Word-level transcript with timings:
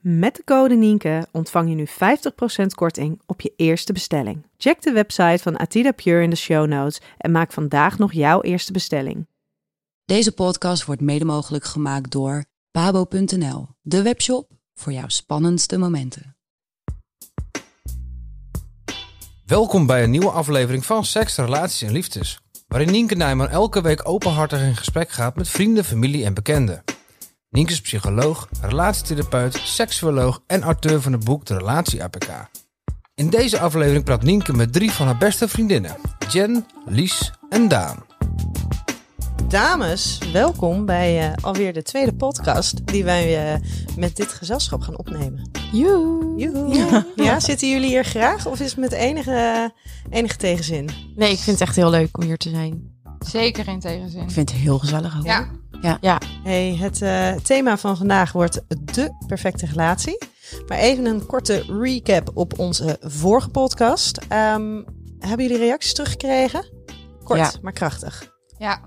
Met 0.00 0.36
de 0.36 0.44
code 0.44 0.74
Nienke 0.74 1.26
ontvang 1.32 1.68
je 1.68 1.74
nu 1.74 1.86
50% 2.62 2.66
korting 2.74 3.20
op 3.26 3.40
je 3.40 3.52
eerste 3.56 3.92
bestelling. 3.92 4.46
Check 4.56 4.82
de 4.82 4.92
website 4.92 5.38
van 5.42 5.58
Atida 5.58 5.92
Pure 5.92 6.22
in 6.22 6.30
de 6.30 6.36
show 6.36 6.66
notes 6.66 7.00
en 7.18 7.30
maak 7.30 7.52
vandaag 7.52 7.98
nog 7.98 8.12
jouw 8.12 8.40
eerste 8.40 8.72
bestelling. 8.72 9.26
Deze 10.04 10.32
podcast 10.32 10.84
wordt 10.84 11.00
mede 11.00 11.24
mogelijk 11.24 11.64
gemaakt 11.64 12.10
door 12.10 12.44
pabo.nl, 12.70 13.66
de 13.80 14.02
webshop 14.02 14.50
voor 14.74 14.92
jouw 14.92 15.08
spannendste 15.08 15.78
momenten. 15.78 16.36
Welkom 19.46 19.86
bij 19.86 20.02
een 20.02 20.10
nieuwe 20.10 20.30
aflevering 20.30 20.86
van 20.86 21.04
Seks, 21.04 21.36
Relaties 21.36 21.88
en 21.88 21.92
Liefdes. 21.92 22.40
Waarin 22.68 22.90
Nienke 22.90 23.14
Nijman 23.14 23.48
elke 23.48 23.82
week 23.82 24.08
openhartig 24.08 24.62
in 24.62 24.76
gesprek 24.76 25.10
gaat 25.10 25.36
met 25.36 25.48
vrienden, 25.48 25.84
familie 25.84 26.24
en 26.24 26.34
bekenden. 26.34 26.82
Nienke 27.50 27.72
is 27.72 27.80
psycholoog, 27.80 28.48
relatietherapeut, 28.60 29.60
seksuoloog 29.64 30.42
en 30.46 30.62
auteur 30.62 31.02
van 31.02 31.12
het 31.12 31.24
boek 31.24 31.46
De 31.46 31.56
Relatie 31.56 32.02
APK. 32.02 32.28
In 33.14 33.30
deze 33.30 33.58
aflevering 33.58 34.04
praat 34.04 34.22
Nienke 34.22 34.52
met 34.52 34.72
drie 34.72 34.90
van 34.90 35.06
haar 35.06 35.18
beste 35.18 35.48
vriendinnen. 35.48 35.96
Jen, 36.30 36.66
Lies 36.86 37.32
en 37.48 37.68
Daan. 37.68 38.04
Dames, 39.48 40.18
welkom 40.32 40.86
bij 40.86 41.30
eh, 41.30 41.44
alweer 41.44 41.72
de 41.72 41.82
tweede 41.82 42.14
podcast 42.14 42.86
die 42.86 43.04
wij 43.04 43.52
eh, 43.52 43.60
met 43.96 44.16
dit 44.16 44.32
gezelschap 44.32 44.80
gaan 44.80 44.98
opnemen. 44.98 45.50
Joe. 45.72 46.34
Joehoe. 46.36 47.04
Ja. 47.16 47.40
zitten 47.50 47.68
jullie 47.68 47.88
hier 47.88 48.04
graag 48.04 48.46
of 48.46 48.60
is 48.60 48.70
het 48.70 48.78
met 48.78 48.92
enige, 48.92 49.72
enige 50.10 50.36
tegenzin? 50.36 50.88
Nee, 51.16 51.32
ik 51.32 51.38
vind 51.38 51.58
het 51.58 51.68
echt 51.68 51.76
heel 51.76 51.90
leuk 51.90 52.18
om 52.18 52.24
hier 52.24 52.38
te 52.38 52.50
zijn. 52.50 52.97
Zeker 53.26 53.64
geen 53.64 53.80
tegenzin. 53.80 54.22
Ik 54.22 54.30
vind 54.30 54.50
het 54.50 54.58
heel 54.58 54.78
gezellig 54.78 55.18
ook. 55.18 55.24
Ja. 55.24 55.98
Ja. 56.00 56.20
Hey, 56.42 56.76
het 56.80 57.02
eh, 57.02 57.32
thema 57.32 57.78
van 57.78 57.96
vandaag 57.96 58.32
wordt 58.32 58.60
de 58.68 59.10
perfecte 59.26 59.66
relatie. 59.66 60.18
Maar 60.68 60.78
even 60.78 61.04
een 61.06 61.26
korte 61.26 61.64
recap 61.80 62.30
op 62.34 62.58
onze 62.58 62.96
vorige 63.00 63.48
podcast. 63.48 64.18
Ehm, 64.28 64.82
hebben 65.18 65.46
jullie 65.46 65.58
reacties 65.58 65.94
teruggekregen? 65.94 66.66
Kort, 67.24 67.38
Ja. 67.38 67.52
maar 67.62 67.72
krachtig. 67.72 68.32
Ja. 68.58 68.80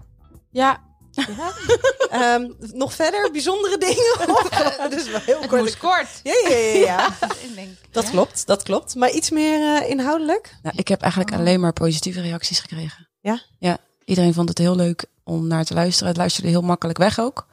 Ja. 0.52 0.90
Ja. 1.12 1.26
Ehm, 2.10 2.52
nog 2.74 2.94
verder 2.94 3.32
bijzondere 3.32 3.78
dingen? 3.78 4.30
Of, 4.36 4.50
dus 4.90 5.10
wel 5.12 5.20
heel 5.20 5.40
Het 5.42 5.50
kort. 5.50 5.62
moest 5.62 5.78
kort. 5.78 6.08
Ja, 6.24 6.34
ja, 6.50 6.56
ja, 6.58 6.76
ja. 6.80 7.08
Ik 7.48 7.56
denk, 7.56 7.70
Dat 7.92 8.04
ja. 8.04 8.10
klopt, 8.10 8.48
dat 8.48 8.64
klopt. 8.64 8.96
Maar 8.96 9.12
iets 9.12 9.30
meer 9.30 9.82
eh, 9.82 9.90
inhoudelijk? 9.90 10.56
Nou, 10.62 10.76
ik 10.78 10.88
heb 10.88 11.02
eigenlijk 11.02 11.34
alleen 11.34 11.60
maar 11.60 11.74
positieve 11.74 12.22
reacties 12.22 12.60
gekregen. 12.60 13.10
Ja? 13.22 13.42
Ja. 13.60 13.78
Iedereen 14.12 14.34
vond 14.34 14.50
het 14.50 14.58
heel 14.58 14.76
leuk 14.76 15.06
om 15.24 15.48
naar 15.48 15.66
te 15.66 15.74
luisteren. 15.74 16.08
Het 16.08 16.18
luisterde 16.18 16.50
heel 16.50 16.62
makkelijk 16.62 16.98
weg 16.98 17.20
ook. 17.20 17.46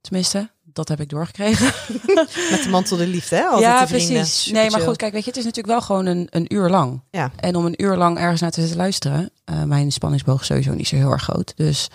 Tenminste, 0.00 0.50
dat 0.64 0.88
heb 0.88 1.00
ik 1.00 1.08
doorgekregen. 1.08 1.66
Met 2.50 2.62
de 2.62 2.68
mantel 2.70 2.96
de 2.96 3.06
liefde, 3.06 3.36
hè? 3.36 3.42
Altijd 3.42 3.62
ja, 3.62 3.84
precies. 3.86 4.42
Super 4.42 4.60
Nee, 4.60 4.70
maar 4.70 4.80
goed, 4.80 4.96
kijk, 4.96 5.12
weet 5.12 5.22
je, 5.24 5.28
het 5.28 5.38
is 5.38 5.44
natuurlijk 5.44 5.74
wel 5.74 5.82
gewoon 5.82 6.06
een, 6.06 6.26
een 6.30 6.54
uur 6.54 6.68
lang. 6.70 7.00
Ja. 7.10 7.30
En 7.36 7.56
om 7.56 7.64
een 7.66 7.82
uur 7.82 7.96
lang 7.96 8.18
ergens 8.18 8.40
naar 8.40 8.50
te 8.50 8.60
zitten 8.60 8.78
luisteren, 8.78 9.30
eh, 9.44 9.62
mijn 9.62 9.92
spanningsboog 9.92 10.40
is 10.40 10.46
sowieso 10.46 10.72
niet 10.72 10.88
zo 10.88 10.96
heel 10.96 11.10
erg 11.10 11.22
groot. 11.22 11.52
Dus, 11.56 11.88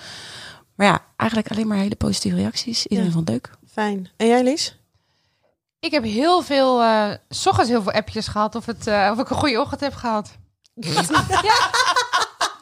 maar 0.75 0.87
ja, 0.87 1.01
eigenlijk 1.15 1.51
alleen 1.51 1.67
maar 1.67 1.77
hele 1.77 1.95
positieve 1.95 2.37
reacties. 2.37 2.85
Iedereen 2.87 3.11
Ja. 3.11 3.15
vond 3.15 3.29
het 3.29 3.37
leuk. 3.37 3.57
Fijn. 3.71 4.09
En 4.17 4.27
jij, 4.27 4.43
Lies? 4.43 4.77
Ik 5.79 5.91
heb 5.91 6.03
heel 6.03 6.41
veel, 6.41 6.81
eh, 6.81 7.11
s 7.29 7.47
ochtends 7.47 7.69
heel 7.69 7.81
veel 7.81 7.91
appjes 7.91 8.27
gehad 8.27 8.55
of, 8.55 8.65
het, 8.65 8.87
eh, 8.87 9.09
of 9.13 9.19
ik 9.19 9.29
een 9.29 9.35
goede 9.35 9.59
ochtend 9.61 9.81
heb 9.81 9.93
gehad. 9.95 10.31
ja. 10.73 11.01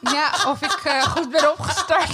Ja, 0.02 0.32
of 0.46 0.62
ik 0.62 0.80
eh, 0.84 1.02
goed 1.02 1.30
ben 1.30 1.50
opgestart. 1.52 2.10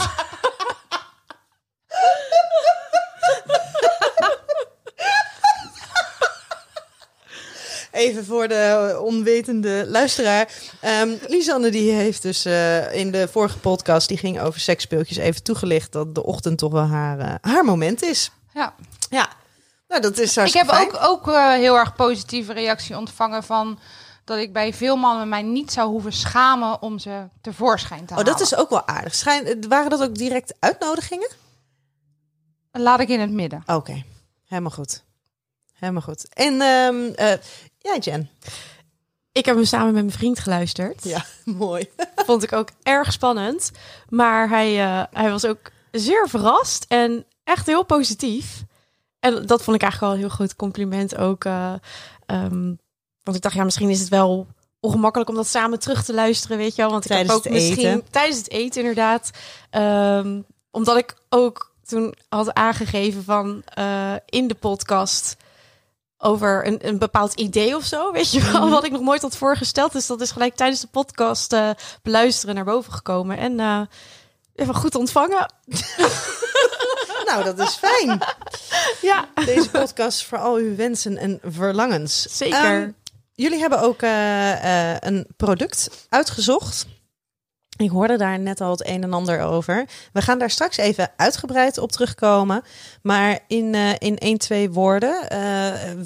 Even 7.92 8.24
voor 8.24 8.48
de 8.48 8.96
onwetende 9.02 9.84
luisteraar. 9.88 10.48
Ehm 10.80 11.08
Lisanne 11.26 11.70
die 11.70 11.92
heeft 11.92 12.22
dus 12.22 12.44
eh, 12.44 12.94
in 12.94 13.10
de 13.10 13.28
vorige 13.28 13.58
podcast, 13.58 14.08
die 14.08 14.16
ging 14.18 14.40
over 14.40 14.60
seksspeeltjes, 14.60 15.16
even 15.16 15.42
toegelicht 15.42 15.92
dat 15.92 16.14
de 16.14 16.24
ochtend 16.24 16.58
toch 16.58 16.72
wel 16.72 16.86
haar, 16.86 17.18
eh, 17.18 17.34
haar 17.40 17.64
moment 17.64 18.02
is. 18.02 18.30
Ja. 18.54 18.74
Ja, 19.10 19.28
nou 19.88 20.02
dat 20.02 20.18
is 20.18 20.36
Ik 20.36 20.52
heb 20.52 20.68
fijn. 20.68 20.88
ook, 20.88 20.98
ook 21.02 21.34
heel 21.36 21.76
erg 21.76 21.94
positieve 21.94 22.52
reactie 22.52 22.96
ontvangen 22.96 23.42
van 23.42 23.78
dat 24.28 24.38
ik 24.38 24.52
bij 24.52 24.74
veel 24.74 24.96
mannen 24.96 25.28
mij 25.28 25.42
niet 25.42 25.72
zou 25.72 25.88
hoeven 25.90 26.12
schamen 26.12 26.82
om 26.82 26.98
ze 26.98 27.28
tevoorschijn 27.40 27.98
te 28.00 28.04
Oh, 28.04 28.10
halen. 28.18 28.24
dat 28.24 28.40
is 28.40 28.56
ook 28.56 28.70
wel 28.70 28.86
aardig. 28.86 29.14
Schijn, 29.14 29.46
eh, 29.46 29.54
waren 29.68 29.90
dat 29.90 30.02
ook 30.02 30.14
direct 30.14 30.54
uitnodigingen? 30.58 31.28
Laat 32.72 33.00
ik 33.00 33.08
in 33.08 33.20
het 33.20 33.30
midden. 33.30 33.62
Oké, 33.66 34.02
helemaal 34.46 34.70
goed. 34.70 35.04
Helemaal 35.72 36.02
goed. 36.02 36.28
En 36.34 36.60
ehm 36.60 37.12
eh, 37.14 37.32
ja, 37.78 37.96
Jen. 38.00 38.30
Ik 39.32 39.44
heb 39.46 39.54
hem 39.54 39.64
samen 39.64 39.86
met 39.86 39.94
mijn 40.04 40.10
vriend 40.18 40.38
geluisterd. 40.38 41.04
Ja, 41.04 41.24
mooi. 41.44 41.90
Vond 42.26 42.42
ik 42.42 42.52
ook 42.52 42.68
erg 42.82 43.12
spannend. 43.12 43.70
Maar 44.08 44.48
hij, 44.48 44.80
eh, 44.84 45.02
hij 45.12 45.30
was 45.30 45.44
ook 45.44 45.70
zeer 45.90 46.28
verrast 46.28 46.84
en 46.88 47.24
echt 47.44 47.66
heel 47.66 47.84
positief. 47.84 48.64
En 49.20 49.46
dat 49.46 49.62
vond 49.62 49.76
ik 49.76 49.82
eigenlijk 49.82 50.00
wel 50.00 50.10
een 50.12 50.18
heel 50.18 50.36
groot 50.36 50.56
compliment 50.56 51.16
ook. 51.16 51.44
eh, 51.44 51.74
ehm, 52.26 52.74
want 53.28 53.36
ik 53.36 53.42
dacht, 53.42 53.54
ja, 53.54 53.64
misschien 53.64 53.90
is 53.90 54.00
het 54.00 54.08
wel 54.08 54.46
ongemakkelijk 54.80 55.30
om 55.30 55.36
dat 55.36 55.46
samen 55.46 55.78
terug 55.78 56.04
te 56.04 56.14
luisteren, 56.14 56.56
weet 56.56 56.74
je 56.74 56.82
wel. 56.82 56.90
Want 56.90 57.04
ik 57.04 57.10
Tijdens 57.10 57.28
heb 57.30 57.38
ook 57.38 57.44
het 57.44 57.52
misschien 57.52 57.86
eten. 57.86 58.04
tijdens 58.10 58.38
het 58.38 58.50
eten 58.50 58.80
inderdaad. 58.80 59.30
Ehm, 59.70 60.40
omdat 60.70 60.96
ik 60.96 61.14
ook 61.28 61.72
toen 61.86 62.14
had 62.28 62.54
aangegeven 62.54 63.24
van 63.24 63.62
eh, 63.64 64.12
in 64.26 64.48
de 64.48 64.54
podcast 64.54 65.36
over 66.18 66.66
een, 66.66 66.88
een 66.88 66.98
bepaald 66.98 67.34
idee 67.34 67.76
of 67.76 67.84
zo, 67.84 68.12
weet 68.12 68.32
je 68.32 68.50
wel, 68.52 68.70
wat 68.70 68.84
ik 68.84 68.92
nog 68.92 69.00
nooit 69.00 69.22
had 69.22 69.36
voorgesteld. 69.36 69.92
Dus 69.92 70.06
dat 70.06 70.20
is 70.20 70.30
gelijk 70.30 70.54
tijdens 70.54 70.80
de 70.80 70.86
podcast 70.86 71.52
eh, 71.52 71.70
beluisteren 72.02 72.54
naar 72.54 72.64
boven 72.64 72.92
gekomen 72.92 73.38
en 73.38 73.60
eh, 73.60 73.80
even 74.54 74.74
goed 74.74 74.94
ontvangen. 74.94 75.52
nou, 77.26 77.44
dat 77.44 77.58
is 77.58 77.74
fijn. 77.74 78.18
Ja, 79.00 79.28
Deze 79.44 79.70
podcast 79.70 80.24
voor 80.24 80.38
al 80.38 80.54
uw 80.54 80.76
wensen 80.76 81.16
en 81.16 81.40
verlangens. 81.44 82.22
zeker. 82.22 82.82
Ehm, 82.82 82.90
jullie 83.38 83.58
hebben 83.58 83.80
ook 83.80 84.02
eh, 84.02 84.92
eh, 84.92 84.96
een 85.00 85.26
product 85.36 86.06
uitgezocht. 86.08 86.86
Ik 87.76 87.90
hoorde 87.90 88.16
daar 88.16 88.38
net 88.38 88.60
al 88.60 88.70
het 88.70 88.86
een 88.86 89.02
en 89.02 89.12
ander 89.12 89.40
over. 89.40 89.88
We 90.12 90.22
gaan 90.22 90.38
daar 90.38 90.50
straks 90.50 90.76
even 90.76 91.10
uitgebreid 91.16 91.78
op 91.78 91.92
terugkomen. 91.92 92.62
Maar 93.02 93.38
in, 93.46 93.74
eh 93.74 93.94
in 93.98 94.18
één, 94.18 94.38
twee 94.38 94.70
woorden. 94.70 95.28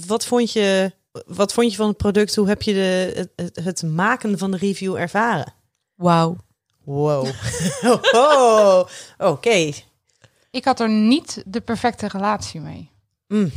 wat, 0.06 0.26
vond 0.26 0.52
je, 0.52 0.92
wat 1.26 1.52
vond 1.52 1.70
je 1.70 1.76
van 1.76 1.88
het 1.88 1.96
product? 1.96 2.34
Hoe 2.34 2.48
heb 2.48 2.62
je 2.62 2.72
de, 2.72 3.28
het, 3.62 3.82
maken 3.82 4.38
van 4.38 4.50
de 4.50 4.56
review 4.56 4.96
ervaren? 4.96 5.54
Wauw. 5.94 6.36
Wow. 6.84 7.26
oh, 8.12 8.82
Oké. 9.18 9.72
Ik 10.50 10.64
had 10.64 10.80
er 10.80 10.90
niet 10.90 11.42
de 11.46 11.60
perfecte 11.60 12.08
relatie 12.08 12.60
mee. 12.60 12.90
Mm. 13.28 13.52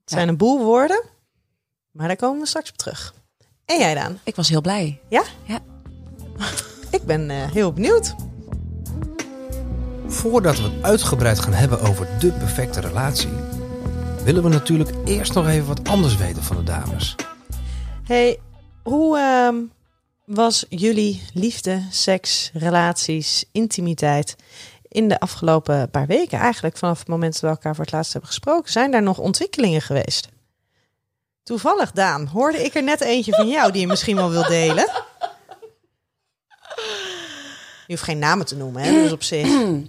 Het 0.00 0.14
zijn 0.14 0.28
een 0.28 0.36
boel 0.36 0.64
woorden. 0.64 1.14
Maar 1.96 2.06
daar 2.06 2.16
komen 2.16 2.40
we 2.40 2.46
straks 2.46 2.70
op 2.70 2.76
terug. 2.76 3.14
En 3.64 3.78
jij 3.78 3.94
dan? 3.94 4.18
Ik 4.24 4.36
was 4.36 4.48
heel 4.48 4.60
blij. 4.60 5.00
Ik 6.90 7.02
ben 7.02 7.30
eh, 7.30 7.50
heel 7.50 7.72
benieuwd. 7.72 8.14
Voordat 10.06 10.56
we 10.56 10.62
het 10.62 10.82
uitgebreid 10.82 11.38
gaan 11.38 11.52
hebben 11.52 11.80
over 11.80 12.08
de 12.18 12.32
perfecte 12.32 12.80
relatie, 12.80 13.32
willen 14.24 14.42
we 14.42 14.48
natuurlijk 14.48 14.90
eerst 15.04 15.34
nog 15.34 15.48
even 15.48 15.66
wat 15.66 15.88
anders 15.88 16.16
weten 16.16 16.42
van 16.42 16.56
de 16.56 16.62
dames. 16.62 17.14
Hey, 18.04 18.38
hoe 18.82 19.18
ehm, 19.18 19.56
was 20.24 20.66
jullie 20.68 21.22
liefde, 21.32 21.82
seks, 21.90 22.50
relaties, 22.52 23.44
intimiteit 23.52 24.36
in 24.88 25.08
de 25.08 25.20
afgelopen 25.20 25.90
paar 25.90 26.06
weken? 26.06 26.38
Eigenlijk 26.38 26.76
vanaf 26.76 26.98
het 26.98 27.08
moment 27.08 27.32
dat 27.32 27.40
we 27.40 27.48
elkaar 27.48 27.74
voor 27.74 27.84
het 27.84 27.92
laatst 27.92 28.12
hebben 28.12 28.30
gesproken. 28.30 28.72
Zijn 28.72 28.90
daar 28.90 29.02
nog 29.02 29.18
ontwikkelingen 29.18 29.82
geweest? 29.82 30.28
Toevallig, 31.46 31.92
Daan, 31.92 32.26
hoorde 32.26 32.64
ik 32.64 32.74
er 32.74 32.82
net 32.82 33.00
eentje 33.00 33.32
van 33.32 33.48
jou 33.48 33.72
die 33.72 33.80
je 33.80 33.86
misschien 33.86 34.16
wel 34.16 34.30
wil 34.30 34.42
delen. 34.42 34.90
Je 37.86 37.92
hoeft 37.92 38.02
geen 38.02 38.18
namen 38.18 38.46
te 38.46 38.56
noemen, 38.56 38.82
hè? 38.82 38.90
Dus 38.90 39.12
op 39.12 39.22
zich. 39.22 39.48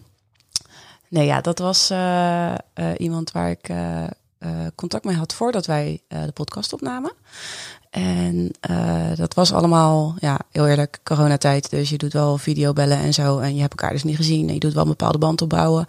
Nee, 1.09 1.25
ja, 1.25 1.42
dat 1.42 1.59
was 1.59 1.89
eh, 1.89 2.54
eh, 2.54 2.57
iemand 2.98 3.31
waar 3.31 3.50
ik 3.50 3.69
eh, 3.69 4.04
contact 4.75 5.04
mee 5.04 5.15
had 5.15 5.33
voordat 5.33 5.65
wij 5.65 6.01
de 6.07 6.31
podcast 6.33 6.74
opnamen. 6.74 7.12
En 7.89 8.51
dat 9.15 9.33
was 9.33 9.54
allemaal, 9.54 10.15
ja, 10.19 10.39
heel 10.51 10.68
eerlijk, 10.68 11.00
coronatijd. 11.04 11.69
Dus 11.69 11.89
je 11.89 11.98
doet 11.98 12.13
wel 12.13 12.38
videobellen 12.38 12.98
en 12.98 13.13
zo. 13.13 13.39
En 13.39 13.56
je 13.56 13.62
hebt 13.62 13.71
elkaar 13.71 13.92
dus 13.92 14.04
niet 14.04 14.15
gezien. 14.15 14.48
En 14.48 14.54
je 14.54 14.59
doet 14.59 14.74
wel 14.74 14.83
een 14.83 14.89
bepaalde 14.89 15.18
band 15.18 15.42
opbouwen. 15.42 15.86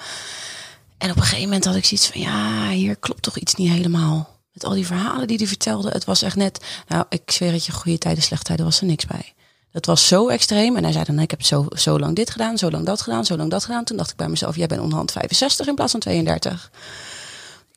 En 0.98 1.10
op 1.10 1.16
een 1.16 1.22
gegeven 1.22 1.44
moment 1.44 1.64
had 1.64 1.74
ik 1.74 1.84
zoiets 1.84 2.08
van, 2.08 2.20
ja, 2.20 2.68
hier 2.68 2.96
klopt 2.96 3.22
toch 3.22 3.38
iets 3.38 3.54
niet 3.54 3.70
helemaal. 3.70 4.37
Met 4.52 4.64
al 4.64 4.72
die 4.72 4.86
verhalen 4.86 5.26
die 5.26 5.36
hij 5.36 5.46
vertelde. 5.46 5.88
Het 5.88 6.04
was 6.04 6.22
echt 6.22 6.36
net, 6.36 6.64
nou, 6.88 7.04
ik 7.08 7.30
zweer 7.30 7.52
het 7.52 7.66
je, 7.66 7.72
goede 7.72 7.98
tijden, 7.98 8.22
slechte 8.22 8.44
tijden 8.44 8.64
was 8.64 8.80
er 8.80 8.86
niks 8.86 9.06
bij. 9.06 9.34
Dat 9.70 9.86
was 9.86 10.06
zo 10.06 10.28
extreem. 10.28 10.76
En 10.76 10.82
hij 10.82 10.92
zei 10.92 11.04
dan, 11.04 11.14
nee, 11.14 11.24
ik 11.24 11.30
heb 11.30 11.42
zo, 11.42 11.66
zo 11.76 11.98
lang 11.98 12.16
dit 12.16 12.30
gedaan, 12.30 12.58
zo 12.58 12.70
lang 12.70 12.86
dat 12.86 13.00
gedaan, 13.00 13.24
zo 13.24 13.36
lang 13.36 13.50
dat 13.50 13.64
gedaan. 13.64 13.84
Toen 13.84 13.96
dacht 13.96 14.10
ik 14.10 14.16
bij 14.16 14.28
mezelf, 14.28 14.56
jij 14.56 14.66
bent 14.66 14.80
onderhand 14.80 15.12
65 15.12 15.66
in 15.66 15.74
plaats 15.74 15.90
van 15.90 16.00
32. 16.00 16.70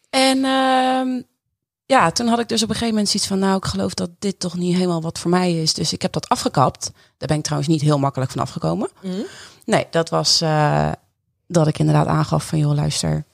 En 0.10 0.46
ehm, 0.46 1.22
ja, 1.86 2.12
toen 2.12 2.28
had 2.28 2.40
ik 2.40 2.50
dus 2.50 2.64
op 2.64 2.70
een 2.70 2.76
gegeven 2.76 2.94
moment 2.94 3.10
zoiets 3.10 3.30
van, 3.30 3.40
nou, 3.40 3.58
ik 3.58 3.66
geloof 3.66 3.94
dat 3.94 4.10
dit 4.20 4.40
toch 4.40 4.58
niet 4.58 4.76
helemaal 4.76 5.02
wat 5.02 5.20
voor 5.20 5.30
mij 5.30 5.62
is. 5.62 5.74
Dus 5.74 5.94
ik 5.94 6.02
heb 6.02 6.14
dat 6.14 6.30
afgekapt. 6.30 6.92
Daar 7.18 7.28
ben 7.28 7.38
ik 7.38 7.44
trouwens 7.44 7.72
niet 7.72 7.82
heel 7.82 8.00
makkelijk 8.00 8.32
van 8.32 8.42
afgekomen. 8.42 8.90
Nee, 9.66 9.88
dat 9.92 10.10
was 10.10 10.42
eh, 10.42 10.92
dat 11.48 11.68
ik 11.68 11.80
inderdaad 11.80 12.08
aangaf 12.08 12.46
van, 12.46 12.60
joh, 12.60 12.74
luister, 12.74 13.26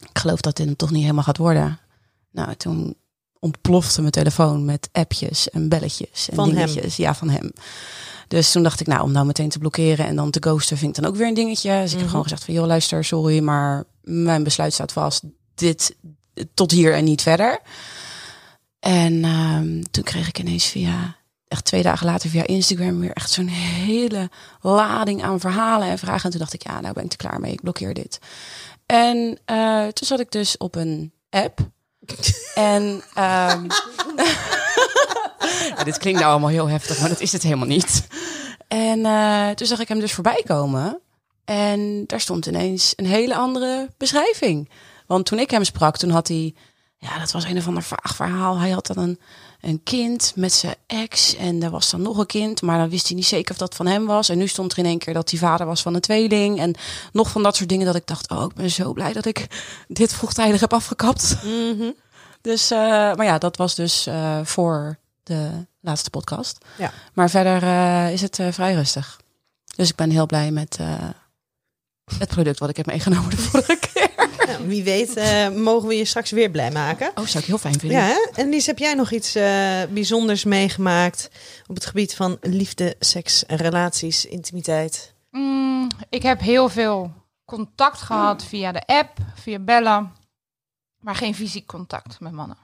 ik 0.00 0.18
geloof 0.18 0.40
dat 0.40 0.56
dit 0.56 0.66
hem 0.66 0.76
toch 0.76 0.90
niet 0.90 1.02
helemaal 1.02 1.24
gaat 1.24 1.36
worden. 1.36 1.78
Nou, 2.38 2.54
toen 2.54 2.94
ontplofte 3.38 4.00
mijn 4.00 4.12
telefoon 4.12 4.64
met 4.64 4.88
appjes 4.92 5.50
en 5.50 5.68
belletjes 5.68 6.28
en 6.28 6.34
Van 6.34 6.46
hem? 6.46 6.54
dingetjes. 6.56 6.96
Ja, 6.96 7.14
van 7.14 7.28
hem. 7.30 7.52
Dus 8.28 8.52
toen 8.52 8.62
dacht 8.62 8.80
ik, 8.80 8.86
nou, 8.86 9.02
om 9.02 9.12
nou 9.12 9.26
meteen 9.26 9.48
te 9.48 9.58
blokkeren 9.58 10.06
en 10.06 10.16
dan 10.16 10.30
te 10.30 10.40
ghosten 10.40 10.76
vind 10.76 10.96
ik 10.96 11.02
dan 11.02 11.10
ook 11.12 11.16
weer 11.18 11.26
een 11.28 11.34
dingetje. 11.34 11.70
Dus 11.70 11.84
ik 11.84 11.90
heb 11.90 11.98
Mhm. 11.98 12.08
gewoon 12.08 12.22
gezegd 12.22 12.44
van, 12.44 12.54
joh, 12.54 12.66
luister, 12.66 13.04
sorry, 13.04 13.40
maar 13.40 13.84
mijn 14.02 14.42
besluit 14.42 14.72
staat 14.72 14.92
vast. 14.92 15.22
Dit 15.54 15.96
tot 16.54 16.70
hier 16.70 16.94
en 16.94 17.04
niet 17.04 17.22
verder. 17.22 17.60
En 18.80 19.24
ehm, 19.24 19.82
toen 19.90 20.04
kreeg 20.04 20.28
ik 20.28 20.38
ineens 20.38 20.64
via, 20.66 21.16
echt 21.48 21.64
twee 21.64 21.82
dagen 21.82 22.06
later 22.06 22.30
via 22.30 22.46
Instagram 22.46 23.00
weer 23.00 23.12
echt 23.12 23.30
zo'n 23.30 23.46
hele 23.48 24.30
lading 24.60 25.22
aan 25.22 25.40
verhalen 25.40 25.88
en 25.88 25.98
vragen. 25.98 26.24
En 26.24 26.30
toen 26.30 26.40
dacht 26.40 26.52
ik, 26.52 26.62
ja, 26.62 26.80
nou 26.80 26.94
ben 26.94 27.04
ik 27.04 27.10
er 27.12 27.16
klaar 27.18 27.40
mee, 27.40 27.52
ik 27.52 27.62
blokkeer 27.62 27.94
dit. 27.94 28.18
En 28.86 29.38
eh, 29.44 29.82
toen 29.86 30.06
zat 30.06 30.20
ik 30.20 30.30
dus 30.30 30.56
op 30.56 30.74
een 30.74 31.12
app. 31.30 31.58
En 32.54 33.02
ehm, 33.14 33.66
ja, 35.76 35.84
dit 35.84 35.98
klinkt 35.98 36.20
nou 36.20 36.30
allemaal 36.30 36.50
heel 36.50 36.68
heftig, 36.68 37.00
maar 37.00 37.08
dat 37.08 37.20
is 37.20 37.32
het 37.32 37.42
helemaal 37.42 37.66
niet. 37.66 38.06
En 38.68 39.06
eh, 39.06 39.50
toen 39.50 39.66
zag 39.66 39.78
ik 39.80 39.88
hem 39.88 40.00
dus 40.00 40.12
voorbij 40.12 40.42
komen. 40.46 41.00
En 41.44 42.04
daar 42.06 42.20
stond 42.20 42.46
ineens 42.46 42.92
een 42.96 43.06
hele 43.06 43.34
andere 43.34 43.88
beschrijving. 43.96 44.70
Want 45.06 45.26
toen 45.26 45.38
ik 45.38 45.50
hem 45.50 45.64
sprak, 45.64 45.96
toen 45.96 46.10
had 46.10 46.28
hij... 46.28 46.54
Ja, 46.98 47.18
dat 47.18 47.30
was 47.30 47.44
een 47.44 47.56
of 47.56 47.66
ander 47.66 47.82
vaag 47.82 48.16
verhaal. 48.16 48.58
Hij 48.58 48.70
had 48.70 48.86
dan 48.86 48.98
een, 48.98 49.20
een 49.60 49.82
kind 49.82 50.32
met 50.34 50.52
zijn 50.52 50.74
ex. 50.86 51.36
En 51.36 51.62
er 51.62 51.70
was 51.70 51.90
dan 51.90 52.02
nog 52.02 52.18
een 52.18 52.26
kind. 52.26 52.62
Maar 52.62 52.78
dan 52.78 52.88
wist 52.88 53.06
hij 53.06 53.16
niet 53.16 53.26
zeker 53.26 53.50
of 53.52 53.58
dat 53.58 53.74
van 53.74 53.86
hem 53.86 54.06
was. 54.06 54.28
En 54.28 54.38
nu 54.38 54.46
stond 54.46 54.72
er 54.72 54.78
in 54.78 54.84
één 54.84 54.98
keer 54.98 55.14
dat 55.14 55.30
hij 55.30 55.38
vader 55.38 55.66
was 55.66 55.82
van 55.82 55.94
een 55.94 56.00
tweeling. 56.00 56.58
En 56.58 56.74
nog 57.12 57.30
van 57.30 57.42
dat 57.42 57.56
soort 57.56 57.68
dingen 57.68 57.86
dat 57.86 57.94
ik 57.94 58.06
dacht... 58.06 58.30
Oh, 58.30 58.42
ik 58.42 58.54
ben 58.54 58.70
zo 58.70 58.92
blij 58.92 59.12
dat 59.12 59.24
ik 59.24 59.46
dit 59.88 60.12
vroegtijdig 60.12 60.60
heb 60.60 60.72
afgekapt. 60.72 61.36
Mhm. 61.44 61.90
Dus, 62.40 62.70
eh, 62.70 62.78
maar 63.14 63.24
ja, 63.24 63.38
dat 63.38 63.56
was 63.56 63.74
dus 63.74 64.06
eh, 64.06 64.40
voor 64.44 64.98
de 65.22 65.66
laatste 65.80 66.10
podcast. 66.10 66.64
Ja. 66.78 66.92
Maar 67.12 67.30
verder 67.30 67.62
eh, 67.62 68.12
is 68.12 68.20
het 68.20 68.40
vrij 68.50 68.74
rustig. 68.74 69.20
Dus 69.76 69.88
ik 69.88 69.96
ben 69.96 70.10
heel 70.10 70.26
blij 70.26 70.50
met 70.50 70.78
het 72.18 72.28
product 72.28 72.58
wat 72.58 72.68
ik 72.68 72.76
heb 72.76 72.86
meegenomen 72.86 73.30
keer. 73.30 73.87
Nou, 74.58 74.70
wie 74.70 74.84
weet 74.84 75.16
eh, 75.16 75.48
mogen 75.48 75.88
we 75.88 75.96
je 75.96 76.04
straks 76.04 76.30
weer 76.30 76.50
blij 76.50 76.70
maken. 76.70 77.10
Oh, 77.14 77.24
zou 77.24 77.38
ik 77.38 77.44
heel 77.44 77.58
fijn 77.58 77.78
vinden. 77.78 77.98
Ja, 77.98 78.04
hè? 78.04 78.30
en 78.34 78.48
Lies, 78.48 78.66
heb 78.66 78.78
jij 78.78 78.94
nog 78.94 79.10
iets 79.10 79.34
eh, 79.34 79.82
bijzonders 79.90 80.44
meegemaakt 80.44 81.30
op 81.66 81.74
het 81.74 81.86
gebied 81.86 82.14
van 82.14 82.38
liefde, 82.40 82.96
seks, 82.98 83.44
relaties, 83.46 84.24
intimiteit? 84.24 85.14
Mm, 85.30 85.88
ik 86.08 86.22
heb 86.22 86.40
heel 86.40 86.68
veel 86.68 87.12
contact 87.44 88.00
gehad 88.00 88.44
via 88.44 88.72
de 88.72 88.86
app, 88.86 89.18
via 89.34 89.58
bellen, 89.58 90.12
maar 91.00 91.14
geen 91.14 91.34
fysiek 91.34 91.66
contact 91.66 92.20
met 92.20 92.32
mannen. 92.32 92.56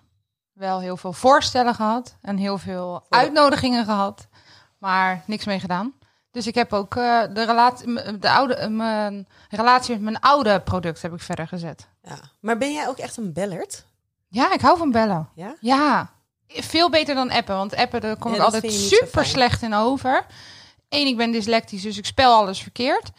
Wel 0.53 0.81
heel 0.81 0.97
veel 0.97 1.13
voorstellen 1.13 1.75
gehad 1.75 2.17
en 2.21 2.37
heel 2.37 2.59
veel 2.59 3.07
uitnodigingen 3.09 3.85
gehad, 3.85 4.27
maar 4.79 5.23
niks 5.27 5.45
mee 5.45 5.61
gedaan. 5.61 5.95
Dus 6.35 6.47
ik 6.47 6.55
heb 6.55 6.73
ook 6.73 6.97
eh, 6.97 7.23
de, 7.33 7.45
relatie, 7.45 8.19
de 8.19 8.31
oude, 8.31 8.69
mijn 8.69 9.27
relatie 9.51 9.93
met 9.95 10.03
mijn 10.03 10.21
oude 10.21 10.61
product 10.61 11.03
heb 11.03 11.13
ik 11.13 11.21
verder 11.21 11.49
gezet. 11.49 11.89
Ja. 12.03 12.19
Maar 12.41 12.59
ben 12.59 12.73
jij 12.73 12.89
ook 12.89 12.99
echt 12.99 13.17
een 13.17 13.33
bellert? 13.33 13.85
Ja, 14.29 14.53
ik 14.53 14.61
hou 14.61 14.79
van 14.79 14.91
bellen. 14.91 15.29
Ja? 15.35 15.57
Ja, 15.61 16.11
veel 16.49 16.91
beter 16.91 17.15
dan 17.15 17.31
appen. 17.31 17.57
Want 17.57 17.77
appen, 17.77 18.01
daar 18.01 18.17
kom 18.17 18.31
Ja, 18.31 18.37
ik 18.37 18.43
altijd 18.43 18.73
super 18.73 19.25
slecht 19.27 19.63
in 19.63 19.75
over. 19.75 20.27
Eén, 20.89 21.07
ik 21.07 21.17
ben 21.17 21.31
dyslectisch, 21.33 21.83
dus 21.83 21.99
ik 21.99 22.07
spel 22.07 22.35
alles 22.35 22.63
verkeerd. 22.63 23.11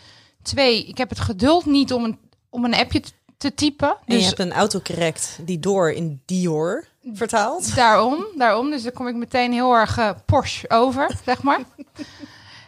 Twee, 0.41 0.85
ik 0.85 0.97
heb 0.97 1.09
het 1.09 1.19
geduld 1.19 1.65
niet 1.65 1.93
om 1.93 2.03
een, 2.03 2.19
om 2.49 2.65
een 2.65 2.75
appje 2.75 3.01
te 3.37 3.53
typen. 3.53 3.89
En 3.89 3.97
je 4.05 4.13
Dus 4.15 4.25
hebt 4.25 4.39
een 4.39 4.53
autocorrect 4.53 5.37
die 5.41 5.59
door 5.59 5.91
in 5.91 6.21
Dior 6.25 6.85
vertaalt. 7.13 7.75
daarom, 7.75 8.25
daarom. 8.37 8.69
Dus 8.69 8.83
dan 8.83 8.91
kom 8.91 9.07
ik 9.07 9.15
meteen 9.15 9.53
heel 9.53 9.73
erg 9.73 9.97
eh, 9.97 10.09
Porsche 10.25 10.69
over, 10.69 11.17
zeg 11.25 11.41
maar. 11.43 11.59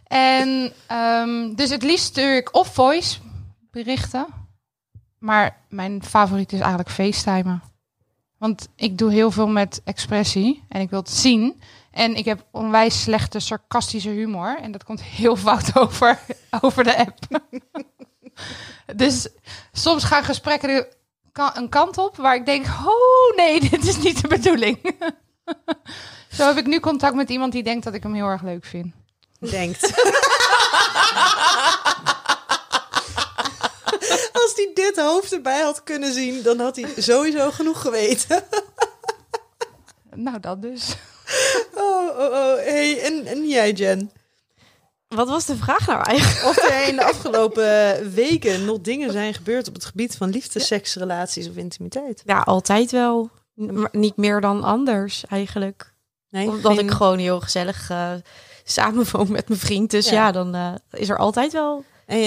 En 0.08 0.74
ehm, 0.88 1.54
dus 1.56 1.70
het 1.70 1.84
liefst 1.84 2.06
stuur 2.06 2.36
ik 2.36 2.56
of 2.56 2.74
voice 2.74 3.20
berichten. 3.72 4.26
Maar 5.20 5.58
mijn 5.70 6.04
favoriet 6.04 6.52
is 6.52 6.60
eigenlijk 6.60 6.90
FaceTimen. 6.90 7.62
Want 8.38 8.68
ik 8.76 8.98
doe 8.98 9.12
heel 9.12 9.32
veel 9.32 9.48
met 9.48 9.82
expressie 9.84 10.64
en 10.70 10.82
ik 10.82 10.90
wil 10.90 11.00
het 11.00 11.10
zien. 11.10 11.62
En 11.92 12.16
ik 12.16 12.26
heb 12.26 12.46
onwijs 12.52 13.02
slechte 13.02 13.40
sarcastische 13.40 14.10
humor. 14.10 14.58
En 14.62 14.72
dat 14.72 14.84
komt 14.84 15.04
heel 15.04 15.36
fout 15.46 15.78
over, 15.78 16.20
over 16.62 16.84
de 16.84 16.98
app. 16.98 17.42
dus 18.96 19.28
soms 19.72 20.04
gaan 20.04 20.24
gesprekken 20.24 20.88
een 21.54 21.70
kant 21.70 21.98
op 21.98 22.16
waar 22.16 22.36
ik 22.36 22.46
denk: 22.46 22.66
oh 22.66 23.36
nee, 23.36 23.60
dit 23.70 23.88
is 23.88 23.98
niet 23.98 24.22
de 24.22 24.28
bedoeling. 24.28 24.96
Zo 26.30 26.48
heb 26.48 26.58
ik 26.58 26.66
nu 26.66 26.80
contact 26.80 27.16
met 27.16 27.30
iemand 27.30 27.52
die 27.52 27.64
denkt 27.64 27.84
dat 27.84 27.94
ik 27.94 28.04
hem 28.04 28.14
heel 28.14 28.28
erg 28.28 28.42
leuk 28.42 28.66
vind. 28.66 28.94
Denkt. 29.40 29.82
Als 34.34 34.52
hij 34.56 34.72
dit 34.74 34.98
hoofd 35.00 35.34
erbij 35.34 35.62
had 35.62 35.84
kunnen 35.84 36.14
zien, 36.14 36.42
dan 36.44 36.60
had 36.60 36.76
hij 36.76 36.90
sowieso 36.98 37.52
genoeg 37.52 37.82
geweten. 37.82 38.44
Nou, 40.16 40.40
dat 40.40 40.62
dus. 40.62 40.96
Oh, 41.76 42.08
oh, 42.20 42.32
oh. 42.32 42.56
Hey, 42.56 43.02
en, 43.02 43.26
en 43.26 43.48
jij, 43.48 43.72
Jen? 43.72 44.12
Wat 45.08 45.28
was 45.28 45.46
de 45.46 45.56
vraag 45.56 45.88
nou 45.88 46.04
eigenlijk? 46.04 46.46
Of 46.46 46.58
er 46.70 46.88
in 46.88 46.96
de 46.96 47.04
afgelopen 47.04 48.12
weken 48.14 48.66
nog 48.66 48.80
dingen 48.82 49.12
zijn 49.12 49.34
gebeurd 49.34 49.68
op 49.68 49.74
het 49.74 49.86
gebied 49.86 50.16
van 50.18 50.30
liefde, 50.30 50.60
seks, 50.60 50.96
relaties 50.96 51.50
of 51.50 51.56
intimiteit? 51.56 52.22
Ja, 52.26 52.40
altijd 52.40 52.92
wel. 52.92 53.30
N- 53.62 53.80
maar 53.80 53.90
niet 53.92 54.18
meer 54.18 54.42
dan 54.42 54.64
anders 54.64 55.24
eigenlijk. 55.30 55.94
Nee, 56.30 56.48
Omdat 56.48 56.76
geen- 56.76 56.86
ik 56.86 56.92
gewoon 56.92 57.18
heel 57.18 57.40
gezellig 57.40 57.90
eh 57.90 58.12
samen 58.76 59.06
met 59.28 59.48
mijn 59.48 59.60
vriend. 59.60 59.92
Dus 59.92 60.10
Ja. 60.10 60.14
ja, 60.14 60.32
dan 60.32 60.56
eh, 60.56 60.74
is 60.92 61.10
er 61.10 61.18
altijd 61.18 61.54
wel 61.54 61.84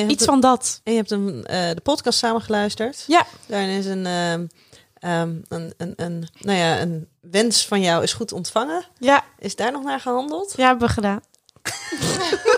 iets 0.07 0.25
van 0.25 0.41
dat. 0.41 0.81
En 0.85 0.93
je 0.93 0.99
hebt 0.99 1.11
een, 1.11 1.45
eh, 1.47 1.71
de 1.71 1.81
podcast 1.81 2.19
samengeluisterd. 2.19 3.05
Ja. 3.07 3.27
Daarin 3.47 3.69
is 3.69 3.87
een, 3.87 4.07
ehm, 4.07 4.47
ehm, 4.95 5.37
een, 5.49 5.75
een, 5.77 5.93
een, 5.97 6.29
nou 6.39 6.59
ja, 6.59 6.81
een 6.81 7.09
wens 7.21 7.67
van 7.67 7.81
jou 7.81 8.03
is 8.03 8.13
goed 8.13 8.33
ontvangen. 8.33 8.85
Ja, 8.99 9.25
Is 9.39 9.57
daar 9.57 9.73
nog 9.73 9.83
naar 9.83 10.01
gehandeld? 10.01 10.53
ja 10.57 10.67
hebben 10.67 10.89
we 10.89 10.95
gedaan. 10.95 11.21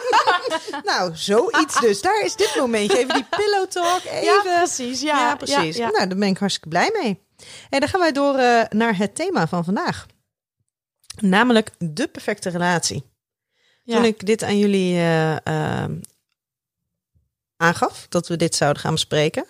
Nou, 0.85 1.11
zoiets 1.17 1.81
dus. 1.81 2.01
Daar 2.01 2.21
is 2.25 2.37
dit 2.37 2.55
momentje. 2.59 2.99
Even 2.99 3.15
die 3.15 3.27
pillow 3.31 3.67
talk. 3.67 4.01
Even. 4.05 4.41
precies. 4.43 5.01
Ja, 5.01 5.37
precies. 5.37 5.77
ja. 5.77 5.91
Nou, 5.91 6.09
daar 6.09 6.19
ben 6.19 6.29
ik 6.29 6.39
hartstikke 6.39 6.69
blij 6.69 6.91
mee. 7.03 7.23
En 7.71 7.81
dan 7.81 7.89
gaan 7.89 8.01
wij 8.01 8.13
door 8.13 8.35
eh, 8.37 8.63
naar 8.69 8.97
het 8.97 9.15
thema 9.15 9.49
van 9.49 9.65
vandaag. 9.65 10.07
Namelijk 11.21 11.71
de 11.79 12.09
perfecte 12.09 12.51
relatie. 12.51 13.12
Ja. 13.83 13.97
Toen 13.97 14.05
ik 14.05 14.27
dit 14.27 14.43
aan 14.43 14.59
jullie 14.59 14.95
eh, 14.95 15.47
ehm, 15.47 15.95
aangaf 17.57 18.07
dat 18.09 18.29
we 18.29 18.37
dit 18.37 18.55
zouden 18.55 18.83
gaan 18.83 18.93
bespreken. 18.93 19.45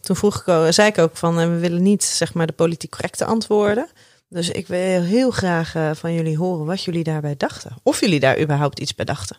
Toen 0.00 0.16
vroeg 0.16 0.36
ik, 0.46 0.72
zei 0.72 0.88
ik 0.88 0.98
ook 0.98 1.16
van, 1.16 1.38
eh, 1.38 1.46
we 1.46 1.58
willen 1.58 1.82
niet 1.82 2.04
zeg 2.04 2.34
maar 2.34 2.46
de 2.46 2.52
politiek 2.52 2.90
correcte 2.90 3.24
antwoorden. 3.24 3.88
Dus 4.28 4.50
ik 4.50 4.66
wil 4.66 5.02
heel 5.02 5.30
graag 5.30 5.74
eh, 5.74 5.90
van 5.94 6.12
jullie 6.14 6.36
horen 6.36 6.66
wat 6.66 6.82
jullie 6.84 7.04
daarbij 7.04 7.36
dachten. 7.36 7.76
Of 7.82 8.00
jullie 8.00 8.20
daar 8.20 8.40
überhaupt 8.40 8.78
iets 8.78 8.94
bij 8.94 9.04
dachten. 9.04 9.36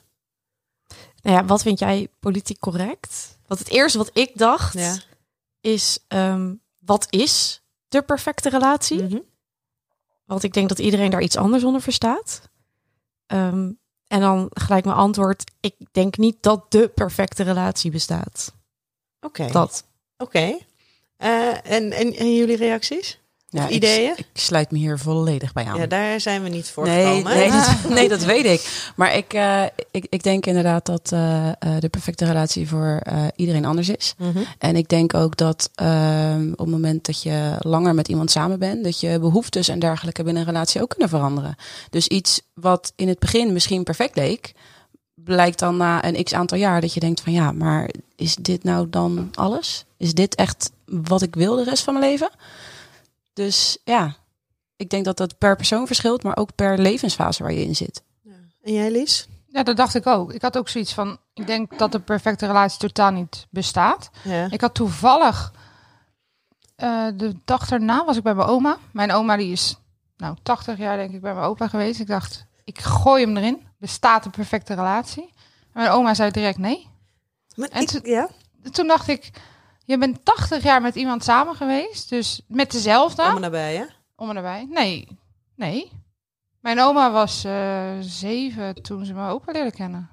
Nou 1.21 1.35
ja, 1.35 1.45
wat 1.45 1.61
vind 1.61 1.79
jij 1.79 2.07
politiek 2.19 2.59
correct? 2.59 3.37
Want 3.47 3.59
het 3.59 3.69
eerste 3.69 3.97
wat 3.97 4.09
ik 4.13 4.31
dacht 4.37 4.73
Ja. 4.73 4.97
is, 5.61 5.99
ehm, 6.07 6.53
wat 6.79 7.07
is 7.09 7.61
de 7.87 8.01
perfecte 8.01 8.49
relatie? 8.49 9.03
Mhm. 9.03 9.19
Want 10.25 10.43
ik 10.43 10.53
denk 10.53 10.69
dat 10.69 10.79
iedereen 10.79 11.09
daar 11.11 11.21
iets 11.21 11.37
anders 11.37 11.63
onder 11.63 11.81
verstaat. 11.81 12.41
Ehm, 13.25 13.71
en 14.09 14.19
dan 14.19 14.47
gelijk 14.53 14.85
mijn 14.85 14.97
antwoord. 14.97 15.51
Ik 15.59 15.75
denk 15.91 16.17
niet 16.17 16.37
dat 16.43 16.71
de 16.71 16.87
perfecte 16.87 17.43
relatie 17.43 17.91
bestaat. 17.91 18.53
Oké, 19.21 19.47
Dat. 19.51 19.83
oké. 20.17 20.57
Eh, 21.17 21.71
en, 21.71 21.91
en, 21.91 22.13
en 22.15 22.35
jullie 22.35 22.55
reacties? 22.55 23.18
Ja, 23.51 23.67
ik- 23.67 23.69
ideeën? 23.69 24.13
Ik, 24.17 24.25
sluit 24.33 24.71
me 24.71 24.77
hier 24.77 24.99
volledig 24.99 25.53
bij 25.53 25.65
aan. 25.65 25.77
Ja, 25.77 25.87
daar 25.87 26.19
zijn 26.19 26.43
we 26.43 26.49
niet 26.49 26.69
voor 26.69 26.85
nee, 26.85 27.05
gekomen. 27.05 27.37
nee, 27.37 27.51
dat, 27.51 27.77
nee, 27.97 28.09
dat 28.09 28.23
weet 28.23 28.45
ik. 28.45 28.91
Maar 28.95 29.15
ik, 29.15 29.33
eh, 29.33 29.63
ik, 29.91 30.05
ik 30.09 30.23
denk 30.23 30.45
inderdaad 30.45 30.85
dat 30.85 31.11
eh, 31.11 31.47
eh, 31.47 31.53
de 31.79 31.89
perfecte 31.89 32.25
relatie 32.25 32.67
voor 32.67 33.01
iedereen 33.35 33.65
anders 33.65 33.89
is. 33.89 34.13
Mhm. 34.17 34.39
En 34.57 34.75
ik 34.75 34.89
denk 34.89 35.13
ook 35.13 35.37
dat 35.37 35.69
ehm, 35.75 36.51
op 36.51 36.57
het 36.57 36.69
moment 36.69 37.05
dat 37.05 37.23
je 37.23 37.55
langer 37.59 37.95
met 37.95 38.07
iemand 38.07 38.31
samen 38.31 38.59
bent, 38.59 38.83
dat 38.83 38.99
je 38.99 39.19
behoeftes 39.19 39.67
en 39.67 39.79
dergelijke 39.79 40.23
binnen 40.23 40.41
een 40.41 40.49
relatie 40.49 40.81
ook 40.81 40.89
kunnen 40.89 41.09
veranderen. 41.09 41.55
Dus 41.89 42.07
iets 42.07 42.41
wat 42.53 42.93
in 42.95 43.07
het 43.07 43.19
begin 43.19 43.53
misschien 43.53 43.83
perfect 43.83 44.15
leek, 44.15 44.53
blijkt 45.15 45.59
dan 45.59 45.77
na 45.77 46.05
een 46.05 46.23
x 46.23 46.33
aantal 46.33 46.57
jaar 46.57 46.81
dat 46.81 46.93
je 46.93 46.99
denkt 46.99 47.21
van 47.21 47.33
ja, 47.33 47.51
maar 47.51 47.89
is 48.15 48.35
dit 48.35 48.63
nou 48.63 48.89
dan 48.89 49.29
alles? 49.33 49.85
Is 49.97 50.13
dit 50.13 50.35
echt 50.35 50.71
wat 50.85 51.21
ik 51.21 51.35
wil 51.35 51.55
de 51.55 51.63
rest 51.63 51.83
van 51.83 51.93
mijn 51.93 52.11
leven? 52.11 52.29
Dus 53.45 53.77
ja, 53.83 54.15
ik 54.75 54.89
denk 54.89 55.05
dat 55.05 55.17
dat 55.17 55.37
per 55.37 55.55
persoon 55.55 55.87
verschilt, 55.87 56.23
maar 56.23 56.37
ook 56.37 56.55
per 56.55 56.79
levensfase 56.79 57.43
waar 57.43 57.51
je 57.51 57.61
in 57.65 57.75
zit. 57.75 58.03
En 58.61 58.73
jij, 58.73 58.91
Lies? 58.91 59.27
Ja, 59.47 59.63
dat 59.63 59.77
dacht 59.77 59.95
ik 59.95 60.07
ook. 60.07 60.33
Ik 60.33 60.41
had 60.41 60.57
ook 60.57 60.69
zoiets 60.69 60.93
van, 60.93 61.17
ik 61.33 61.47
denk 61.47 61.77
dat 61.79 61.91
de 61.91 61.99
perfecte 61.99 62.45
relatie 62.45 62.79
totaal 62.79 63.11
niet 63.11 63.47
bestaat. 63.49 64.09
Ja. 64.23 64.47
Ik 64.51 64.61
had 64.61 64.73
toevallig, 64.73 65.53
eh, 66.75 67.07
de 67.15 67.35
dag 67.45 67.67
daarna 67.67 68.05
was 68.05 68.17
ik 68.17 68.23
bij 68.23 68.35
mijn 68.35 68.47
oma. 68.47 68.77
Mijn 68.91 69.11
oma 69.11 69.37
die 69.37 69.51
is, 69.51 69.77
nou, 70.17 70.35
80 70.43 70.77
jaar 70.77 70.97
denk 70.97 71.13
ik 71.13 71.21
bij 71.21 71.33
mijn 71.33 71.45
opa 71.45 71.67
geweest. 71.67 71.99
Ik 71.99 72.07
dacht, 72.07 72.45
ik 72.63 72.79
gooi 72.79 73.23
hem 73.25 73.37
erin. 73.37 73.67
Bestaat 73.77 74.25
een 74.25 74.31
perfecte 74.31 74.73
relatie? 74.73 75.23
En 75.73 75.81
mijn 75.83 75.89
oma 75.89 76.13
zei 76.13 76.31
direct 76.31 76.57
nee. 76.57 76.87
Maar 77.55 77.69
En 77.69 77.81
ik- 77.81 78.05
ja? 78.05 78.29
Toen 78.71 78.87
dacht 78.87 79.07
ik, 79.07 79.31
je 79.89 79.97
bent 79.97 80.25
80 80.25 80.63
jaar 80.63 80.81
met 80.81 80.95
iemand 80.95 81.23
samen 81.23 81.55
geweest. 81.55 82.09
Dus 82.09 82.41
met 82.47 82.71
dezelfde. 82.71 83.21
Allemaal 83.21 83.39
nabij, 83.39 83.75
hè? 83.75 83.83
Om 84.15 84.29
en 84.29 84.35
nabij. 84.35 84.67
Nee, 84.69 85.07
nee. 85.55 85.91
Mijn 86.59 86.79
oma 86.79 87.11
was 87.11 87.43
eh, 87.43 87.91
zeven 87.99 88.81
toen 88.81 89.05
ze 89.05 89.13
mijn 89.13 89.29
opa 89.29 89.51
leerde 89.51 89.71
kennen. 89.71 90.09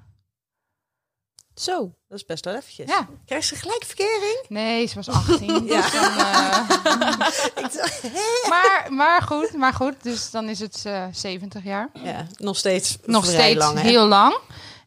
Zo, 1.55 1.93
dat 2.07 2.17
is 2.17 2.25
best 2.25 2.45
wel 2.45 2.55
eventjes. 2.55 2.89
Ja. 2.89 3.07
Krijg 3.25 3.43
ze 3.43 3.55
gelijk 3.55 3.83
verkering? 3.85 4.45
Nee, 4.47 4.85
ze 4.85 4.95
was 4.95 5.09
18. 5.09 5.65
Ja. 5.65 5.81
Dus 5.81 5.91
dan, 5.91 6.09
dacht, 7.81 8.01
hè? 8.01 8.49
maar, 8.49 8.87
maar 8.89 9.21
goed, 9.21 9.53
maar 9.53 9.73
goed. 9.73 10.03
Dus 10.03 10.31
dan 10.31 10.49
is 10.49 10.59
het 10.59 10.83
eh 10.85 11.05
70 11.11 11.63
jaar. 11.63 11.89
ja, 11.93 12.27
nog 12.35 12.57
steeds 12.57 12.97
Nog 13.05 13.25
steeds 13.25 13.59
lang, 13.59 13.79
heel 13.79 14.07
lang. 14.07 14.37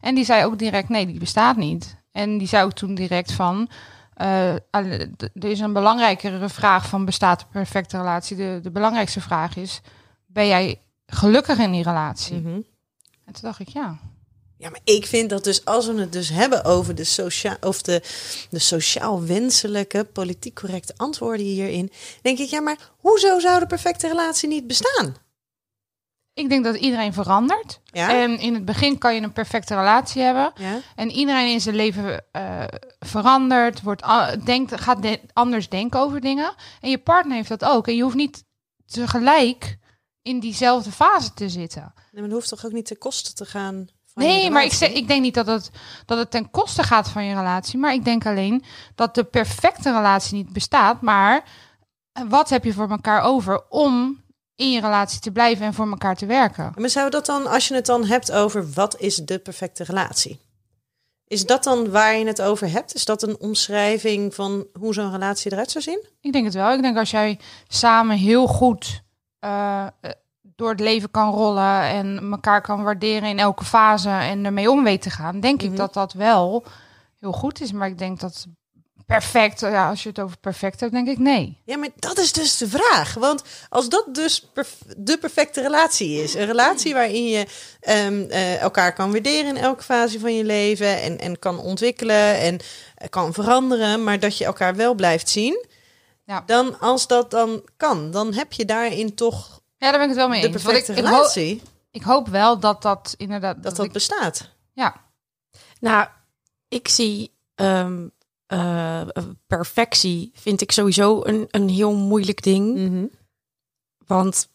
En 0.01 0.15
die 0.15 0.25
zei 0.25 0.45
ook 0.45 0.59
direct, 0.59 0.89
nee, 0.89 1.05
die 1.05 1.19
bestaat 1.19 1.57
niet. 1.57 1.95
En 2.11 2.37
die 2.37 2.47
zei 2.47 2.63
ook 2.63 2.73
toen 2.73 2.95
direct 2.95 3.31
van... 3.31 3.69
eh, 4.21 4.53
er 5.33 5.49
is 5.49 5.59
een 5.59 5.73
belangrijkere 5.73 6.49
vraag 6.49 6.87
van 6.87 7.05
bestaat 7.05 7.39
de 7.39 7.45
perfecte 7.51 7.97
relatie. 7.97 8.37
De, 8.37 8.59
de 8.61 8.71
belangrijkste 8.71 9.21
vraag 9.21 9.55
is, 9.55 9.81
ben 10.25 10.47
jij 10.47 10.81
gelukkig 11.05 11.57
in 11.57 11.71
die 11.71 11.83
relatie? 11.83 12.39
Mhm. 12.39 12.61
En 13.25 13.33
toen 13.33 13.41
dacht 13.41 13.59
ik, 13.59 13.67
ja. 13.67 13.99
Ja, 14.57 14.69
maar 14.69 14.79
ik 14.83 15.05
vind 15.05 15.29
dat 15.29 15.43
dus 15.43 15.65
als 15.65 15.87
we 15.87 15.99
het 15.99 16.11
dus 16.11 16.29
hebben 16.29 16.63
over 16.63 16.95
de, 16.95 17.03
socia 17.03 17.57
of 17.61 17.81
de, 17.81 18.01
de 18.49 18.59
sociaal 18.59 19.25
wenselijke, 19.25 20.03
politiek 20.03 20.55
correcte 20.55 20.93
antwoorden 20.97 21.45
hierin, 21.45 21.91
denk 22.21 22.39
ik, 22.39 22.49
ja, 22.49 22.59
maar 22.59 22.77
hoezo 22.97 23.39
zou 23.39 23.59
de 23.59 23.67
perfecte 23.67 24.07
relatie 24.07 24.47
niet 24.47 24.67
bestaan? 24.67 25.15
Ik 26.33 26.49
denk 26.49 26.63
dat 26.63 26.75
iedereen 26.75 27.13
verandert. 27.13 27.79
Ja? 27.83 28.21
En 28.21 28.39
in 28.39 28.53
het 28.53 28.65
begin 28.65 28.97
kan 28.97 29.15
je 29.15 29.21
een 29.21 29.33
perfecte 29.33 29.75
relatie 29.75 30.21
hebben. 30.21 30.51
ja? 30.55 30.79
En 30.95 31.11
iedereen 31.11 31.51
in 31.51 31.61
zijn 31.61 31.75
leven 31.75 32.23
eh, 32.31 32.63
verandert, 32.99 33.81
wordt, 33.81 34.03
denkt, 34.45 34.81
gaat 34.81 35.01
de- 35.01 35.19
anders 35.33 35.69
denken 35.69 35.99
over 35.99 36.21
dingen. 36.21 36.53
En 36.81 36.89
je 36.89 36.97
partner 36.97 37.35
heeft 37.35 37.49
dat 37.49 37.65
ook. 37.65 37.87
En 37.87 37.95
je 37.95 38.03
hoeft 38.03 38.15
niet 38.15 38.43
tegelijk 38.85 39.77
in 40.21 40.39
diezelfde 40.39 40.91
fase 40.91 41.33
te 41.33 41.49
zitten. 41.49 41.93
Nee, 41.95 42.21
maar 42.21 42.23
dat 42.23 42.31
hoeft 42.31 42.49
toch 42.49 42.65
ook 42.65 42.71
niet 42.71 42.85
ten 42.85 42.97
koste 42.97 43.33
te 43.33 43.45
gaan 43.45 43.87
van 44.13 44.23
je 44.23 44.29
Nee, 44.29 44.49
maar 44.49 44.63
ik, 44.63 44.73
zeg, 44.73 44.89
ik 44.91 45.07
denk 45.07 45.21
niet 45.21 45.33
dat 45.33 45.47
het, 45.47 45.69
dat 46.05 46.17
het 46.17 46.31
ten 46.31 46.49
koste 46.51 46.83
gaat 46.83 47.09
van 47.09 47.25
je 47.25 47.35
relatie. 47.35 47.79
Maar 47.79 47.93
ik 47.93 48.05
denk 48.05 48.25
alleen 48.25 48.63
dat 48.95 49.15
de 49.15 49.23
perfecte 49.23 49.91
relatie 49.91 50.35
niet 50.35 50.53
bestaat. 50.53 51.01
Maar 51.01 51.43
eh, 52.11 52.23
wat 52.29 52.49
heb 52.49 52.63
je 52.63 52.73
voor 52.73 52.89
elkaar 52.89 53.21
over 53.21 53.63
om 53.69 54.20
in 54.61 54.71
je 54.71 54.81
relatie 54.81 55.19
te 55.19 55.31
blijven 55.31 55.65
en 55.65 55.73
voor 55.73 55.89
elkaar 55.89 56.15
te 56.15 56.25
werken? 56.25 56.73
Maar 56.75 56.89
zou 56.89 57.09
dat 57.09 57.25
dan, 57.25 57.47
als 57.47 57.67
je 57.67 57.73
het 57.73 57.85
dan 57.85 58.05
hebt 58.05 58.31
over 58.31 58.71
wat 58.71 58.99
is 58.99 59.15
de 59.15 59.39
perfecte 59.39 59.83
relatie? 59.83 60.39
Is 61.27 61.45
dat 61.45 61.63
dan 61.63 61.91
waar 61.91 62.15
je 62.17 62.25
het 62.25 62.41
over 62.41 62.69
hebt? 62.71 62.93
Is 62.95 63.05
dat 63.05 63.23
een 63.23 63.39
omschrijving 63.39 64.35
van 64.35 64.65
hoe 64.79 64.93
zo'n 64.93 65.11
relatie 65.11 65.51
eruit 65.51 65.71
zou 65.71 65.83
zien? 65.83 66.05
Ik 66.21 66.31
denk 66.31 66.45
het 66.45 66.53
wel. 66.53 66.73
Ik 66.73 66.81
denk 66.81 66.97
als 66.97 67.11
jij 67.11 67.39
samen 67.67 68.17
heel 68.17 68.47
goed 68.47 69.01
eh, 69.39 69.87
eh, 70.01 70.11
door 70.41 70.69
het 70.69 70.79
leven 70.79 71.11
kan 71.11 71.33
rollen 71.33 71.81
en 71.81 72.31
elkaar 72.31 72.61
kan 72.61 72.83
waarderen 72.83 73.29
in 73.29 73.39
elke 73.39 73.65
fase 73.65 74.09
en 74.09 74.45
ermee 74.45 74.69
om 74.71 74.83
weet 74.83 75.01
te 75.01 75.09
gaan, 75.09 75.39
denk 75.39 75.61
Mhm. 75.61 75.71
ik 75.71 75.77
dat 75.77 75.93
dat 75.93 76.13
wel 76.13 76.63
heel 77.19 77.31
goed 77.31 77.61
is. 77.61 77.71
Maar 77.71 77.87
ik 77.87 77.97
denk 77.97 78.19
dat 78.19 78.45
perfect, 79.11 79.59
ja, 79.59 79.89
als 79.89 80.03
je 80.03 80.09
het 80.09 80.19
over 80.19 80.37
perfect 80.37 80.79
hebt, 80.79 80.91
denk 80.91 81.07
ik 81.07 81.17
nee. 81.17 81.61
Ja, 81.65 81.77
maar 81.77 81.89
dat 81.95 82.17
is 82.17 82.31
dus 82.33 82.57
de 82.57 82.67
vraag. 82.69 83.13
Want 83.13 83.43
als 83.69 83.89
dat 83.89 84.05
dus 84.11 84.49
perf- 84.53 84.77
de 84.97 85.17
perfecte 85.17 85.61
relatie 85.61 86.23
is, 86.23 86.33
een 86.33 86.45
relatie 86.45 86.93
waarin 86.93 87.27
je 87.27 87.45
ehm, 87.79 88.25
eh, 88.29 88.59
elkaar 88.61 88.93
kan 88.93 89.11
waarderen 89.11 89.55
in 89.55 89.61
elke 89.63 89.83
fase 89.83 90.19
van 90.19 90.35
je 90.35 90.43
leven 90.43 91.01
en, 91.01 91.19
en 91.19 91.39
kan 91.39 91.59
ontwikkelen 91.59 92.37
en 92.39 92.59
eh, 92.95 93.09
kan 93.09 93.33
veranderen, 93.33 94.03
maar 94.03 94.19
dat 94.19 94.37
je 94.37 94.45
elkaar 94.45 94.75
wel 94.75 94.93
blijft 94.93 95.29
zien, 95.29 95.65
Ja. 96.25 96.43
dan 96.45 96.79
als 96.79 97.07
dat 97.07 97.31
dan 97.31 97.61
kan, 97.77 98.11
dan 98.11 98.33
heb 98.33 98.53
je 98.53 98.65
daarin 98.65 99.15
toch 99.15 99.61
Ja, 99.77 99.89
daar 99.89 99.99
ben 99.99 100.01
ik 100.01 100.07
het 100.07 100.17
wel 100.17 100.27
mee 100.29 100.41
de 100.41 100.47
eens. 100.47 100.63
Perfecte 100.63 100.91
ik, 100.91 100.97
ik, 100.97 101.03
ho- 101.05 101.11
relatie, 101.15 101.61
ik 101.91 102.03
hoop 102.03 102.27
wel 102.27 102.59
dat 102.59 102.81
dat 102.81 103.13
inderdaad... 103.17 103.63
dat 103.63 103.75
dat 103.75 103.85
ik- 103.85 103.91
bestaat. 103.91 104.49
ja, 104.73 104.95
Nou, 105.79 106.07
ik 106.67 106.87
zie 106.87 107.31
ehm, 107.55 108.07
eh, 108.51 109.07
perfectie 109.47 110.31
vind 110.33 110.61
ik 110.61 110.71
sowieso 110.71 111.23
een, 111.23 111.47
een 111.51 111.69
heel 111.69 111.95
moeilijk 111.95 112.43
ding. 112.43 112.77
Mhm. 112.77 113.05
Want 114.05 114.49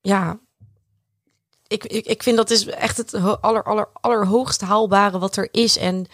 ja, 0.00 0.38
ik, 1.66 1.84
ik, 1.84 2.06
ik 2.06 2.22
vind 2.22 2.36
dat 2.36 2.50
is 2.50 2.66
echt 2.66 2.96
het 2.96 3.14
aller, 3.40 3.62
aller, 3.62 3.88
allerhoogst 3.92 4.60
haalbare 4.60 5.18
wat 5.18 5.36
er 5.36 5.48
is. 5.50 5.76
En 5.78 6.06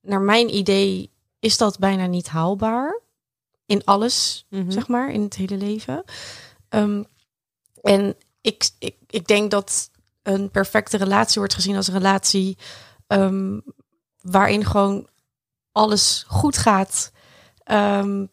naar 0.00 0.20
mijn 0.20 0.54
idee 0.54 1.10
is 1.38 1.56
dat 1.56 1.78
bijna 1.78 2.06
niet 2.06 2.28
haalbaar. 2.28 3.00
In 3.66 3.84
alles, 3.84 4.46
Mhm. 4.48 4.70
zeg 4.70 4.88
maar, 4.88 5.10
in 5.10 5.22
het 5.22 5.34
hele 5.34 5.56
leven. 5.56 6.04
Ehm, 6.68 7.02
en 7.82 8.16
ik, 8.40 8.70
ik, 8.78 8.96
ik 9.06 9.26
denk 9.26 9.50
dat 9.50 9.90
een 10.22 10.50
perfecte 10.50 10.96
relatie 10.96 11.38
wordt 11.38 11.54
gezien 11.54 11.76
als 11.76 11.86
een 11.88 11.94
relatie 11.94 12.58
ehm, 13.06 13.60
waarin 14.20 14.64
gewoon 14.64 15.10
alles 15.72 16.24
goed 16.28 16.56
gaat. 16.58 17.12
Ehm, 17.64 18.26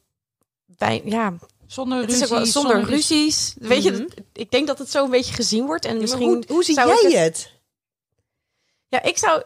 bij, 0.65 1.01
ja, 1.05 1.33
zonder 1.67 2.05
ruzie. 2.05 2.27
wel 2.27 2.45
zonder, 2.45 2.75
ruzie. 2.83 2.95
ruzies. 2.95 3.55
Weet 3.59 3.83
je, 3.83 3.91
Mhm. 3.91 4.05
ik 4.33 4.51
denk 4.51 4.67
dat 4.67 4.79
het 4.79 4.91
zo 4.91 5.03
een 5.03 5.09
beetje 5.11 5.33
gezien 5.33 5.65
wordt. 5.65 5.85
En 5.85 5.93
Ja, 5.93 5.99
misschien 6.01 6.27
hoe, 6.27 6.43
hoe 6.47 6.63
zie 6.63 6.73
zou 6.73 6.91
ik 6.91 7.01
jij 7.11 7.23
het- 7.23 7.37
het? 7.37 7.51
Ja, 8.87 9.01
ik 9.03 9.17
zou 9.17 9.43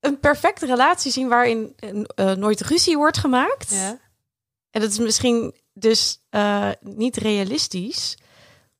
een 0.00 0.20
perfecte 0.20 0.66
relatie 0.66 1.12
zien 1.12 1.28
waarin 1.28 1.72
eh, 1.78 2.02
eh, 2.30 2.36
nooit 2.36 2.60
ruzie 2.60 2.96
wordt 2.96 3.18
gemaakt. 3.18 3.70
Ja. 3.70 3.98
En 4.70 4.80
dat 4.80 4.90
is 4.90 4.98
misschien 4.98 5.54
dus 5.72 6.18
eh, 6.30 6.70
niet 6.80 7.16
realistisch. 7.16 8.16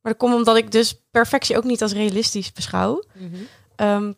Maar 0.01 0.13
dat 0.13 0.21
komt 0.21 0.35
omdat 0.35 0.57
ik 0.57 0.71
dus 0.73 1.01
perfectie 1.11 1.57
ook 1.57 1.65
niet 1.65 1.83
als 1.83 1.93
realistisch 1.93 2.53
beschouw. 2.53 3.03
Mhm. 3.15 3.37
Ehm, 3.77 4.13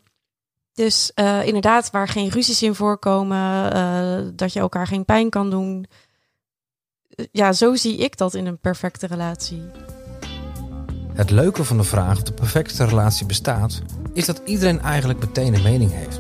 dus 0.77 1.13
eh, 1.15 1.47
inderdaad, 1.47 1.91
waar 1.91 2.09
geen 2.09 2.29
ruzies 2.29 2.63
in 2.63 2.75
voorkomen, 2.75 3.73
eh, 3.73 4.19
dat 4.35 4.53
je 4.53 4.61
elkaar 4.61 4.87
geen 4.87 5.05
pijn 5.05 5.31
kan 5.31 5.51
doen. 5.51 5.87
Eh, 7.09 7.27
Ja, 7.33 7.53
zo 7.53 7.75
zie 7.75 7.97
ik 7.97 8.17
dat 8.17 8.35
in 8.35 8.47
een 8.47 8.59
perfecte 8.59 9.07
relatie. 9.07 9.63
Het 11.13 11.31
leuke 11.31 11.65
van 11.65 11.77
de 11.77 11.85
vraag 11.85 12.17
of 12.17 12.23
de 12.23 12.33
perfecte 12.33 12.85
relatie 12.85 13.27
bestaat, 13.27 13.83
is 14.13 14.27
dat 14.27 14.41
iedereen 14.45 14.81
eigenlijk 14.81 15.19
meteen 15.19 15.55
een 15.55 15.63
mening 15.63 15.93
heeft. 15.93 16.19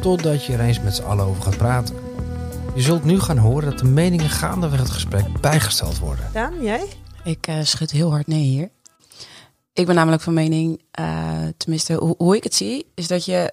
Totdat 0.00 0.44
je 0.44 0.52
er 0.52 0.60
eens 0.60 0.80
met 0.80 0.94
z'n 0.94 1.02
allen 1.02 1.24
over 1.24 1.42
gaat 1.42 1.56
praten. 1.56 1.94
Je 2.74 2.82
zult 2.82 3.04
nu 3.04 3.20
gaan 3.20 3.38
horen 3.38 3.70
dat 3.70 3.78
de 3.78 3.84
meningen 3.86 4.30
gaandeweg 4.30 4.78
het 4.78 4.90
gesprek 4.90 5.40
bijgesteld 5.40 5.98
worden. 5.98 6.28
Daan, 6.32 6.62
jij? 6.62 6.88
Ik 7.24 7.46
eh, 7.46 7.58
schud 7.62 7.90
heel 7.90 8.10
hard 8.10 8.26
nee 8.26 8.42
hier. 8.42 8.70
Ik 9.72 9.86
ben 9.86 9.94
namelijk 9.94 10.22
van 10.22 10.34
mening, 10.34 10.82
eh, 10.90 11.42
tenminste 11.56 11.94
hoe, 11.94 12.14
hoe 12.18 12.36
ik 12.36 12.44
het 12.44 12.54
zie, 12.54 12.86
is 12.94 13.06
dat 13.06 13.24
je, 13.24 13.52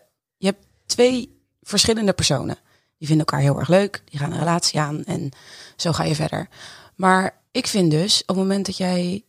twee 0.94 1.42
verschillende 1.62 2.14
personen. 2.14 2.58
Die 2.98 3.08
vinden 3.08 3.26
elkaar 3.26 3.46
heel 3.46 3.60
erg 3.60 3.68
leuk, 3.68 4.02
die 4.06 4.20
gaan 4.20 4.32
een 4.32 4.40
relatie 4.40 4.80
aan 4.80 5.04
en 5.04 5.30
zo 5.76 5.92
ga 5.92 6.04
je 6.04 6.16
verder. 6.16 6.50
Maar 6.96 7.42
ik 7.52 7.68
vind 7.68 7.92
dus, 7.92 8.22
op 8.22 8.28
het 8.28 8.38
moment 8.38 8.66
dat 8.66 8.78
jij, 8.78 9.24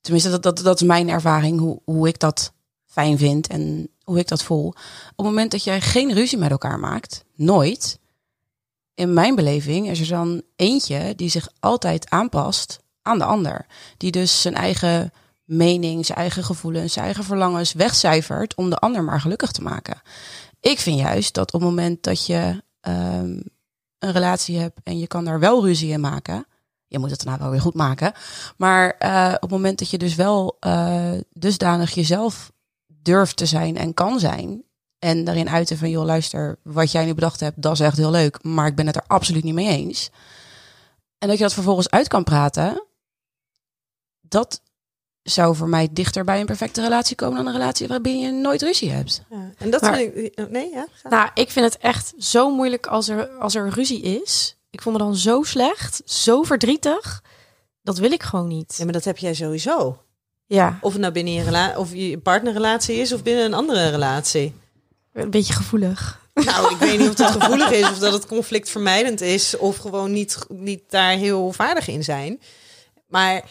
tenminste 0.00 0.30
dat, 0.30 0.42
dat, 0.42 0.58
dat 0.58 0.80
is 0.80 0.86
mijn 0.86 1.08
ervaring, 1.08 1.60
hoe, 1.60 1.80
hoe 1.84 2.08
ik 2.08 2.18
dat 2.18 2.52
fijn 2.86 3.18
vind 3.18 3.46
en 3.46 3.88
hoe 4.02 4.18
ik 4.18 4.28
dat 4.28 4.42
voel. 4.42 4.66
Op 4.66 4.76
het 5.16 5.26
moment 5.26 5.50
dat 5.50 5.64
jij 5.64 5.80
geen 5.80 6.12
ruzie 6.12 6.38
met 6.38 6.50
elkaar 6.50 6.78
maakt, 6.78 7.24
nooit, 7.34 7.98
in 8.94 9.12
mijn 9.12 9.34
beleving 9.34 9.90
is 9.90 10.00
er 10.00 10.08
dan 10.08 10.42
eentje 10.56 11.12
die 11.16 11.28
zich 11.28 11.48
altijd 11.60 12.10
aanpast 12.10 12.78
aan 13.02 13.18
de 13.18 13.24
ander. 13.24 13.66
Die 13.96 14.10
dus 14.10 14.40
zijn 14.40 14.54
eigen 14.54 15.12
mening, 15.44 16.06
zijn 16.06 16.18
eigen 16.18 16.44
gevoelens, 16.44 16.92
zijn 16.92 17.04
eigen 17.04 17.24
verlangens 17.24 17.72
wegcijfert 17.72 18.54
om 18.54 18.70
de 18.70 18.76
ander 18.76 19.04
maar 19.04 19.20
gelukkig 19.20 19.52
te 19.52 19.62
maken. 19.62 20.02
Ik 20.64 20.80
vind 20.80 20.98
juist 20.98 21.34
dat 21.34 21.52
op 21.52 21.60
het 21.60 21.68
moment 21.70 22.02
dat 22.02 22.26
je 22.26 22.62
ehm, 22.80 23.40
een 23.98 24.12
relatie 24.12 24.58
hebt 24.58 24.80
en 24.82 24.98
je 24.98 25.06
kan 25.06 25.24
daar 25.24 25.38
wel 25.38 25.64
ruzie 25.64 25.90
in 25.90 26.00
maken. 26.00 26.46
Je 26.86 26.98
moet 26.98 27.10
het 27.10 27.24
daarna 27.24 27.42
wel 27.42 27.50
weer 27.50 27.60
goed 27.60 27.74
maken. 27.74 28.12
Maar 28.56 28.90
eh, 28.98 29.32
op 29.34 29.40
het 29.40 29.50
moment 29.50 29.78
dat 29.78 29.90
je 29.90 29.98
dus 29.98 30.14
wel 30.14 30.56
eh, 30.60 31.12
dusdanig 31.32 31.94
jezelf 31.94 32.52
durft 32.86 33.36
te 33.36 33.46
zijn 33.46 33.76
en 33.76 33.94
kan 33.94 34.20
zijn. 34.20 34.64
En 34.98 35.24
daarin 35.24 35.50
uiten 35.50 35.78
van, 35.78 35.90
joh, 35.90 36.04
luister, 36.04 36.58
wat 36.62 36.92
jij 36.92 37.04
nu 37.04 37.14
bedacht 37.14 37.40
hebt, 37.40 37.62
dat 37.62 37.72
is 37.72 37.80
echt 37.80 37.96
heel 37.96 38.10
leuk. 38.10 38.42
Maar 38.42 38.66
ik 38.66 38.76
ben 38.76 38.86
het 38.86 38.96
er 38.96 39.04
absoluut 39.06 39.44
niet 39.44 39.54
mee 39.54 39.68
eens. 39.68 40.10
En 41.18 41.28
dat 41.28 41.36
je 41.36 41.42
dat 41.42 41.52
vervolgens 41.52 41.90
uit 41.90 42.08
kan 42.08 42.24
praten. 42.24 42.84
Dat 44.20 44.62
zou 45.24 45.56
voor 45.56 45.68
mij 45.68 45.88
dichter 45.90 46.24
bij 46.24 46.40
een 46.40 46.46
perfecte 46.46 46.80
relatie 46.80 47.16
komen 47.16 47.36
dan 47.36 47.46
een 47.46 47.52
relatie 47.58 47.88
waarbij 47.88 48.18
je 48.18 48.30
nooit 48.32 48.62
ruzie 48.62 48.90
hebt. 48.90 49.22
Ja. 49.30 49.50
En 49.58 49.70
dat 49.70 49.80
Maar- 49.80 49.94
vind 49.96 50.14
ik... 50.16 50.50
Nee, 50.50 50.70
ja? 50.70 50.86
ga. 50.92 51.08
Nou, 51.08 51.28
ik 51.34 51.50
vind 51.50 51.72
het 51.72 51.82
echt 51.82 52.12
zo 52.18 52.50
moeilijk 52.54 52.86
als 52.86 53.08
er, 53.08 53.28
als 53.28 53.54
er 53.54 53.68
ruzie 53.68 54.00
is. 54.22 54.56
Ik 54.70 54.82
voel 54.82 54.92
me 54.92 54.98
dan 54.98 55.16
zo 55.16 55.42
slecht, 55.42 56.02
zo 56.04 56.42
verdrietig. 56.42 57.22
Dat 57.82 57.98
wil 57.98 58.12
ik 58.12 58.22
gewoon 58.22 58.48
niet. 58.48 58.74
Ja, 58.78 58.84
maar 58.84 58.92
dat 58.92 59.04
heb 59.04 59.18
jij 59.18 59.34
sowieso. 59.34 59.98
Ja, 60.46 60.78
Of 60.80 60.92
het 60.92 61.00
nou 61.00 61.12
binnen 61.12 61.32
je, 61.32 61.42
rela 61.42 61.78
of 61.78 61.92
je 61.92 62.18
partnerrelatie 62.18 62.96
is 62.96 63.12
of 63.12 63.22
binnen 63.22 63.44
een 63.44 63.54
andere 63.54 63.88
relatie. 63.90 64.54
een 65.12 65.30
beetje 65.30 65.52
gevoelig. 65.52 66.22
Nou, 66.34 66.72
ik 66.74 66.78
weet 66.78 66.98
niet 66.98 67.08
of 67.08 67.18
het 67.18 67.30
gevoelig 67.42 67.70
is 67.70 67.90
of 67.90 67.98
dat 67.98 68.12
het 68.12 68.26
conflictvermijdend 68.26 69.20
is 69.20 69.56
of 69.56 69.76
gewoon 69.76 70.12
niet, 70.12 70.38
niet 70.48 70.82
daar 70.88 71.10
heel 71.16 71.52
vaardig 71.52 71.88
in 71.88 72.04
zijn. 72.04 72.40
Maar 73.08 73.34
eh, 73.34 73.42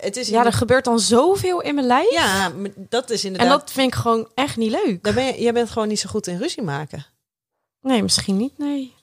het 0.00 0.16
is... 0.16 0.28
Ja, 0.28 0.44
er 0.44 0.52
gebeurt 0.52 0.84
dan 0.84 1.00
zoveel 1.00 1.60
in 1.60 1.74
mijn 1.74 1.86
lijf. 1.86 2.12
ja, 2.12 2.52
dat 2.76 3.10
is 3.10 3.24
en 3.24 3.30
inderdaad... 3.30 3.60
dat 3.60 3.72
vind 3.72 3.86
ik 3.86 3.98
gewoon 3.98 4.28
echt 4.34 4.56
niet 4.56 4.70
leuk. 4.70 5.02
Dan 5.02 5.14
ben 5.14 5.24
je, 5.24 5.42
jij 5.42 5.52
bent 5.52 5.70
gewoon 5.70 5.88
niet 5.88 6.00
zo 6.00 6.08
goed 6.08 6.26
in 6.26 6.38
ruzie 6.38 6.62
maken. 6.62 7.06
Nee, 7.80 8.02
misschien 8.02 8.36
niet, 8.36 8.58
nee. 8.58 8.94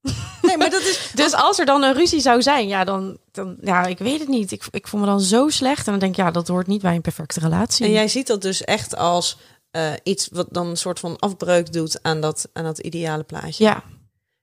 Nee, 0.42 0.56
maar 0.56 0.70
dat 0.70 0.82
is... 0.82 1.10
Dus 1.14 1.32
als 1.32 1.58
er 1.58 1.66
dan 1.66 1.82
een 1.82 1.94
ruzie 1.94 2.20
zou 2.20 2.42
zijn, 2.42 2.68
ja, 2.68 2.84
dan, 2.84 3.18
dan 3.32 3.56
ja, 3.60 3.86
ik 3.86 3.98
weet 3.98 4.20
het 4.20 4.28
niet. 4.28 4.50
Ik, 4.50 4.64
ik 4.70 4.88
voel 4.88 5.00
me 5.00 5.06
dan 5.06 5.20
zo 5.20 5.48
slecht 5.48 5.86
en 5.86 5.90
dan 5.92 6.00
denk 6.00 6.12
ik, 6.12 6.24
ja, 6.24 6.30
dat 6.30 6.48
hoort 6.48 6.66
niet 6.66 6.82
bij 6.82 6.94
een 6.94 7.00
perfecte 7.00 7.40
relatie. 7.40 7.86
En 7.86 7.92
jij 7.92 8.08
ziet 8.08 8.26
dat 8.26 8.42
dus 8.42 8.64
echt 8.64 8.96
als 8.96 9.38
eh, 9.70 9.92
iets 10.02 10.28
wat 10.32 10.46
dan 10.50 10.66
een 10.66 10.76
soort 10.76 10.98
van 10.98 11.18
afbreuk 11.18 11.72
doet 11.72 12.02
aan 12.02 12.20
dat, 12.20 12.48
aan 12.52 12.64
dat 12.64 12.78
ideale 12.78 13.22
plaatje. 13.22 13.64
Ja, 13.64 13.82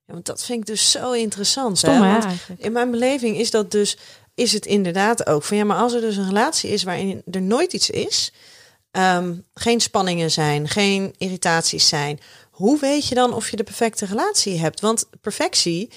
Ja, 0.10 0.14
want 0.14 0.26
dat 0.26 0.44
vind 0.44 0.60
ik 0.60 0.66
dus 0.66 0.92
zo 0.92 1.12
interessant. 1.12 1.78
stom 1.78 2.02
hè? 2.02 2.20
Want 2.20 2.26
in 2.58 2.72
mijn 2.72 2.92
beleving 2.92 3.38
is 3.38 3.52
dat 3.52 3.72
dus, 3.72 3.98
is 4.40 4.54
het 4.54 4.66
inderdaad 4.66 5.28
ook 5.28 5.44
van 5.44 5.58
ja, 5.58 5.64
maar 5.64 5.78
als 5.78 5.94
er 5.94 6.02
dus 6.02 6.18
een 6.18 6.28
relatie 6.28 6.70
is 6.70 6.84
waarin 6.84 7.22
er 7.32 7.42
nooit 7.42 7.74
iets 7.74 7.90
is, 7.90 8.34
ehm, 8.92 9.36
geen 9.54 9.82
spanningen 9.82 10.32
zijn, 10.32 10.68
geen 10.68 11.14
irritaties 11.18 11.88
zijn, 11.88 12.20
hoe 12.52 12.80
weet 12.80 13.08
je 13.08 13.16
dan 13.16 13.34
of 13.34 13.50
je 13.50 13.56
de 13.56 13.64
perfecte 13.64 14.06
relatie 14.06 14.60
hebt? 14.60 14.80
Want 14.80 15.08
perfectie, 15.22 15.90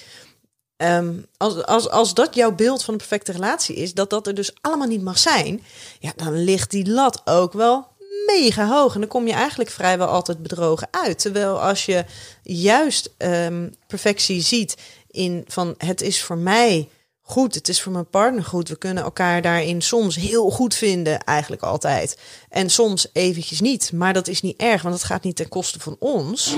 ehm, 0.77 1.13
als, 1.37 1.63
als, 1.65 1.89
als 1.89 2.13
dat 2.13 2.35
jouw 2.35 2.51
beeld 2.51 2.83
van 2.83 2.93
een 2.93 2.99
perfecte 2.99 3.31
relatie 3.31 3.75
is, 3.75 3.93
dat 3.93 4.09
dat 4.09 4.27
er 4.27 4.35
dus 4.35 4.53
allemaal 4.61 4.87
niet 4.87 5.03
mag 5.03 5.17
zijn, 5.17 5.63
ja, 5.99 6.13
dan 6.15 6.43
ligt 6.43 6.71
die 6.71 6.89
lat 6.89 7.21
ook 7.25 7.53
wel 7.53 7.87
mega 8.25 8.67
hoog. 8.67 8.93
En 8.93 8.99
dan 8.99 9.09
kom 9.09 9.27
je 9.27 9.33
eigenlijk 9.33 9.69
vrijwel 9.69 10.07
altijd 10.07 10.41
bedrogen 10.41 10.87
uit. 10.91 11.19
Terwijl 11.19 11.61
als 11.61 11.85
je 11.85 12.05
juist 12.43 13.13
ehm, 13.17 13.69
perfectie 13.87 14.41
ziet 14.41 14.77
in 15.11 15.43
van 15.47 15.75
het 15.77 16.01
is 16.01 16.23
voor 16.23 16.37
mij 16.37 16.89
goed, 17.25 17.55
het 17.55 17.69
is 17.69 17.81
voor 17.81 17.91
mijn 17.91 18.09
partner 18.09 18.43
goed. 18.43 18.69
We 18.69 18.77
kunnen 18.77 19.03
elkaar 19.03 19.41
daarin 19.41 19.81
soms 19.81 20.15
heel 20.15 20.49
goed 20.49 20.75
vinden, 20.75 21.23
eigenlijk 21.23 21.61
altijd. 21.61 22.19
En 22.49 22.69
soms 22.69 23.07
eventjes 23.13 23.61
niet. 23.61 23.91
Maar 23.91 24.13
dat 24.13 24.27
is 24.27 24.41
niet 24.41 24.61
erg, 24.61 24.81
want 24.81 24.95
het 24.95 25.03
gaat 25.03 25.23
niet 25.23 25.35
ten 25.35 25.49
koste 25.49 25.79
van 25.79 25.95
ons. 25.99 26.55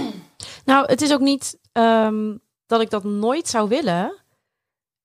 Nou, 0.66 0.86
het 0.86 1.02
is 1.02 1.12
ook 1.12 1.20
niet 1.20 1.58
ehm, 1.72 2.36
dat 2.66 2.82
ik 2.82 2.90
dat 2.90 3.04
nooit 3.04 3.48
zou 3.48 3.70
willen. 3.70 4.24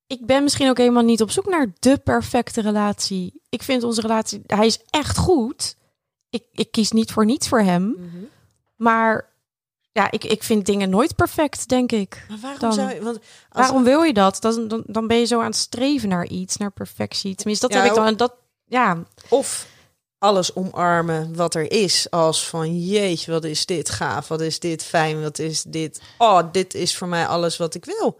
Ik 0.07 0.25
ben 0.25 0.43
misschien 0.43 0.69
ook 0.69 0.77
helemaal 0.77 1.03
niet 1.03 1.21
op 1.21 1.31
zoek 1.31 1.45
naar 1.45 1.73
de 1.79 1.97
perfecte 1.97 2.61
relatie. 2.61 3.41
Ik 3.49 3.63
vind 3.63 3.83
onze 3.83 4.01
relatie, 4.01 4.41
hij 4.45 4.65
is 4.65 4.79
echt 4.89 5.17
goed. 5.17 5.75
Ik, 6.29 6.43
ik 6.51 6.71
kies 6.71 6.91
niet 6.91 7.11
voor 7.11 7.25
niets 7.25 7.47
voor 7.47 7.61
hem. 7.61 7.97
Maar 8.75 9.30
ja, 9.91 10.11
ik, 10.11 10.23
ik 10.23 10.43
vind 10.43 10.65
dingen 10.65 10.89
nooit 10.89 11.15
perfect, 11.15 11.67
denk 11.69 11.91
ik. 11.91 12.25
Maar 12.29 12.37
waarom 12.41 12.59
Dan- 12.59 12.73
zou 12.73 12.93
je... 12.93 13.01
Want 13.03 13.17
als, 13.17 13.65
Waarom 13.65 13.83
wil 13.83 14.01
je 14.01 14.13
dat? 14.13 14.41
Dan, 14.41 14.67
dan, 14.67 14.83
dan 14.85 15.07
ben 15.07 15.17
je 15.17 15.25
zo 15.25 15.39
aan 15.39 15.45
het 15.45 15.55
streven 15.55 16.09
naar 16.09 16.25
iets, 16.27 16.57
naar 16.57 16.71
perfectie. 16.71 17.35
Tenminste, 17.35 17.67
dat 17.67 17.75
Ja, 17.75 17.81
heb 17.81 17.91
ik 17.91 17.97
dan. 17.97 18.07
En 18.07 18.17
dat, 18.17 18.33
ja, 18.65 19.03
Of 19.29 19.65
alles 20.17 20.55
omarmen 20.55 21.35
wat 21.35 21.55
er 21.55 21.71
is. 21.71 22.09
Als 22.09 22.47
van 22.49 22.79
jeetje, 22.85 23.31
wat 23.31 23.43
is 23.43 23.65
dit 23.65 23.89
gaaf. 23.89 24.27
Wat 24.27 24.41
is 24.41 24.59
dit 24.59 24.83
fijn. 24.83 25.21
Wat 25.21 25.39
is 25.39 25.63
dit. 25.63 26.01
Oh, 26.17 26.39
dit 26.51 26.73
is 26.73 26.97
voor 26.97 27.07
mij 27.07 27.27
alles 27.27 27.57
wat 27.57 27.75
ik 27.75 27.85
wil. 27.85 28.19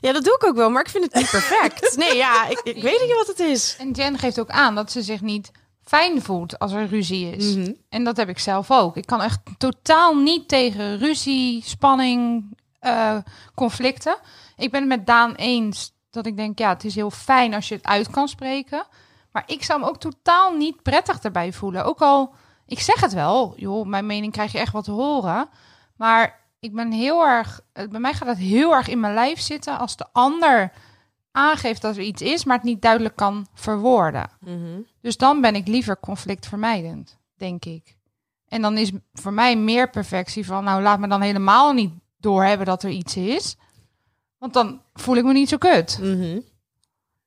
ja, 0.00 0.12
dat 0.12 0.24
doe 0.24 0.34
ik 0.34 0.44
ook 0.44 0.56
wel, 0.56 0.70
maar 0.70 0.82
ik 0.82 0.88
vind 0.90 1.04
het 1.04 1.14
niet 1.14 1.30
perfect. 1.30 1.96
Nee, 1.96 2.16
ja, 2.16 2.48
ik, 2.48 2.60
ik 2.64 2.82
weet 2.82 3.00
niet 3.00 3.14
wat 3.14 3.26
het 3.26 3.38
is. 3.38 3.76
En 3.78 3.90
Jen 3.90 4.18
geeft 4.18 4.40
ook 4.40 4.50
aan 4.50 4.74
dat 4.74 4.92
ze 4.92 5.02
zich 5.02 5.20
niet 5.20 5.50
fijn 5.86 6.22
voelt 6.22 6.58
als 6.58 6.72
er 6.72 6.86
ruzie 6.86 7.36
is. 7.36 7.54
Mhm. 7.54 7.72
En 7.88 8.04
dat 8.04 8.16
heb 8.16 8.28
ik 8.28 8.38
zelf 8.38 8.70
ook. 8.70 8.96
Ik 8.96 9.06
kan 9.06 9.22
echt 9.22 9.40
totaal 9.58 10.14
niet 10.14 10.48
tegen 10.48 10.98
ruzie, 10.98 11.62
spanning, 11.64 12.44
eh, 12.78 13.16
conflicten. 13.54 14.16
Ik 14.56 14.70
ben 14.70 14.80
het 14.80 14.88
met 14.88 15.06
Daan 15.06 15.34
eens 15.34 15.94
dat 16.10 16.26
ik 16.26 16.36
denk, 16.36 16.58
ja, 16.58 16.68
het 16.68 16.84
is 16.84 16.94
heel 16.94 17.10
fijn 17.10 17.54
als 17.54 17.68
je 17.68 17.74
het 17.74 17.84
uit 17.84 18.10
kan 18.10 18.28
spreken. 18.28 18.86
Maar 19.32 19.42
ik 19.46 19.64
zou 19.64 19.80
me 19.80 19.86
ook 19.86 19.98
totaal 19.98 20.52
niet 20.52 20.82
prettig 20.82 21.18
erbij 21.20 21.52
voelen. 21.52 21.84
Ook 21.84 22.00
al, 22.00 22.34
ik 22.66 22.80
zeg 22.80 23.00
het 23.00 23.12
wel, 23.12 23.54
joh, 23.56 23.86
mijn 23.86 24.06
mening 24.06 24.32
krijg 24.32 24.52
je 24.52 24.58
echt 24.58 24.72
wat 24.72 24.84
te 24.84 24.90
horen. 24.90 25.48
Maar 25.96 26.40
ik 26.60 26.74
ben 26.74 26.92
heel 26.92 27.26
erg, 27.26 27.60
bij 27.72 28.00
mij 28.00 28.14
gaat 28.14 28.28
het 28.28 28.38
heel 28.38 28.72
erg 28.72 28.88
in 28.88 29.00
mijn 29.00 29.14
lijf 29.14 29.40
zitten 29.40 29.78
als 29.78 29.96
de 29.96 30.06
ander 30.12 30.72
aangeeft 31.36 31.82
dat 31.82 31.96
er 31.96 32.02
iets 32.02 32.22
is, 32.22 32.44
maar 32.44 32.56
het 32.56 32.64
niet 32.64 32.82
duidelijk 32.82 33.16
kan 33.16 33.46
verwoorden. 33.54 34.30
Dus 35.00 35.16
dan 35.16 35.40
ben 35.40 35.54
ik 35.54 35.66
liever 35.66 36.00
conflictvermijdend, 36.00 37.18
denk 37.36 37.64
ik. 37.64 37.96
En 38.48 38.62
dan 38.62 38.78
is 38.78 38.90
voor 39.12 39.32
mij 39.32 39.56
meer 39.56 39.90
perfectie 39.90 40.46
van, 40.46 40.64
nou 40.64 40.82
laat 40.82 40.98
me 40.98 41.08
dan 41.08 41.20
helemaal 41.20 41.72
niet 41.72 41.92
doorhebben 42.18 42.66
dat 42.66 42.82
er 42.82 42.90
iets 42.90 43.16
is. 43.16 43.56
Want 44.38 44.52
dan 44.52 44.80
voel 44.94 45.16
ik 45.16 45.24
me 45.24 45.32
niet 45.32 45.48
zo 45.48 45.56
kut. 45.56 45.98
Mhm. 46.00 46.40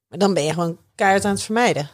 Maar 0.08 0.20
dan 0.20 0.34
ben 0.34 0.44
je 0.44 0.54
gewoon 0.54 0.78
keihard 0.96 1.26
aan 1.26 1.32
het 1.32 1.44
vermijden. 1.44 1.90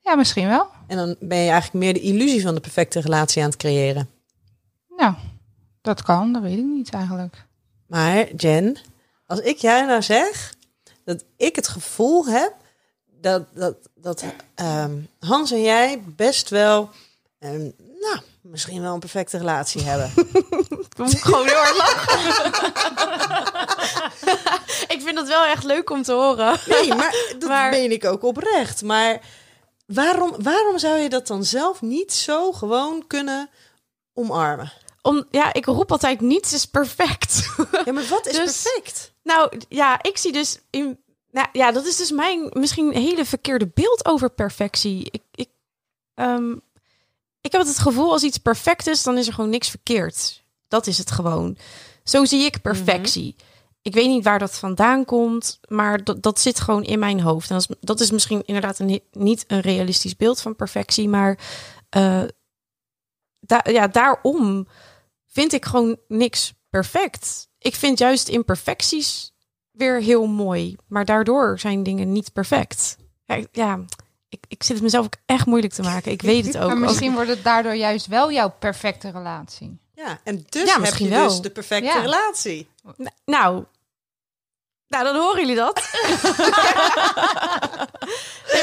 Ja, 0.00 0.14
misschien 0.14 0.48
wel. 0.48 0.70
En 0.86 0.96
dan 0.96 1.16
ben 1.20 1.38
je 1.38 1.50
eigenlijk 1.50 1.84
meer 1.84 1.94
de 1.94 2.00
illusie 2.00 2.42
van 2.42 2.54
de 2.54 2.60
perfecte 2.60 3.00
relatie 3.00 3.42
aan 3.42 3.48
het 3.48 3.58
creëren. 3.58 4.08
Nou, 4.96 5.14
dat 5.80 6.02
kan, 6.02 6.32
dat 6.32 6.42
weet 6.42 6.58
ik 6.58 6.64
niet 6.64 6.90
eigenlijk. 6.90 7.46
Maar 7.86 8.34
Jen, 8.34 8.76
als 9.26 9.40
ik 9.40 9.56
jou 9.56 9.86
nou 9.86 10.02
zeg 10.02 10.54
dat 11.06 11.24
ik 11.36 11.56
het 11.56 11.68
gevoel 11.68 12.26
heb 12.26 12.52
dat, 13.20 13.42
dat, 13.54 13.76
dat 13.94 14.24
ehm, 14.54 14.96
Hans 15.20 15.50
en 15.50 15.62
jij 15.62 16.02
best 16.06 16.48
wel, 16.48 16.90
ehm, 17.38 17.70
nou, 18.00 18.18
misschien 18.42 18.82
wel 18.82 18.94
een 18.94 19.00
perfecte 19.00 19.38
relatie 19.38 19.82
hebben. 19.82 20.12
Ik 20.96 21.02
moet 21.02 21.22
gewoon 21.22 21.46
heel 21.46 21.56
hard 21.56 21.76
lachen. 21.76 22.16
ik 24.96 25.00
vind 25.02 25.18
het 25.18 25.28
wel 25.28 25.44
echt 25.44 25.64
leuk 25.64 25.90
om 25.90 26.02
te 26.02 26.12
horen. 26.12 26.58
Nee, 26.66 26.94
maar 26.94 27.14
dat 27.38 27.48
Maar- 27.48 27.70
meen 27.70 27.92
ik 27.92 28.04
ook 28.04 28.22
oprecht. 28.22 28.82
Maar 28.82 29.20
waarom, 29.86 30.34
waarom 30.42 30.78
zou 30.78 30.98
je 30.98 31.08
dat 31.08 31.26
dan 31.26 31.44
zelf 31.44 31.82
niet 31.82 32.12
zo 32.12 32.52
gewoon 32.52 33.04
kunnen 33.06 33.50
omarmen? 34.14 34.72
Om, 35.02 35.26
ja, 35.30 35.52
ik 35.52 35.64
roep 35.64 35.92
altijd 35.92 36.20
niets 36.20 36.52
is 36.52 36.64
perfect. 36.66 37.48
Ja, 37.84 37.92
maar 37.92 38.06
wat 38.08 38.26
is 38.26 38.36
Dus- 38.36 38.62
perfect? 38.62 39.12
Nou, 39.26 39.60
ja, 39.68 40.02
ik 40.02 40.16
zie 40.16 40.32
dus 40.32 40.58
in. 40.70 40.98
Nou, 41.30 41.48
ja, 41.52 41.72
dat 41.72 41.86
is 41.86 41.96
dus 41.96 42.10
mijn 42.10 42.50
misschien 42.52 42.92
hele 42.92 43.24
verkeerde 43.24 43.70
beeld 43.74 44.06
over 44.06 44.30
perfectie. 44.30 45.08
Ik, 45.10 45.22
ik, 45.34 45.48
ehm, 46.14 46.52
ik 47.40 47.52
heb 47.52 47.60
het 47.60 47.78
gevoel 47.78 48.12
als 48.12 48.22
iets 48.22 48.38
perfect 48.38 48.86
is, 48.86 49.02
dan 49.02 49.18
is 49.18 49.26
er 49.26 49.32
gewoon 49.32 49.50
niks 49.50 49.70
verkeerd. 49.70 50.44
Dat 50.68 50.86
is 50.86 50.98
het 50.98 51.10
gewoon. 51.10 51.56
Zo 52.04 52.24
zie 52.24 52.44
ik 52.44 52.62
perfectie. 52.62 53.36
ik 53.82 53.94
weet 53.94 54.08
niet 54.08 54.24
waar 54.24 54.38
dat 54.38 54.58
vandaan 54.58 55.04
komt, 55.04 55.60
maar 55.68 56.04
dat, 56.04 56.22
dat 56.22 56.40
zit 56.40 56.60
gewoon 56.60 56.84
in 56.84 56.98
mijn 56.98 57.20
hoofd. 57.20 57.50
En 57.50 57.56
dat 57.56 57.68
is, 57.70 57.76
dat 57.80 58.00
is 58.00 58.10
misschien 58.10 58.42
inderdaad 58.44 58.78
een, 58.78 59.00
niet 59.12 59.44
een 59.46 59.60
realistisch 59.60 60.16
beeld 60.16 60.40
van 60.40 60.56
perfectie, 60.56 61.08
maar 61.08 61.38
da 63.40 63.64
ja, 63.64 63.88
daarom 63.88 64.66
vind 65.26 65.52
ik 65.52 65.64
gewoon 65.64 65.98
niks 66.08 66.54
perfect. 66.70 67.48
Ik 67.66 67.74
vind 67.74 67.98
juist 67.98 68.28
imperfecties 68.28 69.32
weer 69.70 70.00
heel 70.00 70.26
mooi, 70.26 70.76
maar 70.86 71.04
daardoor 71.04 71.58
zijn 71.58 71.82
dingen 71.82 72.12
niet 72.12 72.32
perfect. 72.32 72.96
Ja, 73.24 73.40
ja 73.52 73.84
ik, 74.28 74.44
ik 74.48 74.62
zit 74.62 74.74
het 74.74 74.82
mezelf 74.82 75.04
ook 75.04 75.16
echt 75.26 75.46
moeilijk 75.46 75.72
te 75.72 75.82
maken. 75.82 76.12
Ik 76.12 76.22
weet 76.22 76.46
het 76.46 76.58
ook. 76.62 76.68
Maar 76.68 76.78
misschien 76.78 77.14
wordt 77.14 77.30
het 77.30 77.44
daardoor 77.44 77.74
juist 77.74 78.06
wel 78.06 78.32
jouw 78.32 78.54
perfecte 78.58 79.10
relatie. 79.10 79.78
Ja, 79.94 80.20
en 80.24 80.46
dus 80.48 80.74
ja, 80.74 80.80
heb 80.80 80.94
je 80.94 81.08
wel. 81.08 81.28
dus 81.28 81.40
de 81.40 81.50
perfecte 81.50 82.00
relatie. 82.00 82.68
Nou, 83.24 83.64
nou, 84.88 85.04
dan 85.04 85.16
horen 85.16 85.40
jullie 85.40 85.56
dat. 85.56 85.74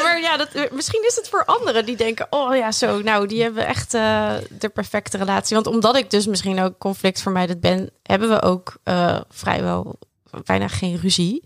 maar 0.04 0.20
ja, 0.22 0.38
dat, 0.38 0.72
misschien 0.72 1.04
is 1.08 1.16
het 1.16 1.30
voor 1.30 1.46
anderen 1.46 1.86
die 1.86 1.96
denken: 1.96 2.28
oh 2.30 2.56
ja, 2.56 2.72
zo, 2.72 3.02
nou, 3.02 3.28
die 3.28 3.42
hebben 3.42 3.68
echt 3.68 3.94
uh, 3.94 4.34
de 4.50 4.70
perfecte 4.70 5.18
relatie. 5.18 5.56
Want 5.56 5.68
omdat 5.68 5.96
ik 5.96 6.10
dus 6.10 6.26
misschien 6.26 6.60
ook 6.60 6.78
conflictvermijdend 6.78 7.60
ben, 7.60 7.90
hebben 8.04 8.30
we 8.30 8.42
ook 8.42 8.78
uh, 8.84 9.20
vrijwel 9.30 10.00
bijna 10.44 10.68
geen 10.68 10.98
ruzie. 10.98 11.44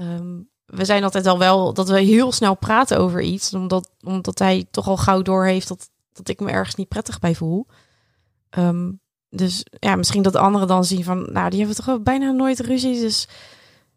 Um, 0.00 0.48
we 0.66 0.84
zijn 0.84 1.04
altijd 1.04 1.26
al 1.26 1.38
wel 1.38 1.72
dat 1.72 1.88
we 1.88 2.00
heel 2.00 2.32
snel 2.32 2.54
praten 2.54 2.98
over 2.98 3.20
iets, 3.20 3.54
omdat, 3.54 3.90
omdat 4.04 4.38
hij 4.38 4.66
toch 4.70 4.88
al 4.88 4.96
gauw 4.96 5.22
door 5.22 5.44
heeft 5.44 5.68
dat, 5.68 5.90
dat 6.12 6.28
ik 6.28 6.40
me 6.40 6.50
ergens 6.50 6.74
niet 6.74 6.88
prettig 6.88 7.18
bij 7.18 7.34
voel. 7.34 7.66
Um, 8.58 9.00
dus 9.30 9.66
ja, 9.78 9.96
misschien 9.96 10.22
dat 10.22 10.36
anderen 10.36 10.68
dan 10.68 10.84
zien 10.84 11.04
van, 11.04 11.32
nou, 11.32 11.50
die 11.50 11.58
hebben 11.58 11.84
toch 11.84 12.02
bijna 12.02 12.30
nooit 12.30 12.60
ruzie. 12.60 13.00
Dus 13.00 13.28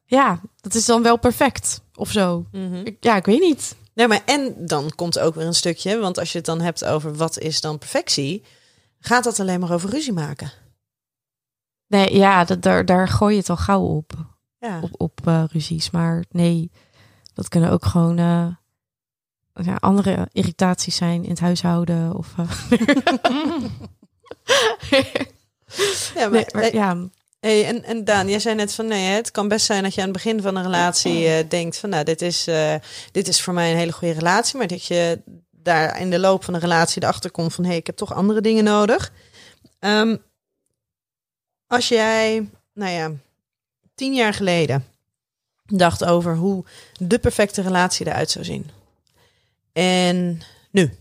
ja, 0.09 0.39
dat 0.61 0.73
is 0.73 0.85
dan 0.85 1.03
wel 1.03 1.17
perfect 1.17 1.81
of 1.95 2.11
zo. 2.11 2.45
ik, 2.83 2.97
ja, 2.99 3.15
ik 3.15 3.25
weet 3.25 3.39
niet. 3.39 3.75
Nee, 3.93 4.07
maar 4.07 4.21
en 4.25 4.55
dan 4.57 4.91
komt 4.95 5.19
ook 5.19 5.35
weer 5.35 5.45
een 5.45 5.53
stukje, 5.53 5.99
want 5.99 6.17
als 6.17 6.31
je 6.31 6.37
het 6.37 6.47
dan 6.47 6.61
hebt 6.61 6.85
over 6.85 7.15
wat 7.15 7.39
is 7.39 7.61
dan 7.61 7.77
perfectie, 7.77 8.43
gaat 8.99 9.23
dat 9.23 9.39
alleen 9.39 9.59
maar 9.59 9.71
over 9.71 9.89
ruzie 9.89 10.13
maken? 10.13 10.51
Nee, 11.87 12.15
ja, 12.15 12.43
dat, 12.43 12.61
daar, 12.61 12.85
daar 12.85 13.07
gooi 13.07 13.33
je 13.33 13.39
het 13.39 13.49
al 13.49 13.57
gauw 13.57 13.83
op. 13.83 14.13
Ja. 14.59 14.79
Op, 14.81 15.01
op 15.01 15.19
uh, 15.27 15.43
ruzies. 15.51 15.89
Maar 15.89 16.23
nee, 16.29 16.71
dat 17.33 17.47
kunnen 17.47 17.71
ook 17.71 17.85
gewoon 17.85 18.19
uh, 18.19 18.47
ja, 19.53 19.75
andere 19.75 20.27
irritaties 20.31 20.95
zijn 20.95 21.23
in 21.23 21.29
het 21.29 21.39
huishouden. 21.39 22.15
Of, 22.15 22.33
uh... 22.39 22.51
ja, 26.15 26.29
maar, 26.29 26.49
nee, 26.51 26.73
ja, 26.73 27.09
Hey, 27.39 27.65
en, 27.65 27.83
en 27.83 28.03
Daan, 28.03 28.29
jij 28.29 28.39
zei 28.39 28.55
net 28.55 28.73
van 28.73 28.87
nee, 28.87 29.07
het 29.09 29.31
kan 29.31 29.47
best 29.47 29.65
zijn 29.65 29.83
dat 29.83 29.93
je 29.93 30.01
aan 30.01 30.07
het 30.07 30.15
begin 30.15 30.41
van 30.41 30.55
een 30.55 30.63
relatie 30.63 31.27
uh, 31.27 31.49
denkt 31.49 31.77
van 31.77 31.89
nou, 31.89 32.03
dit 32.03 32.21
is, 32.21 32.47
uh, 32.47 32.75
dit 33.11 33.27
is 33.27 33.41
voor 33.41 33.53
mij 33.53 33.71
een 33.71 33.77
hele 33.77 33.91
goede 33.91 34.13
relatie, 34.13 34.57
maar 34.57 34.67
dat 34.67 34.85
je 34.85 35.21
daar 35.51 35.99
in 35.99 36.09
de 36.09 36.19
loop 36.19 36.43
van 36.43 36.53
de 36.53 36.59
relatie 36.59 37.03
erachter 37.03 37.31
komt 37.31 37.53
van 37.53 37.63
hé, 37.63 37.69
hey, 37.69 37.79
ik 37.79 37.85
heb 37.85 37.95
toch 37.95 38.13
andere 38.13 38.41
dingen 38.41 38.63
nodig. 38.63 39.11
Um, 39.79 40.23
als 41.67 41.87
jij, 41.87 42.49
nou 42.73 42.91
ja, 42.91 43.11
tien 43.95 44.13
jaar 44.13 44.33
geleden 44.33 44.85
dacht 45.65 46.05
over 46.05 46.35
hoe 46.35 46.65
de 46.97 47.19
perfecte 47.19 47.61
relatie 47.61 48.07
eruit 48.07 48.29
zou 48.29 48.45
zien. 48.45 48.69
En 49.73 50.41
nu? 50.71 50.93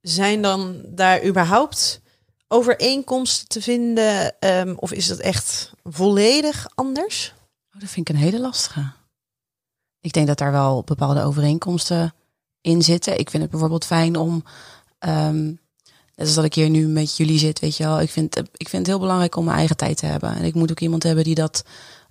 Zijn 0.00 0.42
dan 0.42 0.82
daar 0.86 1.24
überhaupt 1.24 2.00
overeenkomsten 2.48 3.48
te 3.48 3.62
vinden? 3.62 4.34
Um, 4.40 4.74
of 4.78 4.92
is 4.92 5.06
dat 5.06 5.18
echt 5.18 5.72
volledig 5.84 6.68
anders? 6.74 7.34
Oh, 7.74 7.80
dat 7.80 7.90
vind 7.90 8.08
ik 8.08 8.14
een 8.14 8.20
hele 8.20 8.40
lastige. 8.40 8.92
Ik 10.00 10.12
denk 10.12 10.26
dat 10.26 10.38
daar 10.38 10.52
wel 10.52 10.82
bepaalde 10.84 11.22
overeenkomsten 11.22 12.14
in 12.60 12.82
zitten. 12.82 13.18
Ik 13.18 13.30
vind 13.30 13.42
het 13.42 13.50
bijvoorbeeld 13.50 13.84
fijn 13.84 14.16
om. 14.16 14.44
Um, 14.98 15.60
net 16.14 16.34
dat 16.34 16.44
ik 16.44 16.54
hier 16.54 16.70
nu 16.70 16.86
met 16.86 17.16
jullie 17.16 17.38
zit, 17.38 17.58
weet 17.58 17.76
je 17.76 17.84
wel. 17.84 18.00
Ik 18.00 18.10
vind, 18.10 18.36
ik 18.36 18.68
vind 18.68 18.72
het 18.72 18.86
heel 18.86 18.98
belangrijk 18.98 19.36
om 19.36 19.44
mijn 19.44 19.56
eigen 19.56 19.76
tijd 19.76 19.96
te 19.96 20.06
hebben. 20.06 20.34
En 20.34 20.44
ik 20.44 20.54
moet 20.54 20.70
ook 20.70 20.80
iemand 20.80 21.02
hebben 21.02 21.24
die 21.24 21.34
dat 21.34 21.64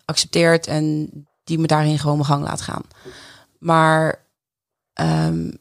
accepteert 0.06 0.68
en 0.68 1.10
die 1.44 1.60
me 1.60 1.68
daarin 1.68 2.00
gewoon 2.00 2.16
mijn 2.16 2.30
gang 2.30 2.44
laat 2.44 2.62
gaan. 2.62 2.84
Maar 3.60 4.26
um, 4.94 5.58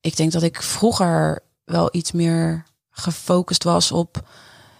ik 0.00 0.16
denk 0.16 0.32
dat 0.32 0.42
ik 0.42 0.62
vroeger 0.62 1.42
wel 1.64 1.88
iets 1.92 2.12
meer 2.12 2.64
gefocust 2.98 3.64
was 3.64 3.92
op 3.92 4.28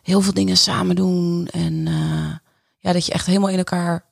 heel 0.02 0.20
veel 0.20 0.34
dingen 0.34 0.56
samen 0.56 0.96
doen. 0.96 1.46
En 1.46 1.72
uh, 1.86 2.36
ja, 2.78 2.92
dat 2.92 3.06
je 3.06 3.12
echt 3.12 3.26
helemaal 3.26 3.48
in 3.48 3.58
elkaar 3.58 4.04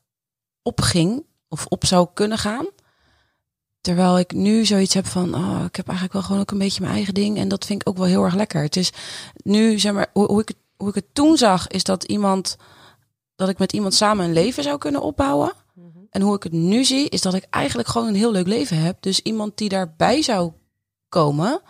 opging 0.62 1.24
of 1.48 1.66
op 1.66 1.86
zou 1.86 2.08
kunnen 2.14 2.38
gaan. 2.38 2.66
Terwijl 3.80 4.18
ik 4.18 4.32
nu 4.32 4.64
zoiets 4.64 4.94
heb 4.94 5.06
van, 5.06 5.34
oh, 5.34 5.64
ik 5.66 5.76
heb 5.76 5.86
eigenlijk 5.86 6.12
wel 6.12 6.22
gewoon 6.22 6.40
ook 6.40 6.50
een 6.50 6.58
beetje 6.58 6.80
mijn 6.80 6.94
eigen 6.94 7.14
ding. 7.14 7.38
En 7.38 7.48
dat 7.48 7.64
vind 7.64 7.80
ik 7.80 7.88
ook 7.88 7.96
wel 7.96 8.06
heel 8.06 8.24
erg 8.24 8.34
lekker. 8.34 8.62
Het 8.62 8.76
is 8.76 8.92
nu, 9.36 9.78
zeg 9.78 9.92
maar, 9.92 10.06
hoe, 10.12 10.26
hoe, 10.26 10.40
ik, 10.40 10.48
het, 10.48 10.56
hoe 10.76 10.88
ik 10.88 10.94
het 10.94 11.14
toen 11.14 11.36
zag, 11.36 11.68
is 11.68 11.84
dat 11.84 12.04
iemand, 12.04 12.56
dat 13.36 13.48
ik 13.48 13.58
met 13.58 13.72
iemand 13.72 13.94
samen 13.94 14.24
een 14.24 14.32
leven 14.32 14.62
zou 14.62 14.78
kunnen 14.78 15.02
opbouwen. 15.02 15.52
Mhm. 15.74 15.86
En 16.10 16.22
hoe 16.22 16.36
ik 16.36 16.42
het 16.42 16.52
nu 16.52 16.84
zie, 16.84 17.08
is 17.08 17.20
dat 17.20 17.34
ik 17.34 17.46
eigenlijk 17.50 17.88
gewoon 17.88 18.08
een 18.08 18.14
heel 18.14 18.32
leuk 18.32 18.46
leven 18.46 18.78
heb. 18.78 18.96
Dus 19.00 19.20
iemand 19.20 19.58
die 19.58 19.68
daarbij 19.68 20.22
zou 20.22 20.52
komen, 21.08 21.60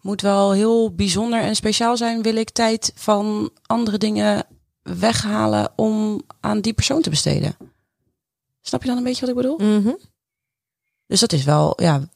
moet 0.00 0.20
wel 0.20 0.52
heel 0.52 0.94
bijzonder 0.94 1.40
en 1.40 1.56
speciaal 1.56 1.96
zijn. 1.96 2.22
Wil 2.22 2.36
ik 2.36 2.50
tijd 2.50 2.92
van 2.94 3.50
andere 3.66 3.98
dingen 3.98 4.46
weghalen 4.82 5.72
om 5.76 6.22
aan 6.40 6.60
die 6.60 6.72
persoon 6.72 7.02
te 7.02 7.10
besteden. 7.10 7.56
Snap 8.60 8.82
je 8.82 8.88
dan 8.88 8.96
een 8.96 9.04
beetje 9.04 9.20
wat 9.20 9.30
ik 9.30 9.36
bedoel? 9.36 9.58
Mhm. 9.58 9.94
Dus 11.06 11.20
dat 11.20 11.32
is 11.32 11.44
wel, 11.44 11.82
ja, 11.82 12.08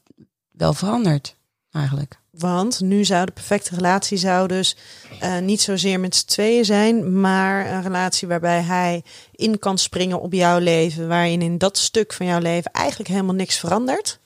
wel 0.51 0.73
veranderd 0.73 1.35
eigenlijk. 1.71 2.21
Want 2.29 2.79
nu 2.79 3.05
zou 3.05 3.25
de 3.25 3.31
perfecte 3.31 3.75
relatie 3.75 4.17
zou 4.17 4.47
dus 4.47 4.75
uh, 5.23 5.37
niet 5.37 5.61
zozeer 5.61 5.99
met 5.99 6.15
z'n 6.15 6.25
tweeën 6.25 6.65
zijn, 6.65 7.19
maar 7.19 7.71
een 7.71 7.81
relatie 7.81 8.27
waarbij 8.27 8.61
hij 8.61 9.03
in 9.31 9.59
kan 9.59 9.77
springen 9.77 10.21
op 10.21 10.33
jouw 10.33 10.59
leven, 10.59 11.07
waarin 11.07 11.41
in 11.41 11.57
dat 11.57 11.77
stuk 11.77 12.13
van 12.13 12.25
jouw 12.25 12.39
leven 12.39 12.71
eigenlijk 12.71 13.09
helemaal 13.09 13.35
niks 13.35 13.57
verandert. 13.57 14.19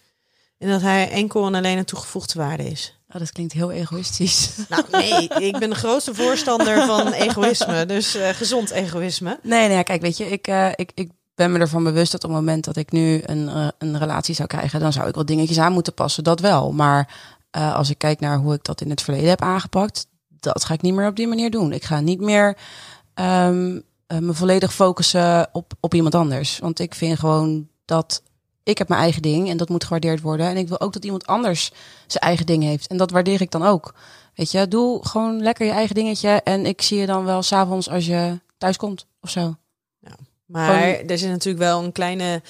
En 0.57 0.69
dat 0.69 0.81
hij 0.81 1.09
enkel 1.09 1.45
en 1.45 1.55
alleen 1.55 1.77
een 1.77 1.85
toegevoegde 1.85 2.39
waarde 2.39 2.69
is. 2.69 2.96
Oh, 3.13 3.19
dat 3.19 3.31
klinkt 3.31 3.53
heel 3.53 3.71
egoïstisch. 3.71 4.49
Nou, 4.69 4.83
nee, 4.91 5.27
ik 5.27 5.59
ben 5.59 5.69
de 5.69 5.75
grootste 5.75 6.15
voorstander 6.15 6.85
van 6.85 7.11
egoïsme. 7.11 7.85
Dus 7.85 8.15
uh, 8.15 8.29
gezond 8.29 8.69
egoïsme. 8.71 9.39
Nee, 9.43 9.67
nee, 9.67 9.83
kijk, 9.83 10.01
weet 10.01 10.17
je, 10.17 10.25
ik, 10.25 10.47
uh, 10.47 10.69
ik, 10.75 10.91
ik 10.93 11.11
ben 11.35 11.51
me 11.51 11.59
ervan 11.59 11.83
bewust 11.83 12.11
dat 12.11 12.23
op 12.23 12.29
het 12.29 12.39
moment 12.39 12.65
dat 12.65 12.75
ik 12.75 12.91
nu 12.91 13.21
een, 13.25 13.47
uh, 13.47 13.67
een 13.77 13.97
relatie 13.97 14.35
zou 14.35 14.47
krijgen, 14.47 14.79
dan 14.79 14.93
zou 14.93 15.07
ik 15.07 15.15
wel 15.15 15.25
dingetjes 15.25 15.59
aan 15.59 15.73
moeten 15.73 15.93
passen. 15.93 16.23
Dat 16.23 16.39
wel. 16.39 16.71
Maar 16.71 17.35
als 17.51 17.89
ik 17.89 17.97
kijk 17.97 18.19
naar 18.19 18.37
hoe 18.37 18.53
ik 18.53 18.63
dat 18.63 18.81
in 18.81 18.89
het 18.89 19.01
verleden 19.01 19.29
heb 19.29 19.41
aangepakt, 19.41 20.07
dat 20.39 20.65
ga 20.65 20.73
ik 20.73 20.81
niet 20.81 20.93
meer 20.93 21.07
op 21.07 21.15
die 21.15 21.27
manier 21.27 21.51
doen. 21.51 21.73
Ik 21.73 21.83
ga 21.83 21.99
niet 21.99 22.19
meer 22.19 22.57
um, 23.15 23.83
me 24.07 24.33
volledig 24.33 24.73
focussen 24.73 25.49
op, 25.51 25.73
op 25.79 25.93
iemand 25.93 26.15
anders. 26.15 26.59
Want 26.59 26.79
ik 26.79 26.95
vind 26.95 27.19
gewoon 27.19 27.67
dat 27.85 28.21
ik 28.67 28.77
heb 28.77 28.88
mijn 28.88 29.01
eigen 29.01 29.21
ding 29.21 29.49
en 29.49 29.58
dat 29.58 29.69
moet 29.69 29.84
gewaardeerd 29.84 30.21
worden. 30.21 30.47
En 30.47 30.58
ik 30.58 30.67
wil 30.67 30.80
ook 30.80 30.93
dat 30.93 31.03
iemand 31.06 31.27
anders 31.27 31.71
zijn 32.08 32.23
eigen 32.23 32.45
ding 32.45 32.63
heeft. 32.63 32.88
En 32.88 32.97
dat 32.97 33.12
waardeer 33.12 33.41
ik 33.41 33.51
dan 33.51 33.63
ook. 33.63 33.93
Weet 34.36 34.51
je, 34.51 34.67
doe 34.67 35.08
gewoon 35.08 35.41
lekker 35.41 35.65
je 35.65 35.71
eigen 35.71 35.95
dingetje. 35.95 36.30
En 36.30 36.65
ik 36.65 36.82
zie 36.82 36.97
je 36.97 37.06
dan 37.06 37.25
wel 37.25 37.41
s'avonds 37.41 37.89
als 37.89 38.06
je 38.06 38.39
thuis 38.58 38.77
komt 38.77 39.06
of 39.21 39.30
zo. 39.30 39.56
Ja, 39.99 40.15
maar 40.45 40.84
er 40.84 41.17
zit 41.17 41.30
natuurlijk 41.30 41.63
wel 41.63 41.84
een 41.84 41.91
kleine 41.91 42.41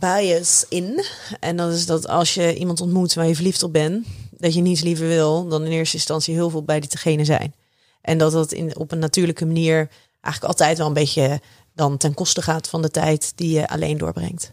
bias 0.00 0.66
in. 0.68 1.04
En 1.40 1.56
dat 1.56 1.72
is 1.72 1.86
dat 1.86 2.08
als 2.08 2.34
je 2.34 2.56
iemand 2.56 2.80
ontmoet 2.80 3.14
waar 3.14 3.26
je 3.26 3.34
verliefd 3.34 3.62
op 3.62 3.72
bent, 3.72 4.06
dat 4.30 4.54
je 4.54 4.60
niets 4.60 4.82
liever 4.82 5.06
wil 5.06 5.48
dan 5.48 5.64
in 5.64 5.70
eerste 5.70 5.96
instantie 5.96 6.34
heel 6.34 6.50
veel 6.50 6.62
bij 6.62 6.80
diegene 6.80 7.24
zijn. 7.24 7.54
En 8.00 8.18
dat 8.18 8.32
dat 8.32 8.52
in, 8.52 8.76
op 8.76 8.92
een 8.92 8.98
natuurlijke 8.98 9.46
manier 9.46 9.88
eigenlijk 10.20 10.52
altijd 10.52 10.78
wel 10.78 10.86
een 10.86 10.92
beetje 10.92 11.40
dan 11.74 11.96
ten 11.96 12.14
koste 12.14 12.42
gaat 12.42 12.68
van 12.68 12.82
de 12.82 12.90
tijd 12.90 13.32
die 13.34 13.52
je 13.52 13.68
alleen 13.68 13.98
doorbrengt. 13.98 14.52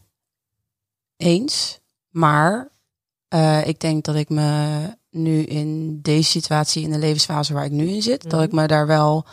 Eens. 1.18 1.80
Maar 2.10 2.70
uh, 3.34 3.68
ik 3.68 3.80
denk 3.80 4.06
dat 4.06 4.16
ik 4.16 4.30
me 4.30 4.80
nu 5.10 5.42
in 5.42 6.02
deze 6.02 6.30
situatie, 6.30 6.84
in 6.84 6.92
de 6.92 6.98
levensfase 6.98 7.54
waar 7.54 7.66
ik 7.66 7.72
nu 7.72 7.88
in 7.88 8.02
zit, 8.02 8.30
dat 8.30 8.44
ik 8.44 8.52
me 8.52 8.68
daar 8.68 8.88
wel, 8.88 9.26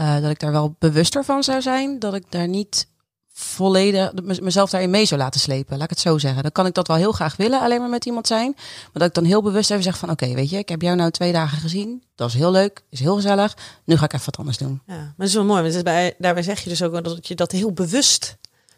uh, 0.00 0.20
dat 0.20 0.30
ik 0.30 0.40
daar 0.40 0.52
wel 0.52 0.76
bewuster 0.78 1.24
van 1.24 1.42
zou 1.42 1.62
zijn. 1.62 1.98
Dat 1.98 2.14
ik 2.14 2.24
daar 2.28 2.48
niet 2.48 2.88
volledig 3.32 4.12
mezelf 4.40 4.70
daarin 4.70 4.90
mee 4.90 5.06
zou 5.06 5.20
laten 5.20 5.40
slepen. 5.40 5.74
Laat 5.74 5.84
ik 5.84 5.90
het 5.90 6.00
zo 6.00 6.18
zeggen. 6.18 6.42
Dan 6.42 6.52
kan 6.52 6.66
ik 6.66 6.74
dat 6.74 6.86
wel 6.86 6.96
heel 6.96 7.12
graag 7.12 7.36
willen, 7.36 7.60
alleen 7.60 7.80
maar 7.80 7.88
met 7.88 8.04
iemand 8.04 8.26
zijn. 8.26 8.52
Maar 8.56 8.90
dat 8.92 9.08
ik 9.08 9.14
dan 9.14 9.24
heel 9.24 9.42
bewust 9.42 9.70
even 9.70 9.82
zeg 9.82 9.98
van 9.98 10.10
oké, 10.10 10.34
weet 10.34 10.50
je, 10.50 10.58
ik 10.58 10.68
heb 10.68 10.82
jou 10.82 10.96
nou 10.96 11.10
twee 11.10 11.32
dagen 11.32 11.58
gezien. 11.58 12.02
Dat 12.14 12.28
is 12.28 12.34
heel 12.34 12.50
leuk, 12.50 12.84
is 12.90 13.00
heel 13.00 13.14
gezellig. 13.14 13.56
Nu 13.84 13.96
ga 13.96 14.04
ik 14.04 14.12
even 14.12 14.24
wat 14.24 14.38
anders 14.38 14.58
doen. 14.58 14.82
Ja, 14.86 14.96
maar 14.96 15.14
dat 15.16 15.26
is 15.26 15.34
wel 15.34 15.44
mooi. 15.44 15.70
Want 15.70 15.84
bij, 15.84 16.14
daarbij 16.18 16.42
zeg 16.42 16.60
je 16.60 16.68
dus 16.68 16.82
ook 16.82 17.04
dat 17.04 17.28
je 17.28 17.34
dat 17.34 17.52
heel 17.52 17.72
bewust 17.72 18.36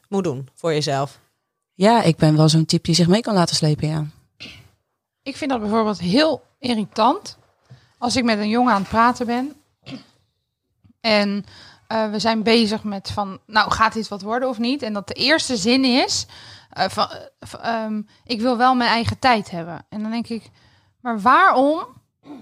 moet 0.08 0.24
doen 0.24 0.48
voor 0.54 0.72
jezelf. 0.72 1.18
Ja, 1.76 2.02
ik 2.02 2.16
ben 2.16 2.36
wel 2.36 2.48
zo'n 2.48 2.64
type 2.64 2.82
die 2.82 2.94
zich 2.94 3.08
mee 3.08 3.20
kan 3.20 3.34
laten 3.34 3.56
slepen, 3.56 3.88
ja. 3.88 4.04
Ik 5.22 5.36
vind 5.36 5.50
dat 5.50 5.60
bijvoorbeeld 5.60 6.00
heel 6.00 6.42
irritant 6.58 7.38
als 7.98 8.16
ik 8.16 8.24
met 8.24 8.38
een 8.38 8.48
jongen 8.48 8.72
aan 8.72 8.80
het 8.80 8.88
praten 8.88 9.26
ben. 9.26 9.52
En 11.00 11.44
eh, 11.86 12.10
we 12.10 12.18
zijn 12.18 12.42
bezig 12.42 12.84
met 12.84 13.10
van, 13.10 13.38
nou 13.46 13.70
gaat 13.70 13.92
dit 13.92 14.08
wat 14.08 14.22
worden 14.22 14.48
of 14.48 14.58
niet? 14.58 14.82
En 14.82 14.92
dat 14.92 15.08
de 15.08 15.14
eerste 15.14 15.56
zin 15.56 15.84
is, 15.84 16.26
eh, 16.70 16.88
van, 16.88 17.08
eh, 17.10 17.82
ehm, 17.84 18.02
ik 18.24 18.40
wil 18.40 18.56
wel 18.56 18.74
mijn 18.74 18.90
eigen 18.90 19.18
tijd 19.18 19.50
hebben. 19.50 19.86
En 19.88 20.02
dan 20.02 20.10
denk 20.10 20.28
ik, 20.28 20.50
maar 21.00 21.20
waarom 21.20 21.86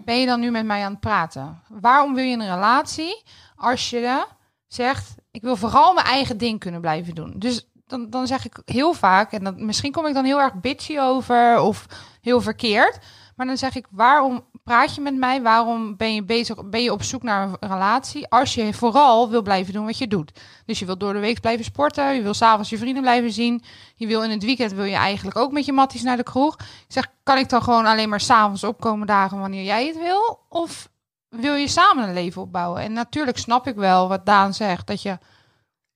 ben 0.05 0.21
je 0.21 0.27
dan 0.27 0.41
nu 0.41 0.51
met 0.51 0.65
mij 0.65 0.85
aan 0.85 0.91
het 0.91 1.01
praten? 1.01 1.63
Waarom 1.69 2.15
wil 2.15 2.25
je 2.25 2.37
een 2.37 2.55
relatie 2.55 3.23
als 3.57 3.91
je 3.91 4.27
zegt, 4.67 5.15
ik 5.31 5.43
wil 5.43 5.57
vooral 5.57 5.95
mijn 5.95 6.07
eigen 6.07 6.39
ding 6.39 6.61
kunnen 6.61 6.81
blijven 6.81 7.15
doen? 7.15 7.35
Dus 7.37 7.67
dan, 7.87 8.11
dan 8.11 8.27
zeg 8.27 8.45
ik 8.45 8.59
heel 8.65 8.93
vaak, 8.93 9.33
en 9.33 9.45
dat, 9.45 9.57
misschien 9.57 9.93
kom 9.93 10.07
ik 10.07 10.15
dan 10.15 10.25
heel 10.25 10.41
erg 10.41 10.55
bitchy 10.55 10.99
over 10.99 11.61
of 11.61 11.87
heel 12.21 12.41
verkeerd, 12.41 12.99
maar 13.37 13.47
dan 13.47 13.57
zeg 13.57 13.77
ik, 13.77 13.87
waarom 13.91 14.45
praat 14.65 14.95
je 14.95 15.01
met 15.01 15.17
mij? 15.17 15.43
Waarom 15.43 15.97
ben 15.97 16.15
je 16.15 16.25
bezig? 16.25 16.69
Ben 16.69 16.83
je 16.83 16.93
op 16.93 17.03
zoek 17.03 17.23
naar 17.23 17.49
een 17.49 17.69
relatie? 17.69 18.29
Als 18.29 18.55
je 18.55 18.75
vooral 18.75 19.31
wil 19.31 19.43
blijven 19.43 19.73
doen 19.73 19.85
wat 19.85 19.99
je 19.99 20.09
doet. 20.09 20.41
Dus 20.67 20.79
je 20.79 20.87
wilt 20.87 21.01
door 21.01 21.13
de 21.13 21.19
week 21.19 21.41
blijven 21.41 21.65
sporten. 21.65 22.15
Je 22.15 22.23
wil 22.23 22.35
s'avonds 22.35 22.71
je 22.71 22.79
vrienden 22.79 23.03
blijven 23.03 23.33
zien. 23.33 23.63
Je 23.95 24.07
wil 24.07 24.23
in 24.23 24.31
het 24.31 24.45
weekend 24.45 24.73
wil 24.73 24.85
je 24.85 24.95
eigenlijk 24.95 25.37
ook 25.37 25.53
met 25.53 25.65
je 25.65 25.73
matties 25.73 26.03
naar 26.03 26.17
de 26.17 26.23
kroeg. 26.23 26.55
Ik 26.59 26.85
zeg, 26.89 27.07
kan 27.23 27.39
ik 27.39 27.49
dan 27.49 27.63
gewoon 27.63 27.87
alleen 27.87 28.09
maar 28.09 28.21
s'avonds 28.21 28.65
opkomen 28.65 29.07
dagen 29.07 29.41
wanneer 29.41 29.65
jij 29.65 29.87
het 29.87 29.99
wil? 29.99 30.41
Of 30.49 30.89
wil 31.29 31.55
je 31.55 31.69
samen 31.69 32.09
een 32.09 32.15
leven 32.15 32.43
opbouwen? 32.43 32.83
En 32.83 32.93
natuurlijk 32.93 33.39
snap 33.39 33.67
ik 33.67 33.75
wel 33.75 34.09
wat 34.09 34.27
Daan 34.27 34.55
zegt. 34.55 34.87
Dat 34.87 35.03
je 35.03 35.19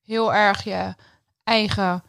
heel 0.03 0.33
erg 0.33 0.63
je 0.63 0.95
eigen 1.49 2.03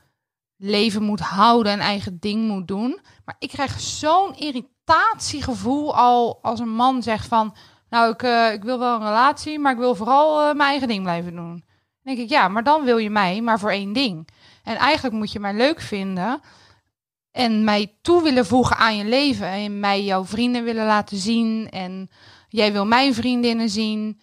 leven 0.56 1.02
moet 1.02 1.20
houden 1.20 1.72
en 1.72 1.80
eigen 1.80 2.16
ding 2.20 2.48
moet 2.48 2.68
doen. 2.68 3.00
Maar 3.24 3.36
ik 3.38 3.48
krijg 3.48 3.80
zo'n 3.80 4.36
irritatiegevoel 4.36 5.96
al 5.96 6.38
als 6.42 6.60
een 6.60 6.74
man 6.74 7.02
zegt 7.02 7.26
van... 7.26 7.54
Nou, 7.90 8.12
ik, 8.12 8.22
eh, 8.22 8.52
ik 8.52 8.62
wil 8.62 8.78
wel 8.78 8.94
een 8.94 9.06
relatie, 9.06 9.58
maar 9.58 9.72
ik 9.72 9.78
wil 9.78 9.94
vooral 9.94 10.40
eh, 10.40 10.46
mijn 10.46 10.70
eigen 10.70 10.88
ding 10.88 11.02
blijven 11.02 11.34
doen. 11.34 11.64
Denk 12.02 12.18
ik, 12.18 12.28
ja, 12.28 12.48
maar 12.48 12.62
dan 12.62 12.84
wil 12.84 12.98
je 12.98 13.10
mij 13.10 13.40
maar 13.40 13.58
voor 13.58 13.70
één 13.70 13.92
ding. 13.92 14.28
En 14.62 14.76
eigenlijk 14.76 15.14
moet 15.14 15.32
je 15.32 15.40
mij 15.40 15.54
leuk 15.54 15.80
vinden 15.80 16.40
en 17.30 17.64
mij 17.64 17.96
toe 18.02 18.22
willen 18.22 18.46
voegen 18.46 18.76
aan 18.76 18.96
je 18.96 19.04
leven. 19.04 19.46
En 19.46 19.80
mij 19.80 20.04
jouw 20.04 20.24
vrienden 20.24 20.64
willen 20.64 20.86
laten 20.86 21.16
zien. 21.16 21.68
En 21.70 22.10
jij 22.48 22.72
wil 22.72 22.86
mijn 22.86 23.14
vriendinnen 23.14 23.68
zien. 23.68 24.20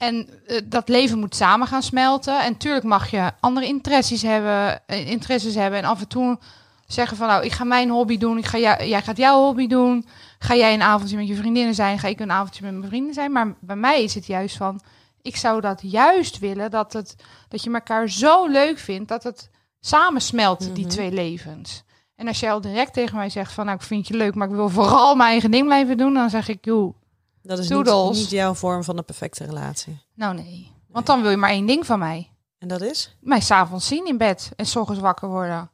En 0.00 0.28
eh, 0.46 0.60
dat 0.64 0.88
leven 0.88 1.18
moet 1.18 1.34
samen 1.34 1.66
gaan 1.66 1.82
smelten. 1.82 2.42
En 2.42 2.56
tuurlijk 2.56 2.84
mag 2.84 3.10
je 3.10 3.30
andere 3.40 3.66
interesses 3.66 4.22
hebben, 4.22 4.86
eh, 4.86 5.10
interesses 5.10 5.54
hebben. 5.54 5.78
En 5.78 5.84
af 5.84 6.00
en 6.00 6.08
toe 6.08 6.38
zeggen 6.86 7.16
van 7.16 7.26
nou, 7.26 7.44
ik 7.44 7.52
ga 7.52 7.64
mijn 7.64 7.90
hobby 7.90 8.18
doen. 8.18 8.38
Ik 8.38 8.46
ga 8.46 8.58
jou, 8.58 8.84
jij 8.84 9.02
gaat 9.02 9.16
jouw 9.16 9.42
hobby 9.42 9.66
doen. 9.66 10.06
Ga 10.38 10.54
jij 10.54 10.74
een 10.74 10.82
avondje 10.82 11.16
met 11.16 11.28
je 11.28 11.34
vriendinnen 11.34 11.74
zijn? 11.74 11.98
Ga 11.98 12.08
ik 12.08 12.20
een 12.20 12.30
avondje 12.30 12.64
met 12.64 12.74
mijn 12.74 12.88
vrienden 12.88 13.14
zijn? 13.14 13.32
Maar 13.32 13.54
bij 13.60 13.76
mij 13.76 14.02
is 14.02 14.14
het 14.14 14.26
juist 14.26 14.56
van, 14.56 14.80
ik 15.22 15.36
zou 15.36 15.60
dat 15.60 15.80
juist 15.82 16.38
willen. 16.38 16.70
Dat, 16.70 16.92
het, 16.92 17.16
dat 17.48 17.62
je 17.62 17.72
elkaar 17.72 18.08
zo 18.08 18.46
leuk 18.46 18.78
vindt 18.78 19.08
dat 19.08 19.22
het 19.22 19.50
samen 19.80 20.20
smelt, 20.20 20.74
die 20.74 20.86
twee 20.86 21.12
levens. 21.12 21.82
En 22.16 22.28
als 22.28 22.40
jij 22.40 22.52
al 22.52 22.60
direct 22.60 22.92
tegen 22.92 23.16
mij 23.16 23.30
zegt 23.30 23.52
van 23.52 23.64
nou, 23.64 23.76
ik 23.76 23.84
vind 23.84 24.08
je 24.08 24.16
leuk, 24.16 24.34
maar 24.34 24.48
ik 24.48 24.54
wil 24.54 24.68
vooral 24.68 25.14
mijn 25.14 25.30
eigen 25.30 25.50
ding 25.50 25.64
blijven 25.64 25.96
doen. 25.96 26.14
Dan 26.14 26.30
zeg 26.30 26.48
ik, 26.48 26.64
joh, 26.64 26.94
Dat 27.42 27.58
is 27.58 27.68
niet, 27.68 28.12
niet 28.12 28.30
jouw 28.30 28.54
vorm 28.54 28.84
van 28.84 28.96
de 28.96 29.02
perfecte 29.02 29.44
relatie. 29.44 29.98
nou 30.14 30.34
nee. 30.34 30.72
Want 30.88 31.06
dan 31.06 31.22
wil 31.22 31.30
je 31.30 31.36
maar 31.36 31.50
één 31.50 31.66
ding 31.66 31.86
van 31.86 31.98
mij. 31.98 32.30
En 32.58 32.68
dat 32.68 32.80
is? 32.80 33.16
mij 33.20 33.40
s'avonds 33.40 33.86
zien 33.86 34.06
in 34.06 34.16
bed 34.16 34.50
en 34.56 34.66
s 34.66 34.76
ochtends 34.76 35.00
wakker 35.00 35.28
worden. 35.28 35.70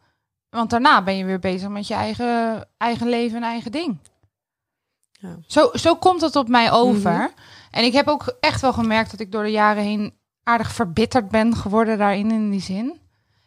Want 0.51 0.71
daarna 0.71 1.03
ben 1.03 1.17
je 1.17 1.25
weer 1.25 1.39
bezig 1.39 1.69
met 1.69 1.87
je 1.87 1.95
eigen, 1.95 2.69
eigen 2.77 3.09
leven 3.09 3.37
en 3.37 3.43
eigen 3.43 3.73
ding. 3.73 3.99
Ja. 5.13 5.37
Zo, 5.47 5.71
zo 5.75 5.97
komt 5.97 6.21
het 6.21 6.37
op 6.37 6.49
mij 6.49 6.73
over. 6.73 7.13
Mhm. 7.13 7.29
En 7.71 7.85
ik 7.85 7.93
heb 7.93 8.09
ook 8.09 8.37
echt 8.41 8.61
wel 8.61 8.73
gemerkt 8.73 9.11
dat 9.11 9.21
ik 9.21 9.33
door 9.33 9.43
de 9.43 9.51
jaren 9.51 9.83
heen 9.83 10.15
aardig 10.43 10.73
verbitterd 10.73 11.29
ben 11.29 11.57
geworden 11.57 11.99
daarin 11.99 12.31
in 12.31 12.51
die 12.51 12.61
zin. 12.61 13.01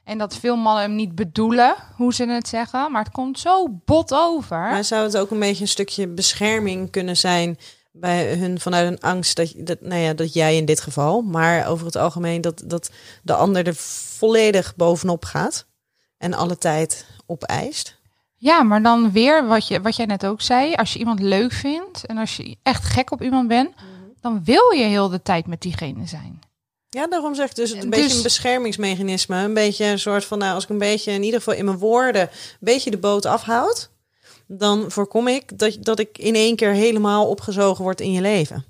En 0.03 0.17
dat 0.17 0.35
veel 0.35 0.55
mannen 0.55 0.83
hem 0.83 0.95
niet 0.95 1.15
bedoelen, 1.15 1.75
hoe 1.95 2.13
ze 2.13 2.25
het 2.25 2.47
zeggen. 2.47 2.91
Maar 2.91 3.03
het 3.03 3.13
komt 3.13 3.39
zo 3.39 3.67
bot 3.85 4.13
over. 4.13 4.57
Maar 4.57 4.83
zou 4.83 5.03
het 5.03 5.17
ook 5.17 5.31
een 5.31 5.39
beetje 5.39 5.61
een 5.61 5.67
stukje 5.67 6.07
bescherming 6.07 6.91
kunnen 6.91 7.17
zijn 7.17 7.57
bij 7.99 8.33
hun 8.35 8.59
vanuit 8.59 8.87
een 8.87 8.99
angst 8.99 9.35
dat, 9.35 9.53
dat, 9.57 9.81
nou 9.81 10.01
ja, 10.01 10.13
dat 10.13 10.33
jij 10.33 10.57
in 10.57 10.65
dit 10.65 10.81
geval, 10.81 11.21
maar 11.21 11.67
over 11.67 11.85
het 11.85 11.95
algemeen 11.95 12.41
dat, 12.41 12.61
dat 12.65 12.89
de 13.23 13.33
ander 13.33 13.67
er 13.67 13.75
volledig 13.75 14.75
bovenop 14.75 15.25
gaat 15.25 15.65
en 16.17 16.33
alle 16.33 16.57
tijd 16.57 17.05
opeist? 17.25 17.97
Ja, 18.35 18.63
maar 18.63 18.81
dan 18.81 19.11
weer 19.11 19.47
wat, 19.47 19.67
je, 19.67 19.81
wat 19.81 19.95
jij 19.95 20.05
net 20.05 20.25
ook 20.25 20.41
zei. 20.41 20.73
Als 20.73 20.93
je 20.93 20.99
iemand 20.99 21.19
leuk 21.19 21.51
vindt 21.51 22.05
en 22.05 22.17
als 22.17 22.37
je 22.37 22.57
echt 22.63 22.83
gek 22.83 23.11
op 23.11 23.21
iemand 23.21 23.47
bent, 23.47 23.69
dan 24.21 24.43
wil 24.43 24.71
je 24.71 24.83
heel 24.83 25.09
de 25.09 25.21
tijd 25.21 25.47
met 25.47 25.61
diegene 25.61 26.07
zijn. 26.07 26.39
Ja, 26.89 27.07
daarom 27.07 27.35
zeg 27.35 27.49
ik 27.49 27.55
dus 27.55 27.69
het 27.69 27.83
een 27.83 27.89
Dus- 27.89 27.99
beetje 27.99 28.17
een 28.17 28.23
beschermingsmechanisme. 28.23 29.35
Een 29.35 29.53
beetje 29.53 29.85
een 29.85 29.99
soort 29.99 30.25
van, 30.25 30.37
nou, 30.37 30.53
als 30.53 30.63
ik 30.63 30.69
een 30.69 30.77
beetje 30.77 31.11
in 31.11 31.23
ieder 31.23 31.39
geval 31.39 31.53
in 31.57 31.65
mijn 31.65 31.77
woorden 31.77 32.21
een 32.21 32.29
beetje 32.59 32.91
de 32.91 32.97
boot 32.97 33.25
afhoud, 33.25 33.89
dan 34.57 34.91
voorkom 34.91 35.27
ik 35.27 35.57
dat, 35.57 35.77
dat 35.79 35.99
ik 35.99 36.17
in 36.17 36.35
één 36.35 36.55
keer 36.55 36.71
helemaal 36.71 37.29
opgezogen 37.29 37.83
word 37.83 38.01
in 38.01 38.11
je 38.11 38.21
leven. 38.21 38.65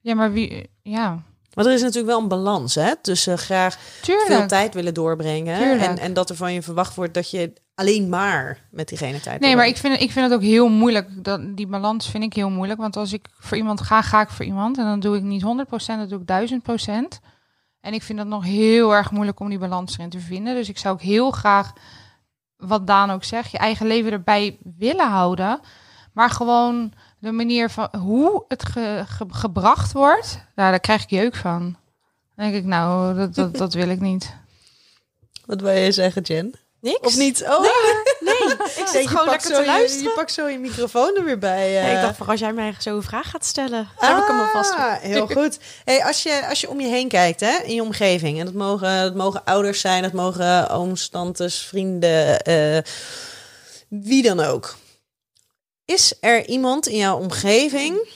Ja, 0.00 0.14
maar 0.14 0.32
wie... 0.32 0.70
Ja, 0.82 1.22
Want 1.50 1.66
er 1.66 1.72
is 1.72 1.80
natuurlijk 1.80 2.12
wel 2.12 2.20
een 2.20 2.28
balans 2.28 2.74
hè, 2.74 2.96
tussen 3.02 3.38
graag 3.38 3.78
tuurlijk. 4.02 4.26
veel 4.26 4.46
tijd 4.46 4.74
willen 4.74 4.94
doorbrengen 4.94 5.80
en, 5.80 5.98
en 5.98 6.12
dat 6.12 6.30
er 6.30 6.36
van 6.36 6.52
je 6.52 6.62
verwacht 6.62 6.94
wordt 6.94 7.14
dat 7.14 7.30
je 7.30 7.52
alleen 7.74 8.08
maar 8.08 8.66
met 8.70 8.88
diegene 8.88 9.20
tijd 9.20 9.40
Nee, 9.40 9.56
maar 9.56 9.66
ik 9.66 9.76
vind, 9.76 10.00
ik 10.00 10.10
vind 10.10 10.24
het 10.24 10.34
ook 10.34 10.42
heel 10.42 10.68
moeilijk. 10.68 11.24
Dat, 11.24 11.56
die 11.56 11.66
balans 11.66 12.10
vind 12.10 12.24
ik 12.24 12.32
heel 12.32 12.50
moeilijk. 12.50 12.80
Want 12.80 12.96
als 12.96 13.12
ik 13.12 13.26
voor 13.38 13.56
iemand 13.56 13.80
ga, 13.80 14.02
ga 14.02 14.20
ik 14.20 14.28
voor 14.28 14.44
iemand. 14.44 14.78
En 14.78 14.84
dan 14.84 15.00
doe 15.00 15.16
ik 15.16 15.22
niet 15.22 15.42
100%, 15.42 15.46
dat 15.86 16.08
doe 16.08 16.20
ik 16.20 16.50
1000%. 16.50 16.92
En 17.80 17.94
ik 17.94 18.02
vind 18.02 18.18
het 18.18 18.28
nog 18.28 18.44
heel 18.44 18.94
erg 18.94 19.10
moeilijk 19.10 19.40
om 19.40 19.48
die 19.48 19.58
balans 19.58 19.94
erin 19.94 20.10
te 20.10 20.20
vinden. 20.20 20.54
Dus 20.54 20.68
ik 20.68 20.78
zou 20.78 20.94
ook 20.94 21.00
heel 21.00 21.30
graag, 21.30 21.72
wat 22.58 22.86
Daan 22.86 23.10
ook 23.10 23.24
zegt, 23.24 23.50
je 23.50 23.58
eigen 23.58 23.86
leven 23.86 24.12
erbij 24.12 24.58
willen 24.78 25.08
houden. 25.10 25.60
Maar 26.12 26.30
gewoon 26.30 26.92
de 27.18 27.32
manier 27.32 27.70
van 27.70 27.88
hoe 27.98 28.44
het 28.48 28.64
ge- 28.64 29.04
ge- 29.06 29.26
gebracht 29.28 29.92
wordt, 29.92 30.44
daar 30.54 30.80
krijg 30.80 31.02
ik 31.02 31.10
jeuk 31.10 31.34
van. 31.36 31.76
Denk 32.36 32.54
ik, 32.54 32.64
nou, 32.64 33.16
dat, 33.16 33.34
dat, 33.34 33.56
dat 33.56 33.74
wil 33.74 33.88
ik 33.88 34.00
niet. 34.00 34.34
Wat 35.46 35.60
wil 35.60 35.70
je 35.72 35.92
zeggen, 35.92 36.22
Jen? 36.22 36.54
Niks. 36.80 37.00
Of 37.00 37.16
niet? 37.16 37.42
Oh, 37.42 37.60
Nee, 38.20 38.34
ik 38.54 38.72
Zeg, 38.76 38.88
zit 38.88 39.06
gewoon 39.08 39.28
lekker 39.28 39.50
te 39.52 39.60
je- 39.60 39.66
luisteren. 39.66 40.08
Je, 40.08 40.14
pakt 40.14 40.32
zo 40.32 40.46
je 40.48 40.58
microfoon 40.58 41.16
er 41.16 41.24
weer 41.24 41.38
bij. 41.38 41.72
Nee, 41.72 41.90
ik 41.90 41.96
eh. 41.96 42.02
dacht, 42.02 42.16
voor 42.16 42.26
als 42.26 42.40
jij 42.40 42.52
mij 42.52 42.74
zo'n 42.78 43.02
vraag 43.02 43.30
gaat 43.30 43.44
stellen, 43.44 43.88
dan 44.00 44.08
heb 44.14 44.18
ik 44.22 44.28
hem 44.28 44.38
alvast. 44.40 44.74
Ah, 44.74 44.94
heel 45.00 45.26
goed. 45.38 45.58
Hey, 45.84 46.04
als, 46.04 46.22
je, 46.22 46.46
als 46.48 46.60
je 46.60 46.68
om 46.68 46.80
je 46.80 46.86
heen 46.88 47.08
kijkt, 47.08 47.40
hè, 47.40 47.58
in 47.64 47.74
je 47.74 47.82
omgeving, 47.82 48.38
en 48.38 48.44
dat 48.44 48.54
mogen, 48.54 49.02
dat 49.02 49.14
mogen 49.14 49.44
ouders 49.44 49.80
zijn, 49.80 50.02
dat 50.02 50.12
mogen 50.12 50.70
ooms, 50.70 51.08
tantes, 51.08 51.58
vrienden, 51.58 52.40
eh, 52.42 52.78
wie 53.88 54.22
dan 54.22 54.40
ook. 54.40 54.76
Is 55.84 56.14
er 56.20 56.46
iemand 56.46 56.86
in 56.86 56.96
jouw 56.96 57.18
omgeving, 57.18 58.08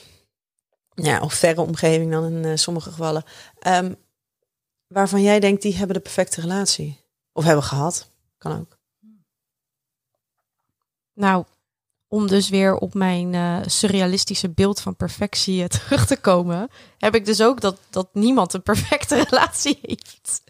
ja, 0.93 1.19
of 1.19 1.33
verre 1.33 1.61
omgeving 1.61 2.11
dan 2.11 2.25
in 2.25 2.45
eh, 2.45 2.51
sommige 2.55 2.89
gevallen, 2.89 3.23
ehm, 3.59 3.93
waarvan 4.87 5.21
jij 5.21 5.39
denkt 5.39 5.61
die 5.61 5.75
hebben 5.75 5.95
de 5.95 6.01
perfecte 6.01 6.41
relatie? 6.41 7.01
Of 7.33 7.43
hebben 7.43 7.63
gehad? 7.63 8.11
Kan 8.43 8.59
ook. 8.59 8.77
Nou, 11.13 11.45
om 12.07 12.27
dus 12.27 12.49
weer 12.49 12.75
op 12.75 12.93
mijn 12.93 13.33
eh, 13.33 13.57
surrealistische 13.65 14.49
beeld 14.49 14.81
van 14.81 14.95
perfectie 14.95 15.61
eh, 15.61 15.67
terug 15.79 16.05
te 16.05 16.17
komen, 16.17 16.69
heb 16.97 17.15
ik 17.15 17.25
dus 17.25 17.41
ook 17.41 17.61
dat, 17.61 17.77
dat 17.89 18.09
niemand 18.13 18.53
een 18.53 18.61
perfecte 18.61 19.15
relatie 19.29 19.79
heeft. 19.81 20.43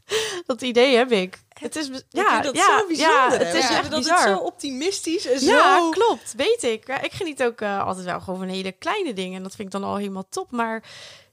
Dat 0.46 0.62
idee 0.62 0.96
heb 0.96 1.12
ik. 1.12 1.42
Het 1.54 1.76
is 1.76 1.90
ja, 2.10 2.42
dat 2.42 2.56
ja, 2.56 2.80
zo 2.80 2.88
bijzonder. 2.88 3.32
ja, 3.42 3.46
het 3.46 3.54
is 3.54 3.70
echt 3.70 3.92
dat 3.92 4.00
bizar. 4.00 4.18
het 4.18 4.28
zo 4.28 4.38
optimistisch 4.38 5.26
en 5.26 5.46
Ja, 5.46 5.78
zo... 5.78 5.90
klopt. 5.90 6.34
Weet 6.38 6.64
ik. 6.64 6.88
Ja, 6.88 7.02
ik 7.02 7.12
geniet 7.12 7.44
ook 7.44 7.62
eh, 7.62 7.86
altijd 7.86 8.06
wel 8.06 8.20
gewoon 8.20 8.40
van 8.40 8.48
hele 8.48 8.72
kleine 8.72 9.14
dingen. 9.14 9.38
En 9.38 9.44
dat 9.44 9.56
vind 9.56 9.74
ik 9.74 9.82
dan 9.82 9.90
al 9.90 9.96
helemaal 9.96 10.28
top. 10.30 10.52
Maar 10.52 10.84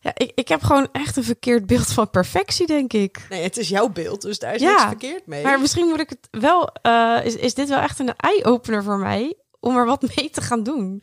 ja, 0.00 0.10
ik, 0.14 0.32
ik 0.34 0.48
heb 0.48 0.62
gewoon 0.62 0.88
echt 0.92 1.16
een 1.16 1.24
verkeerd 1.24 1.66
beeld 1.66 1.92
van 1.92 2.10
perfectie, 2.10 2.66
denk 2.66 2.92
ik. 2.92 3.26
Nee, 3.28 3.42
het 3.42 3.56
is 3.56 3.68
jouw 3.68 3.88
beeld, 3.88 4.22
dus 4.22 4.38
daar 4.38 4.54
is 4.54 4.60
Ja, 4.60 4.70
niks 4.70 4.82
verkeerd 4.82 5.26
mee. 5.26 5.42
Maar 5.42 5.60
misschien 5.60 5.86
moet 5.86 6.00
ik 6.00 6.08
het 6.10 6.28
wel. 6.30 6.66
eh, 6.82 7.20
is, 7.24 7.36
is 7.36 7.54
dit 7.54 7.68
wel 7.68 7.78
echt 7.78 7.98
een 7.98 8.16
eye-opener 8.16 8.82
voor 8.82 8.98
mij 8.98 9.34
om 9.60 9.76
er 9.76 9.86
wat 9.86 10.02
mee 10.16 10.30
te 10.30 10.40
gaan 10.40 10.62
doen? 10.62 11.02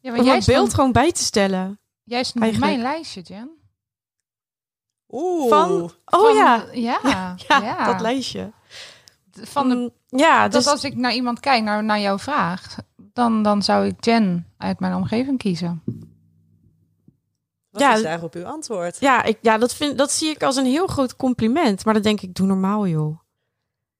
Ja, 0.00 0.10
Om 0.10 0.16
maar 0.16 0.24
jij 0.26 0.34
mijn 0.34 0.44
beeld 0.46 0.74
gewoon 0.74 0.92
bij 0.92 1.12
te 1.12 1.22
stellen. 1.22 1.78
jij 2.02 2.24
stond 2.24 2.44
op 2.44 2.50
eigenlijk. 2.50 2.72
mijn 2.82 2.92
lijstje, 2.94 3.20
Jen. 3.20 3.50
Oeh. 5.08 5.48
Van. 5.48 5.70
Oh 5.82 5.90
Van- 6.04 6.34
ja. 6.34 6.64
Ja, 6.72 6.98
Ja, 7.48 7.58
ja. 7.62 7.84
dat 7.92 8.00
lijstje. 8.00 8.52
Van 9.32 9.68
de, 9.68 9.74
Mm, 9.74 9.90
ja, 10.20 10.42
dat 10.42 10.52
dus 10.52 10.66
als 10.72 10.84
ik 10.84 10.96
naar 10.96 11.14
iemand 11.14 11.40
kijk, 11.40 11.62
naar, 11.62 11.84
naar 11.84 12.00
jouw 12.00 12.18
vraag, 12.18 12.76
dan, 12.96 13.42
dan 13.42 13.62
zou 13.62 13.86
ik 13.86 14.04
Jen 14.04 14.52
uit 14.58 14.80
mijn 14.80 14.94
omgeving 14.94 15.38
kiezen. 15.38 15.82
Wat 17.74 17.82
Ja, 17.82 17.94
is 17.94 18.02
daarop 18.02 18.34
uw 18.34 18.44
antwoord? 18.46 18.96
ja, 19.00 19.22
ik, 19.22 19.38
ja 19.40 19.58
dat, 19.58 19.74
vind, 19.74 19.98
dat 19.98 20.12
zie 20.12 20.30
ik 20.30 20.42
als 20.42 20.56
een 20.56 20.66
heel 20.66 20.86
groot 20.86 21.16
compliment. 21.16 21.84
Maar 21.84 21.94
dan 21.94 22.02
denk 22.02 22.20
ik, 22.20 22.34
doe 22.34 22.46
normaal, 22.46 22.86
joh. 22.86 23.18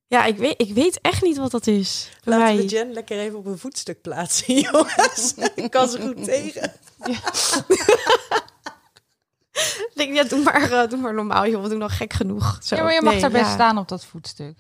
Ja, 0.07 0.25
ik 0.25 0.37
weet, 0.37 0.61
ik 0.61 0.75
weet 0.75 0.99
echt 1.01 1.23
niet 1.23 1.37
wat 1.37 1.51
dat 1.51 1.67
is. 1.67 2.11
Laten 2.23 2.45
mij. 2.45 2.57
we 2.57 2.65
Jen 2.67 2.93
lekker 2.93 3.19
even 3.19 3.39
op 3.39 3.47
een 3.47 3.59
voetstuk 3.59 4.01
plaatsen, 4.03 4.55
jongens. 4.71 5.35
Ik 5.55 5.71
kan 5.71 5.89
ze 5.89 6.01
goed 6.01 6.25
tegen. 6.25 6.73
Ik 9.55 9.91
denk, 9.95 10.15
ja, 10.15 10.25
doe 10.25 10.43
maar, 10.43 10.73
eh, 10.73 10.89
doe 10.89 10.99
maar 10.99 11.15
normaal, 11.15 11.47
joh. 11.47 11.63
We 11.63 11.69
doen 11.69 11.79
nog 11.79 11.97
gek 11.97 12.13
genoeg. 12.13 12.59
Zo. 12.63 12.77
Ja, 12.77 12.83
maar 12.83 12.93
je 12.95 13.03
mag 13.03 13.13
Nee, 13.13 13.21
daar 13.23 13.31
best 13.31 13.45
ja. 13.45 13.53
staan 13.55 13.79
op 13.79 13.89
dat 13.89 14.05
voetstuk. 14.05 14.57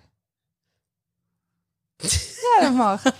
ja, 2.58 2.60
dat 2.60 2.72
mag. 2.72 3.02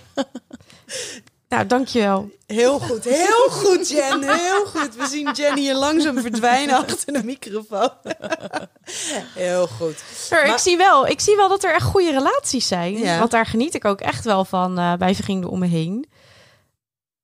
Nou, 1.49 1.65
dankjewel. 1.67 2.29
Heel 2.45 2.79
goed, 2.79 3.03
heel 3.03 3.49
goed, 3.49 3.89
Jen. 3.89 4.23
Heel 4.37 4.65
goed. 4.65 4.95
We 4.95 5.05
zien 5.05 5.31
Jen 5.33 5.57
hier 5.57 5.75
langzaam 5.75 6.21
verdwijnen 6.21 6.75
achter 6.75 7.13
de 7.13 7.23
microfoon. 7.23 7.89
Heel 9.33 9.67
goed. 9.67 10.03
Maar 10.29 10.45
ik, 10.45 10.57
zie 10.57 10.77
wel, 10.77 11.07
ik 11.07 11.19
zie 11.19 11.35
wel 11.35 11.49
dat 11.49 11.63
er 11.63 11.73
echt 11.73 11.85
goede 11.85 12.11
relaties 12.11 12.67
zijn. 12.67 12.97
Ja. 12.97 13.19
Want 13.19 13.31
daar 13.31 13.45
geniet 13.45 13.73
ik 13.73 13.85
ook 13.85 14.01
echt 14.01 14.23
wel 14.25 14.45
van 14.45 14.77
eh, 14.79 14.93
bij 14.93 15.15
vrienden 15.15 15.49
om 15.49 15.59
me 15.59 15.67
heen. 15.67 16.09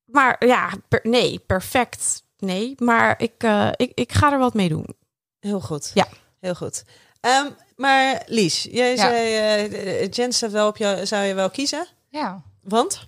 Maar 0.05 0.45
ja, 0.45 0.69
per- 0.87 0.99
nee, 1.03 1.39
perfect. 1.47 2.23
Nee, 2.37 2.73
maar 2.77 3.15
ik, 3.21 3.33
eh, 3.37 3.69
ik, 3.75 3.91
ik 3.93 4.11
ga 4.11 4.31
er 4.31 4.39
wat 4.39 4.53
mee 4.53 4.69
doen. 4.69 4.95
Heel 5.39 5.59
goed. 5.59 5.91
Ja. 5.93 6.07
Heel 6.39 6.55
goed. 6.55 6.83
Ehm, 7.21 7.49
maar 7.75 8.21
Lies, 8.25 8.67
jij 8.71 8.89
Ja. 8.95 8.97
zei, 8.97 9.35
eh 9.35 10.09
Jen 10.11 10.33
staat 10.33 10.51
wel 10.51 10.67
op 10.67 10.77
jou, 10.77 11.05
zou 11.05 11.23
je 11.23 11.33
wel 11.33 11.49
kiezen? 11.49 11.87
Ja. 12.09 12.41
Want? 12.63 13.07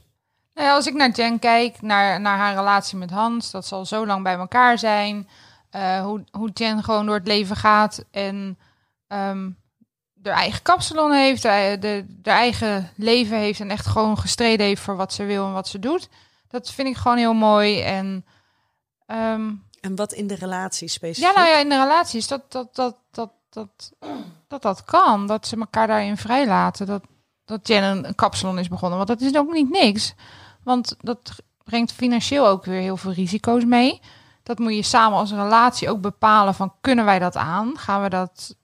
Nou 0.53 0.67
ja, 0.67 0.73
als 0.73 0.87
ik 0.87 0.93
naar 0.93 1.09
Jen 1.11 1.39
kijk, 1.39 1.81
naar, 1.81 2.21
naar 2.21 2.37
haar 2.37 2.55
relatie 2.55 2.97
met 2.97 3.09
Hans, 3.11 3.51
dat 3.51 3.65
ze 3.65 3.75
al 3.75 3.85
zo 3.85 4.05
lang 4.05 4.23
bij 4.23 4.35
elkaar 4.35 4.77
zijn. 4.77 5.27
eh, 5.69 6.01
hoe, 6.01 6.23
hoe 6.31 6.49
Jen 6.53 6.83
gewoon 6.83 7.05
door 7.05 7.15
het 7.15 7.27
leven 7.27 7.55
gaat 7.55 8.05
en 8.11 8.57
ehm 9.07 9.49
haar 10.23 10.33
eigen 10.33 10.61
kapsalon 10.61 11.11
heeft, 11.11 11.41
de, 11.41 11.77
de, 11.79 12.05
de 12.21 12.29
eigen 12.29 12.91
leven 12.95 13.37
heeft 13.37 13.59
en 13.59 13.69
echt 13.69 13.85
gewoon 13.87 14.17
gestreden 14.17 14.65
heeft 14.65 14.81
voor 14.81 14.95
wat 14.95 15.13
ze 15.13 15.23
wil 15.23 15.45
en 15.45 15.53
wat 15.53 15.67
ze 15.67 15.79
doet. 15.79 16.09
Dat 16.47 16.71
vind 16.71 16.87
ik 16.87 16.95
gewoon 16.97 17.17
heel 17.17 17.33
mooi. 17.33 17.81
En 17.81 18.25
ehm, 19.05 19.51
En 19.81 19.95
wat 19.95 20.11
in 20.13 20.27
de 20.27 20.35
relatie 20.35 20.87
specifiek? 20.87 21.29
ja, 21.31 21.39
nou 21.39 21.47
ja, 21.49 21.57
in 21.59 21.69
de 21.69 21.79
relaties 21.81 22.27
dat 22.27 22.51
dat, 22.51 22.75
dat, 22.75 22.97
dat, 23.11 23.31
dat, 23.49 23.93
dat, 24.47 24.61
dat 24.61 24.85
kan. 24.85 25.27
Dat 25.27 25.47
ze 25.47 25.57
elkaar 25.57 25.87
daarin 25.87 26.17
vrijlaten. 26.17 26.85
Dat, 26.85 27.03
dat 27.45 27.67
Jen 27.67 27.83
een, 27.83 28.07
een 28.07 28.15
kapsalon 28.15 28.59
is 28.59 28.67
begonnen. 28.67 28.97
Want 28.97 29.09
dat 29.09 29.21
is 29.21 29.37
ook 29.37 29.51
niet 29.53 29.69
niks. 29.69 30.13
Want 30.63 30.95
dat 30.99 31.35
brengt 31.63 31.91
financieel 31.91 32.47
ook 32.47 32.65
weer 32.65 32.81
heel 32.81 32.97
veel 32.97 33.11
risico's 33.11 33.65
mee. 33.65 34.01
Dat 34.43 34.59
moet 34.59 34.75
je 34.75 34.83
samen 34.83 35.17
als 35.17 35.31
relatie 35.31 35.89
ook 35.89 36.01
bepalen 36.01 36.55
van 36.55 36.73
kunnen 36.81 37.05
wij 37.05 37.19
dat 37.19 37.35
aan? 37.35 37.77
Gaan 37.77 38.01
we 38.01 38.09
dat 38.09 38.55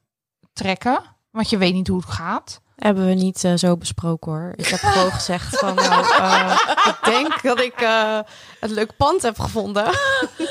trekken? 0.54 1.02
Want 1.32 1.50
je 1.50 1.58
weet 1.58 1.74
niet 1.74 1.88
hoe 1.88 2.02
het 2.02 2.10
gaat. 2.10 2.62
Hebben 2.76 3.06
we 3.06 3.14
niet 3.14 3.44
eh, 3.44 3.54
zo 3.56 3.78
besproken 3.78 4.32
hoor. 4.32 4.54
Ik 4.56 4.68
heb 4.68 4.80
gewoon 4.80 5.12
gezegd 5.12 5.60
van 5.60 5.76
nou, 5.76 6.06
eh, 6.20 6.60
ik 6.86 6.98
denk 7.04 7.42
dat 7.42 7.60
ik 7.60 7.82
eh 7.82 8.20
een 8.60 8.74
leuk 8.74 8.98
pand 8.98 9.22
heb 9.22 9.40
gevonden. 9.40 9.86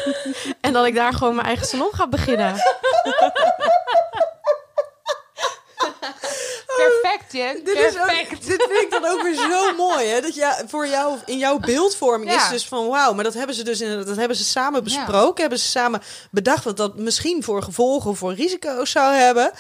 en 0.61 0.73
dat 0.73 0.87
ik 0.87 0.95
daar 0.95 1.13
gewoon 1.13 1.35
mijn 1.35 1.47
eigen 1.47 1.67
salon 1.67 1.91
ga 1.93 2.09
beginnen. 2.09 2.55
Perfect, 7.01 7.33
Jen. 7.33 7.65
Dit, 7.65 7.75
is 7.77 7.99
ook, 8.01 8.07
Perfect. 8.07 8.47
dit 8.47 8.67
vind 8.71 8.83
ik 8.83 8.91
dan 8.91 9.05
ook 9.05 9.23
weer 9.23 9.35
zo 9.35 9.73
mooi, 9.87 10.07
hè? 10.07 10.21
Dat 10.21 10.35
ja, 10.35 10.57
voor 10.67 10.87
jou, 10.87 11.19
in 11.27 11.39
jouw 11.39 11.59
beeldvorming 11.59 12.31
Ja. 12.31 12.45
is 12.45 12.49
dus 12.51 12.67
van 12.67 12.89
wauw, 12.89 13.13
maar 13.13 13.25
dat 13.25 13.35
hebben 13.35 13.55
ze 13.55 13.65
dus 13.65 13.81
in, 13.81 14.05
dat 14.05 14.17
hebben 14.17 14.37
ze 14.37 14.45
samen 14.45 14.85
besproken, 14.85 15.41
hebben 15.41 15.59
ze 15.59 15.69
samen 15.69 16.03
bedacht 16.31 16.65
wat 16.65 16.77
dat 16.77 16.97
misschien 16.97 17.43
voor 17.43 17.63
gevolgen 17.63 18.11
of 18.11 18.19
voor 18.19 18.35
risico's 18.35 18.91
zou 18.91 19.15
hebben. 19.15 19.51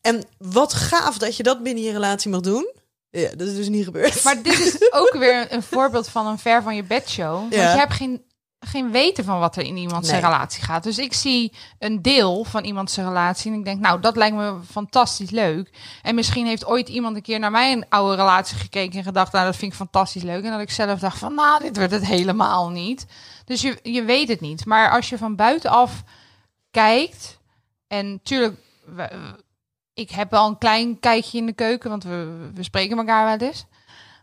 En 0.00 0.22
wat 0.38 0.72
gaaf 0.74 1.18
dat 1.18 1.36
je 1.36 1.42
dat 1.42 1.62
binnen 1.62 1.82
je 1.84 1.92
relatie 1.92 2.30
mag 2.30 2.40
doen. 2.40 2.74
Ja, 3.10 3.28
dat 3.36 3.48
is 3.48 3.56
dus 3.56 3.68
niet 3.68 3.84
gebeurd. 3.84 4.22
Maar 4.24 4.42
dit 4.42 4.58
is 4.60 4.76
ook 5.00 5.12
weer 5.18 5.46
een 5.52 5.62
voorbeeld 5.62 6.08
van 6.08 6.26
een 6.26 6.38
ver 6.38 6.62
van 6.62 6.76
je 6.76 6.82
bedshow. 6.82 7.32
Want 7.34 7.54
Ja. 7.54 7.72
je 7.72 7.78
hebt 7.78 7.92
geen, 7.92 8.22
geen 8.66 8.90
weten 8.90 9.24
van 9.24 9.38
wat 9.38 9.56
er 9.56 9.62
in 9.64 9.76
iemands 9.76 10.10
Nee. 10.10 10.20
relatie 10.20 10.62
gaat. 10.62 10.82
Dus 10.82 10.98
ik 10.98 11.12
zie 11.12 11.52
een 11.78 12.02
deel 12.02 12.44
van 12.44 12.64
iemands 12.64 12.96
relatie 12.96 13.52
en 13.52 13.58
ik 13.58 13.64
denk, 13.64 13.80
nou, 13.80 14.00
dat 14.00 14.16
lijkt 14.16 14.36
me 14.36 14.58
fantastisch 14.70 15.30
leuk. 15.30 15.70
En 16.02 16.14
misschien 16.14 16.46
heeft 16.46 16.66
ooit 16.66 16.88
iemand 16.88 17.16
een 17.16 17.22
keer 17.22 17.38
naar 17.38 17.50
mijn 17.50 17.88
oude 17.88 18.16
relatie 18.16 18.56
gekeken 18.56 18.98
en 18.98 19.04
gedacht, 19.04 19.32
nou, 19.32 19.44
dat 19.44 19.56
vind 19.56 19.70
ik 19.72 19.78
fantastisch 19.78 20.22
leuk. 20.22 20.44
En 20.44 20.50
dat 20.50 20.60
ik 20.60 20.70
zelf 20.70 20.98
dacht 21.00 21.18
van, 21.18 21.34
nou, 21.34 21.62
dit 21.62 21.76
wordt 21.76 21.92
het 21.92 22.06
helemaal 22.06 22.70
niet. 22.70 23.06
Dus 23.44 23.60
je, 23.60 23.78
je 23.82 24.02
weet 24.04 24.28
het 24.28 24.40
niet. 24.40 24.64
Maar 24.66 24.90
als 24.90 25.08
je 25.08 25.18
van 25.18 25.36
buitenaf 25.36 26.02
kijkt, 26.70 27.38
en 27.86 28.20
tuurlijk, 28.22 28.56
ik 29.94 30.10
heb 30.10 30.30
wel 30.30 30.46
een 30.46 30.58
klein 30.58 31.00
kijkje 31.00 31.38
in 31.38 31.46
de 31.46 31.52
keuken, 31.52 31.90
want 31.90 32.04
we, 32.04 32.50
we 32.54 32.62
spreken 32.62 32.98
elkaar 32.98 33.24
wel 33.38 33.48
eens. 33.48 33.64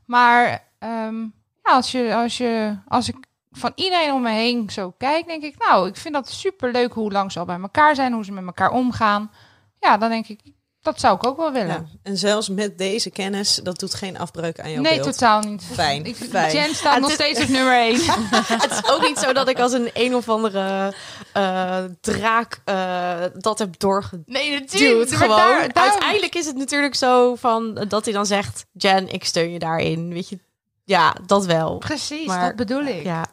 Maar 0.06 0.68
ehm, 0.80 1.22
ja, 1.64 1.74
als, 1.74 1.92
je, 1.92 2.16
als, 2.16 2.38
je, 2.38 2.78
als 2.88 3.08
ik 3.10 3.16
van 3.54 3.72
iedereen 3.76 4.14
om 4.14 4.22
me 4.22 4.32
heen 4.32 4.70
zo 4.70 4.94
kijk, 4.98 5.28
denk 5.28 5.44
ik, 5.44 5.56
nou, 5.58 5.88
ik 5.88 5.96
vind 5.96 6.14
dat 6.14 6.30
super 6.30 6.72
leuk 6.72 6.94
hoe 6.94 7.12
lang 7.12 7.32
ze 7.32 7.40
al 7.40 7.46
bij 7.46 7.60
elkaar 7.60 7.96
zijn, 7.96 8.14
hoe 8.14 8.26
ze 8.26 8.32
met 8.32 8.46
elkaar 8.46 8.72
omgaan. 8.72 9.32
Ja, 9.80 9.98
dan 9.98 10.10
denk 10.10 10.28
ik, 10.28 10.40
dat 10.82 11.00
zou 11.00 11.16
ik 11.16 11.26
ook 11.26 11.38
wel 11.38 11.52
willen. 11.52 11.68
Ja, 11.68 11.84
en 12.04 12.18
zelfs 12.18 12.50
met 12.50 12.78
deze 12.78 13.10
kennis, 13.10 13.56
dat 13.64 13.80
doet 13.80 13.94
geen 13.94 14.18
afbreuk 14.20 14.60
aan 14.60 14.72
jouw 14.72 14.82
nee, 14.82 14.96
beeld. 15.00 15.12
totaal 15.14 15.42
niet. 15.42 15.64
Fijn, 15.74 16.06
Ik, 16.06 16.16
fijn. 16.16 16.54
Jen 16.54 16.76
staat 16.76 17.00
nog 17.00 17.12
steeds 17.12 17.42
op 17.42 17.48
nummer 17.48 17.74
één. 17.74 18.00
Het 18.62 18.72
is 18.72 18.90
ook 18.92 19.02
niet 19.02 19.18
zo 19.18 19.34
dat 19.34 19.48
ik 19.50 19.60
als 19.60 19.72
een 19.74 19.90
een 19.94 20.16
of 20.16 20.30
andere 20.30 20.94
eh, 21.34 21.84
draak 22.02 22.62
eh, 22.66 23.22
dat 23.34 23.60
heb 23.60 23.80
doorgeduwd. 23.80 24.28
Nee, 24.28 24.60
maar 24.60 25.08
gewoon. 25.08 25.38
daar- 25.38 25.74
daar- 25.74 25.90
Uiteindelijk 25.90 26.36
is 26.36 26.46
het 26.46 26.56
natuurlijk 26.56 26.96
zo 26.96 27.36
van 27.36 27.78
eh, 27.78 27.90
dat 27.90 28.06
hij 28.06 28.14
dan 28.14 28.26
zegt: 28.26 28.66
Jen, 28.72 29.14
ik 29.14 29.26
steun 29.26 29.52
je 29.52 29.60
daarin. 29.60 30.14
Weet 30.14 30.30
je, 30.30 30.40
ja, 30.84 31.16
dat 31.26 31.46
wel. 31.46 31.78
Precies, 31.78 32.26
Maar- 32.28 32.46
dat 32.48 32.56
bedoel 32.56 32.84
ik. 32.86 33.04
Ja. 33.04 33.26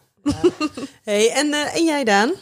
Hey, 1.02 1.32
en, 1.32 1.52
eh, 1.52 1.74
en 1.76 1.84
jij, 1.84 2.04
Daan? 2.04 2.32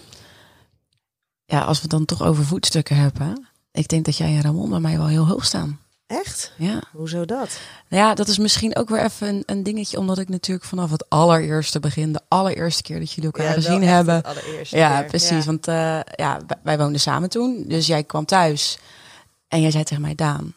Ja, 1.45 1.61
als 1.61 1.77
we 1.77 1.83
het 1.83 1.91
dan 1.91 2.05
toch 2.05 2.23
over 2.23 2.45
voetstukken 2.45 2.97
hebben. 2.97 3.47
Ik 3.73 3.88
denk 3.88 4.05
dat 4.05 4.17
jij 4.17 4.29
en 4.29 4.43
Ramon 4.43 4.71
bij 4.71 4.81
mij 4.81 4.97
wel 4.99 5.07
heel 5.07 5.27
hoog 5.27 5.45
staan. 5.45 5.81
Echt? 6.07 6.53
Ja. 6.59 6.83
Hoezo 6.93 7.25
dat? 7.25 7.59
Nou 7.88 8.03
ja, 8.03 8.14
dat 8.14 8.29
is 8.29 8.38
misschien 8.38 8.77
ook 8.77 8.88
weer 8.88 9.05
even 9.05 9.29
een, 9.29 9.43
een 9.47 9.62
dingetje. 9.62 9.99
Omdat 9.99 10.19
ik 10.19 10.29
natuurlijk 10.29 10.67
vanaf 10.67 10.91
het 10.91 11.09
allereerste 11.11 11.81
begin, 11.81 12.12
de 12.12 12.21
allereerste 12.29 12.83
keer 12.83 12.99
dat 12.99 13.11
jullie 13.12 13.25
elkaar 13.33 13.47
Ja, 13.47 13.53
gezien 13.53 13.83
hebben. 13.83 14.23
Ja, 14.71 14.99
keer. 15.01 15.09
precies. 15.09 15.29
Ja. 15.38 15.45
Want 15.45 15.69
eh, 15.69 15.75
ja, 16.17 16.41
wij- 16.47 16.59
wij 16.62 16.79
woonden 16.79 17.01
samen 17.01 17.29
toen. 17.29 17.64
Dus 17.67 17.87
jij 17.87 18.03
kwam 18.05 18.25
thuis. 18.25 18.79
En 19.49 19.61
jij 19.61 19.71
zei 19.71 19.85
tegen 19.85 20.03
mij, 20.03 20.14
Daan, 20.14 20.55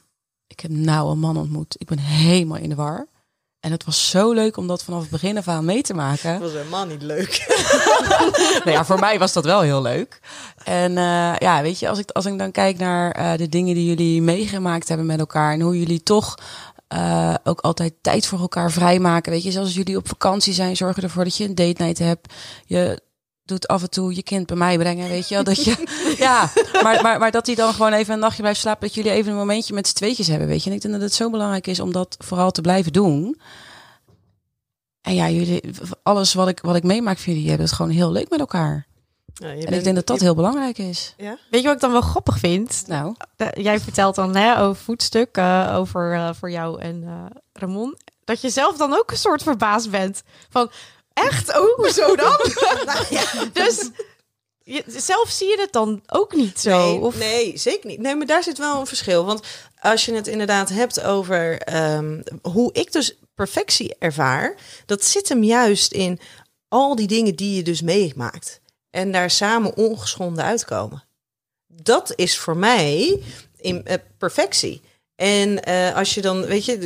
ik 0.48 0.60
heb 0.60 0.72
nou 0.72 1.12
een 1.12 1.20
man 1.20 1.38
ontmoet. 1.38 1.76
Ik 1.78 1.88
ben 1.88 2.00
helemaal 2.00 2.58
in 2.58 2.70
de 2.70 2.76
war. 2.76 3.08
En 3.62 3.71
het 3.71 3.86
was 3.86 4.10
zo 4.10 4.32
leuk 4.32 4.58
om 4.58 4.67
dat 4.67 4.84
vanaf 4.84 5.02
het 5.02 5.10
begin 5.10 5.38
af 5.38 5.47
aan 5.47 5.65
mee 5.65 5.82
te 5.82 5.93
maken. 5.93 6.32
Dat 6.32 6.41
was 6.41 6.52
helemaal 6.52 6.86
niet 6.86 7.02
leuk. 7.02 7.45
nou 8.63 8.71
ja, 8.71 8.86
voor 8.86 9.00
mij 9.00 9.19
was 9.19 9.34
dat 9.34 9.45
wel 9.45 9.62
heel 9.62 9.82
leuk. 9.82 10.19
En 10.63 10.97
eh, 10.97 11.36
ja, 11.38 11.62
weet 11.62 11.80
je, 11.80 11.89
als 11.89 12.00
ik, 12.00 12.12
als 12.12 12.26
ik 12.26 12.38
dan 12.38 12.52
kijk 12.52 12.78
naar 12.78 13.12
eh, 13.12 13.38
de 13.38 13.50
dingen 13.50 13.76
die 13.76 13.86
jullie 13.86 14.21
meegemaakt 14.21 14.88
hebben 14.88 15.06
met 15.06 15.19
elkaar. 15.19 15.54
En 15.54 15.62
hoe 15.62 15.80
jullie 15.80 16.04
toch 16.04 16.36
eh, 16.88 17.34
ook 17.43 17.60
altijd 17.60 17.93
tijd 18.02 18.26
voor 18.26 18.39
elkaar 18.39 18.71
vrijmaken. 18.71 19.32
Weet 19.32 19.43
je, 19.43 19.52
zoals 19.52 19.74
jullie 19.74 19.97
op 19.97 20.08
vakantie 20.08 20.54
zijn, 20.54 20.76
zorgen 20.76 21.04
ervoor 21.04 21.24
dat 21.24 21.38
je 21.38 21.45
een 21.45 21.56
date 21.56 21.84
night 21.84 22.00
hebt. 22.00 22.34
Je 22.65 23.02
doet 23.43 23.67
af 23.67 23.82
en 23.82 23.89
toe 23.89 24.15
je 24.15 24.23
kind 24.23 24.45
bij 24.45 24.56
mij 24.58 24.77
brengen, 24.77 25.10
weet 25.10 25.27
je 25.27 25.36
wel. 25.36 25.43
Dat 25.43 25.63
je, 25.63 25.86
ja, 26.17 26.49
maar, 26.84 27.01
maar, 27.01 27.19
maar 27.19 27.32
dat 27.32 27.45
hij 27.45 27.56
dan 27.56 27.73
gewoon 27.73 27.93
even 27.93 28.13
een 28.13 28.19
nachtje 28.19 28.41
blijft 28.41 28.60
slapen. 28.60 28.88
Dat 28.88 28.95
jullie 28.95 29.12
even 29.12 29.32
een 29.32 29.38
momentje 29.38 29.73
met 29.73 29.88
z'n 29.88 29.95
tweetjes 29.95 30.27
hebben, 30.27 30.47
weet 30.47 30.63
je. 30.63 30.69
En 30.69 30.75
ik 30.75 30.82
denk 30.82 30.93
dat 30.93 31.04
het 31.04 31.13
zo 31.13 31.30
belangrijk 31.30 31.67
is 31.67 31.80
om 31.80 31.91
dat 31.91 32.15
vooral 32.19 32.51
te 32.51 32.62
blijven 32.62 32.93
doen. 32.93 33.39
En 35.01 35.15
ja, 35.15 35.30
jullie, 35.30 35.62
alles 36.04 36.34
wat 36.34 36.47
ik, 36.47 36.60
wat 36.62 36.75
ik 36.75 36.84
meemaak 36.84 37.17
van 37.17 37.34
jullie, 37.34 37.49
hebben 37.49 37.67
het 37.67 37.75
gewoon 37.75 37.91
heel 37.91 38.12
leuk 38.12 38.30
met 38.30 38.39
elkaar. 38.39 38.88
Je 39.34 39.45
En 39.45 39.60
ik 39.60 39.69
bent- 39.69 39.84
denk 39.84 39.95
dat 39.95 40.08
dat 40.08 40.17
je- 40.19 40.23
heel 40.23 40.36
belangrijk 40.36 40.77
is. 40.77 41.13
Ja? 41.17 41.38
Weet 41.51 41.62
je 41.62 41.67
wat 41.67 41.75
ik 41.75 41.82
dan 41.82 41.91
wel 41.91 42.01
grappig 42.01 42.38
vind? 42.39 42.84
Nou, 42.88 43.15
jij 43.54 43.80
vertelt 43.80 44.15
dan 44.15 44.36
hè, 44.36 44.60
over 44.62 44.84
voetstuk, 44.84 45.38
eh, 45.38 45.73
over 45.77 46.13
eh, 46.13 46.30
voor 46.34 46.51
jou 46.51 46.82
en 46.82 47.04
eh, 47.06 47.25
Ramon. 47.54 47.97
Dat 48.23 48.41
je 48.41 48.49
zelf 48.49 48.77
dan 48.77 48.93
ook 48.93 49.12
een 49.12 49.17
soort 49.17 49.43
verbaasd 49.43 49.89
bent. 49.89 50.23
Van, 50.49 50.71
echt? 51.26 51.58
Oh, 51.58 51.76
hoezo 51.76 52.16
dan? 52.16 52.40
Nou 52.86 53.06
ja, 53.10 53.24
dus 53.54 53.90
je, 54.64 54.84
zelf 54.88 55.30
zie 55.30 55.48
je 55.48 55.60
het 55.60 55.72
dan 55.72 56.04
ook 56.08 56.36
niet 56.36 56.60
zo? 56.60 56.78
Nee, 56.78 57.00
of, 57.00 57.18
nee, 57.18 57.58
zeker 57.58 57.90
niet. 57.90 58.00
Nee, 58.00 58.16
maar 58.16 58.26
daar 58.26 58.44
zit 58.44 58.58
wel 58.58 58.80
een 58.80 58.88
verschil. 58.88 59.26
Want 59.26 59.42
als 59.80 60.06
je 60.06 60.13
het 60.13 60.28
inderdaad 60.28 60.69
hebt 60.69 61.02
over 61.02 61.58
ehm, 61.62 62.22
hoe 62.42 62.74
ik 62.74 62.92
dus 62.92 63.17
perfectie 63.36 63.96
ervaar, 64.00 64.56
dat 64.86 65.04
zit 65.04 65.30
hem 65.30 65.44
juist 65.44 65.92
in 65.92 66.19
al 66.67 66.96
die 66.96 67.08
dingen 67.08 67.36
die 67.36 67.56
je 67.56 67.63
dus 67.63 67.82
meemaakt. 67.82 68.62
En 68.90 69.12
daar 69.12 69.30
samen 69.30 69.78
ongeschonden 69.78 70.44
uitkomen. 70.44 71.04
Dat 71.67 72.13
is 72.15 72.38
voor 72.38 72.58
mij 72.58 73.22
in 73.58 73.86
eh, 73.86 73.98
perfectie. 74.17 74.82
En 75.22 75.63
eh, 75.63 75.96
als 75.96 76.13
je 76.13 76.22
dan, 76.22 76.46
weet 76.46 76.65
je, 76.65 76.78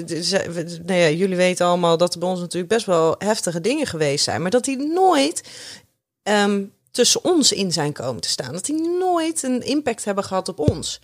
nou 0.86 1.00
ja, 1.00 1.10
jullie 1.10 1.36
weten 1.36 1.66
allemaal 1.66 1.98
dat 1.98 2.14
er 2.14 2.20
bij 2.20 2.30
ons 2.30 2.40
natuurlijk 2.40 2.74
best 2.74 2.86
wel 2.86 3.16
heftige 3.18 3.62
dingen 3.62 3.86
geweest 3.88 4.24
zijn, 4.24 4.42
maar 4.42 4.52
dat 4.52 4.64
die 4.64 4.78
nooit 4.78 5.44
ehm, 6.24 6.64
tussen 6.92 7.24
ons 7.24 7.52
in 7.52 7.72
zijn 7.72 7.94
komen 7.94 8.22
te 8.22 8.30
staan. 8.30 8.52
Dat 8.54 8.66
die 8.66 8.88
nooit 9.00 9.44
een 9.44 9.62
impact 9.62 10.06
hebben 10.06 10.24
gehad 10.24 10.48
op 10.50 10.60
ons. 10.60 11.00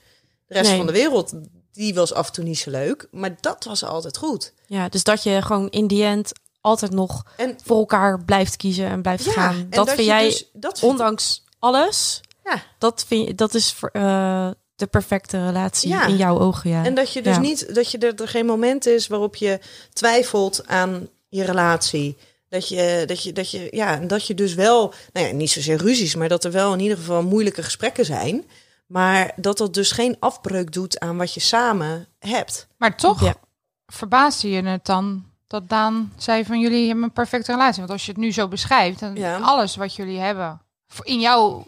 De 0.48 0.54
rest 0.54 0.68
Nee. 0.70 0.78
van 0.78 0.86
de 0.88 0.92
wereld, 0.92 1.34
die 1.72 1.94
was 1.94 2.14
af 2.14 2.28
en 2.28 2.34
toe 2.34 2.44
niet 2.44 2.58
zo 2.60 2.70
leuk, 2.72 3.08
maar 3.12 3.36
dat 3.42 3.64
was 3.64 3.84
altijd 3.84 4.18
goed. 4.18 4.54
ja, 4.68 4.90
dus 4.90 5.04
dat 5.04 5.24
je 5.24 5.42
gewoon 5.42 5.70
in 5.70 5.88
die 5.88 6.04
end 6.04 6.32
altijd 6.62 6.92
nog 6.92 7.24
En 7.38 7.58
voor 7.64 7.78
elkaar 7.78 8.24
blijft 8.26 8.56
kiezen 8.56 8.86
en 8.88 9.02
blijft 9.02 9.24
ja, 9.26 9.32
gaan. 9.32 9.68
Dat, 9.70 9.90
vind 9.92 10.06
jij, 10.08 10.26
dus- 10.26 10.50
dat 10.54 10.80
vind- 10.80 10.92
ondanks 10.92 11.44
alles, 11.60 12.22
Ja. 12.44 12.64
Dat, 12.78 13.04
vind 13.08 13.28
je, 13.28 13.36
dat 13.36 13.54
is 13.54 13.76
eh, 13.92 14.50
de 14.82 14.88
perfecte 14.88 15.46
relatie 15.46 15.90
Ja. 15.90 16.06
in 16.06 16.16
jouw 16.18 16.40
ogen, 16.40 16.70
ja. 16.70 16.84
En 16.86 16.94
dat 16.94 17.14
je 17.14 17.22
dus 17.22 17.36
Ja. 17.36 17.42
niet, 17.42 17.76
dat 17.76 17.92
je 17.92 17.98
er, 17.98 18.22
er 18.22 18.28
geen 18.28 18.46
moment 18.46 18.86
is 18.86 19.08
waarop 19.08 19.36
je 19.36 19.60
twijfelt 19.94 20.68
aan 20.68 21.08
je 21.30 21.44
relatie. 21.44 22.18
Dat 22.50 22.68
je, 22.68 23.04
dat 23.08 23.24
je, 23.24 23.34
dat 23.34 23.52
je, 23.52 23.68
ja, 23.72 23.96
dat 23.98 24.28
je 24.28 24.34
dus 24.34 24.54
wel, 24.54 24.94
nou 25.14 25.28
ja, 25.28 25.34
niet 25.34 25.50
zozeer 25.52 25.78
ruzies, 25.78 26.16
maar 26.16 26.30
dat 26.30 26.44
er 26.44 26.52
wel 26.52 26.74
in 26.74 26.80
ieder 26.80 26.98
geval 26.98 27.24
moeilijke 27.24 27.64
gesprekken 27.64 28.06
zijn. 28.06 28.44
Maar 28.88 29.32
dat 29.36 29.58
dat 29.58 29.74
dus 29.74 29.92
geen 29.92 30.16
afbreuk 30.20 30.72
doet 30.72 31.00
aan 31.00 31.18
wat 31.18 31.34
je 31.34 31.40
samen 31.40 32.08
hebt. 32.20 32.68
Maar 32.78 32.98
toch 32.98 33.24
Ja. 33.24 33.34
verbaasde 33.86 34.50
je 34.50 34.62
het 34.64 34.86
dan 34.86 35.26
dat 35.48 35.70
Daan 35.70 36.14
zei 36.18 36.46
van 36.46 36.60
jullie 36.60 36.86
hebben 36.86 37.04
een 37.04 37.12
perfecte 37.12 37.52
relatie. 37.52 37.80
Want 37.80 37.92
als 37.92 38.06
je 38.06 38.12
het 38.12 38.20
nu 38.22 38.32
zo 38.32 38.48
beschrijft, 38.48 39.00
dan 39.00 39.16
Ja. 39.16 39.38
alles 39.38 39.76
wat 39.76 39.96
jullie 39.96 40.20
hebben 40.20 40.62
in 41.04 41.20
jouw 41.20 41.66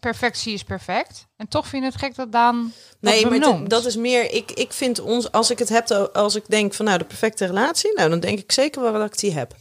perfectie 0.00 0.52
is 0.54 0.62
perfect. 0.62 1.26
En 1.36 1.48
toch 1.48 1.66
vind 1.66 1.82
je 1.84 1.90
het 1.90 1.98
gek 1.98 2.14
dat 2.14 2.32
Daan 2.32 2.72
dat 3.00 3.12
Nee, 3.12 3.26
maar 3.26 3.38
benoemt. 3.38 3.70
dat 3.70 3.84
is 3.86 3.96
meer. 3.96 4.32
Ik, 4.32 4.50
ik 4.50 4.72
vind 4.72 5.00
ons, 5.00 5.32
als 5.32 5.50
ik 5.50 5.58
het 5.58 5.68
heb, 5.68 5.90
als 6.12 6.34
ik 6.34 6.44
denk 6.48 6.74
van 6.74 6.84
nou 6.84 6.98
de 6.98 7.04
perfecte 7.04 7.44
relatie, 7.46 7.92
nou 7.94 8.10
dan 8.10 8.20
denk 8.20 8.38
ik 8.38 8.52
zeker 8.52 8.82
wel 8.82 8.92
dat 8.92 9.06
ik 9.12 9.18
die 9.18 9.32
heb. 9.32 9.54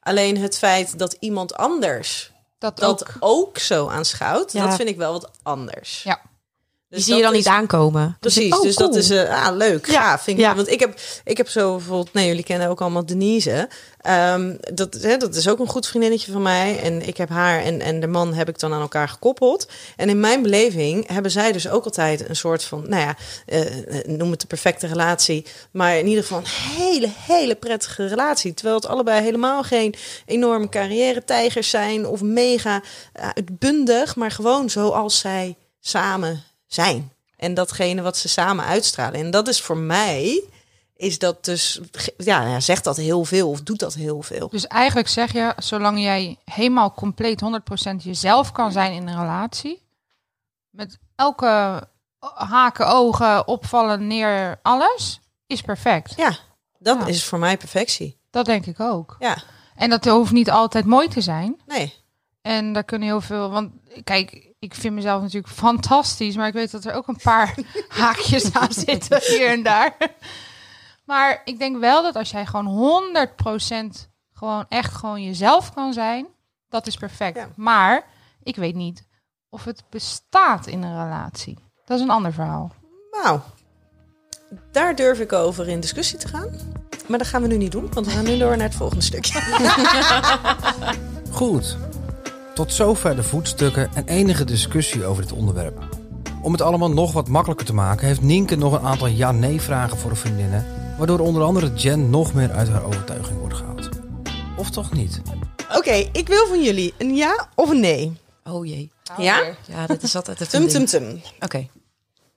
Alleen 0.00 0.36
het 0.38 0.58
feit 0.58 0.98
dat 0.98 1.16
iemand 1.20 1.54
anders 1.54 2.32
dat, 2.58 2.76
dat 2.78 3.02
ook. 3.08 3.16
ook, 3.20 3.58
zo 3.58 3.88
aanschouwt, 3.88 4.52
Ja. 4.52 4.66
dat 4.66 4.76
vind 4.76 4.88
ik 4.88 4.96
wel 4.96 5.12
wat 5.12 5.30
anders. 5.42 6.02
Ja. 6.02 6.20
Die 6.88 6.98
Dus 6.98 7.06
zie 7.06 7.16
je 7.16 7.22
dan 7.22 7.30
is- 7.32 7.36
niet 7.38 7.46
aankomen. 7.48 8.16
Precies, 8.20 8.54
Oh, 8.56 8.62
dus 8.62 8.76
dat 8.76 8.94
is 8.94 9.10
eh 9.10 9.46
ah, 9.46 9.56
leuk. 9.56 9.86
Ja, 9.86 9.92
Ja, 9.92 10.18
vind 10.18 10.38
ik. 10.38 10.44
ja. 10.44 10.54
Want 10.54 10.70
ik 10.70 10.80
heb, 10.80 11.00
ik 11.24 11.36
heb 11.36 11.48
zo 11.48 11.76
bijvoorbeeld, 11.76 12.12
nee, 12.12 12.26
jullie 12.26 12.42
kennen 12.44 12.68
ook 12.68 12.80
allemaal 12.80 13.06
Denise. 13.06 13.68
Ehm, 14.00 14.54
dat, 14.74 14.94
hè, 14.94 15.16
dat 15.16 15.34
is 15.34 15.48
ook 15.48 15.58
een 15.58 15.66
goed 15.68 15.86
vriendinnetje 15.86 16.32
van 16.32 16.42
mij. 16.42 16.78
En 16.80 17.06
ik 17.06 17.16
heb 17.16 17.28
haar 17.28 17.62
en, 17.62 17.80
en 17.80 18.00
de 18.00 18.06
man 18.06 18.34
heb 18.34 18.48
ik 18.48 18.58
dan 18.58 18.72
aan 18.72 18.80
elkaar 18.80 19.08
gekoppeld. 19.08 19.68
En 19.96 20.08
in 20.08 20.20
mijn 20.20 20.42
beleving 20.42 21.08
hebben 21.08 21.30
zij 21.30 21.52
dus 21.52 21.68
ook 21.68 21.84
altijd 21.84 22.28
een 22.28 22.36
soort 22.36 22.64
van, 22.64 22.84
nou 22.88 23.02
ja, 23.02 23.16
eh, 23.46 23.60
noem 24.06 24.30
het 24.30 24.40
de 24.40 24.46
perfecte 24.46 24.86
relatie. 24.86 25.46
Maar 25.70 25.98
in 25.98 26.06
ieder 26.06 26.22
geval 26.22 26.38
een 26.38 26.76
hele, 26.76 27.08
hele 27.26 27.54
prettige 27.54 28.06
relatie. 28.06 28.54
Terwijl 28.54 28.76
het 28.76 28.86
allebei 28.86 29.22
helemaal 29.22 29.62
geen 29.62 29.94
enorme 30.26 30.68
carrière-tijgers 30.68 31.70
zijn 31.70 32.06
of 32.06 32.20
mega 32.22 32.82
eh, 33.12 33.28
uitbundig. 33.34 34.16
Maar 34.16 34.30
gewoon 34.30 34.70
zoals 34.70 35.18
zij 35.18 35.56
samen 35.80 36.42
zijn. 36.66 37.12
En 37.36 37.54
datgene 37.54 38.02
wat 38.02 38.16
ze 38.16 38.28
samen 38.28 38.64
uitstralen. 38.64 39.20
En 39.20 39.30
dat 39.30 39.48
is 39.48 39.60
voor 39.62 39.76
mij, 39.76 40.44
is 40.96 41.18
dat 41.18 41.44
dus, 41.44 41.80
ja, 42.16 42.46
ja, 42.46 42.60
zegt 42.60 42.84
dat 42.84 42.96
heel 42.96 43.24
veel 43.24 43.50
of 43.50 43.60
doet 43.62 43.78
dat 43.78 43.94
heel 43.94 44.22
veel. 44.22 44.48
Dus 44.48 44.66
eigenlijk 44.66 45.08
zeg 45.08 45.32
je, 45.32 45.52
zolang 45.58 46.00
jij 46.00 46.38
helemaal 46.44 46.92
compleet 46.92 47.42
100% 47.92 47.96
jezelf 47.96 48.52
kan 48.52 48.72
zijn 48.72 48.92
in 48.92 49.08
een 49.08 49.18
relatie, 49.20 49.82
met 50.70 50.98
elke 51.16 51.82
haken, 52.34 52.86
ogen, 52.88 53.48
opvallen, 53.48 54.06
neer, 54.06 54.58
alles, 54.62 55.20
is 55.46 55.60
perfect. 55.60 56.14
Ja, 56.16 56.36
dat 56.78 56.98
Ja. 57.00 57.06
is 57.06 57.24
voor 57.24 57.38
mij 57.38 57.56
perfectie. 57.56 58.18
Dat 58.30 58.44
denk 58.46 58.66
ik 58.66 58.80
ook. 58.80 59.16
Ja, 59.18 59.36
En 59.76 59.90
dat 59.90 60.04
hoeft 60.04 60.32
niet 60.32 60.50
altijd 60.50 60.84
mooi 60.84 61.08
te 61.08 61.20
zijn. 61.20 61.60
nee. 61.66 61.94
En 62.42 62.72
daar 62.72 62.84
kunnen 62.84 63.08
heel 63.08 63.20
veel. 63.20 63.50
Want 63.50 63.70
kijk, 64.04 64.45
ik 64.58 64.74
vind 64.74 64.94
mezelf 64.94 65.22
natuurlijk 65.22 65.52
fantastisch. 65.52 66.36
Maar 66.36 66.46
ik 66.46 66.52
weet 66.52 66.70
dat 66.70 66.84
er 66.84 66.92
ook 66.92 67.08
een 67.08 67.20
paar 67.22 67.54
haakjes 67.88 68.52
aan 68.52 68.72
zitten 68.72 69.20
hier 69.22 69.48
en 69.48 69.62
daar. 69.62 69.96
Maar 71.04 71.42
ik 71.44 71.58
denk 71.58 71.78
wel 71.80 72.02
dat 72.02 72.16
als 72.16 72.30
jij 72.30 72.46
gewoon 72.46 73.02
100% 73.94 74.08
gewoon 74.32 74.64
echt 74.68 74.94
gewoon 74.94 75.22
jezelf 75.22 75.74
kan 75.74 75.92
zijn, 75.92 76.26
dat 76.68 76.86
is 76.86 76.96
perfect. 76.96 77.36
Ja. 77.36 77.48
Maar 77.56 78.04
ik 78.42 78.56
weet 78.56 78.74
niet 78.74 79.06
of 79.48 79.64
het 79.64 79.82
bestaat 79.90 80.66
in 80.66 80.82
een 80.82 81.02
relatie. 81.04 81.58
Dat 81.84 81.96
is 81.96 82.02
een 82.02 82.10
ander 82.10 82.32
verhaal. 82.32 82.72
Nou, 83.10 83.40
daar 84.72 84.94
durf 84.94 85.20
ik 85.20 85.32
over 85.32 85.68
in 85.68 85.80
discussie 85.80 86.18
te 86.18 86.28
gaan. 86.28 86.50
Maar 87.06 87.18
dat 87.18 87.26
gaan 87.26 87.42
we 87.42 87.48
nu 87.48 87.56
niet 87.56 87.72
doen, 87.72 87.92
want 87.92 88.06
we 88.06 88.12
gaan 88.12 88.24
nu 88.24 88.38
door 88.38 88.56
naar 88.56 88.66
het 88.66 88.76
volgende 88.76 89.04
stukje. 89.04 89.40
Goed. 91.30 91.76
Tot 92.56 92.72
zover 92.72 93.16
de 93.16 93.22
voetstukken 93.22 93.90
en 93.94 94.06
enige 94.08 94.44
discussie 94.44 95.04
over 95.04 95.22
dit 95.22 95.32
onderwerp. 95.32 95.88
Om 96.42 96.52
het 96.52 96.60
allemaal 96.60 96.90
nog 96.90 97.12
wat 97.12 97.28
makkelijker 97.28 97.66
te 97.66 97.74
maken, 97.74 98.06
heeft 98.06 98.22
Nienke 98.22 98.56
nog 98.56 98.72
een 98.72 98.86
aantal 98.86 99.06
ja-nee-vragen 99.06 99.98
voor 99.98 100.10
de 100.10 100.16
vriendinnen, 100.16 100.66
waardoor 100.98 101.18
onder 101.18 101.42
andere 101.42 101.72
Jen 101.74 102.10
nog 102.10 102.34
meer 102.34 102.50
uit 102.52 102.68
haar 102.68 102.84
overtuiging 102.84 103.38
wordt 103.38 103.54
gehaald. 103.54 103.88
Of 104.56 104.70
toch 104.70 104.92
niet? 104.92 105.20
Oké, 105.76 106.08
ik 106.12 106.28
wil 106.28 106.46
van 106.46 106.62
jullie 106.62 106.94
een 106.98 107.14
ja 107.14 107.48
of 107.54 107.70
een 107.70 107.80
nee. 107.80 108.12
Oh 108.44 108.66
jee. 108.66 108.90
Ja? 109.18 109.54
Ja, 109.66 109.86
dat 109.86 110.02
is 110.02 110.16
altijd 110.16 110.38
het 110.38 110.50
Tum, 110.50 110.68
tum, 110.68 110.86
tum. 110.86 111.20
Oké. 111.40 111.68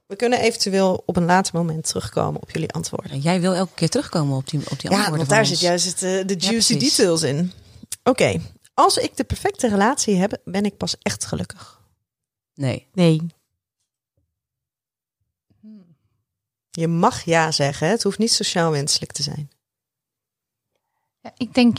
We 0.07 0.15
kunnen 0.15 0.39
eventueel 0.39 1.03
op 1.05 1.15
een 1.17 1.25
later 1.25 1.55
moment 1.55 1.87
terugkomen 1.87 2.41
op 2.41 2.51
jullie 2.51 2.71
antwoorden. 2.71 3.11
En 3.11 3.19
jij 3.19 3.41
wil 3.41 3.53
elke 3.53 3.73
keer 3.75 3.89
terugkomen 3.89 4.37
op 4.37 4.49
die, 4.49 4.59
op 4.59 4.79
die 4.79 4.91
Ja, 4.91 4.97
antwoorden 4.97 5.15
want 5.17 5.27
van 5.27 5.37
daar 5.37 5.39
ons. 5.39 5.49
zit 5.49 5.59
juist 5.59 5.85
het, 5.85 6.03
eh, 6.03 6.27
de 6.27 6.35
juicy 6.47 6.77
details 6.77 7.21
in. 7.21 7.51
Oké, 8.03 8.39
als 8.79 8.97
ik 8.97 9.17
de 9.17 9.23
perfecte 9.23 9.67
relatie 9.67 10.15
heb, 10.15 10.41
ben 10.43 10.65
ik 10.65 10.77
pas 10.77 10.97
echt 11.01 11.25
gelukkig. 11.25 11.81
Nee. 12.53 12.87
Nee. 12.93 13.27
Je 16.69 16.87
mag 16.87 17.23
ja 17.23 17.51
zeggen, 17.51 17.89
het 17.89 18.03
hoeft 18.03 18.17
niet 18.17 18.31
sociaal 18.31 18.71
wenselijk 18.71 19.11
te 19.11 19.23
zijn. 19.23 19.51
Ja, 21.21 21.33
ik 21.37 21.53
denk 21.53 21.77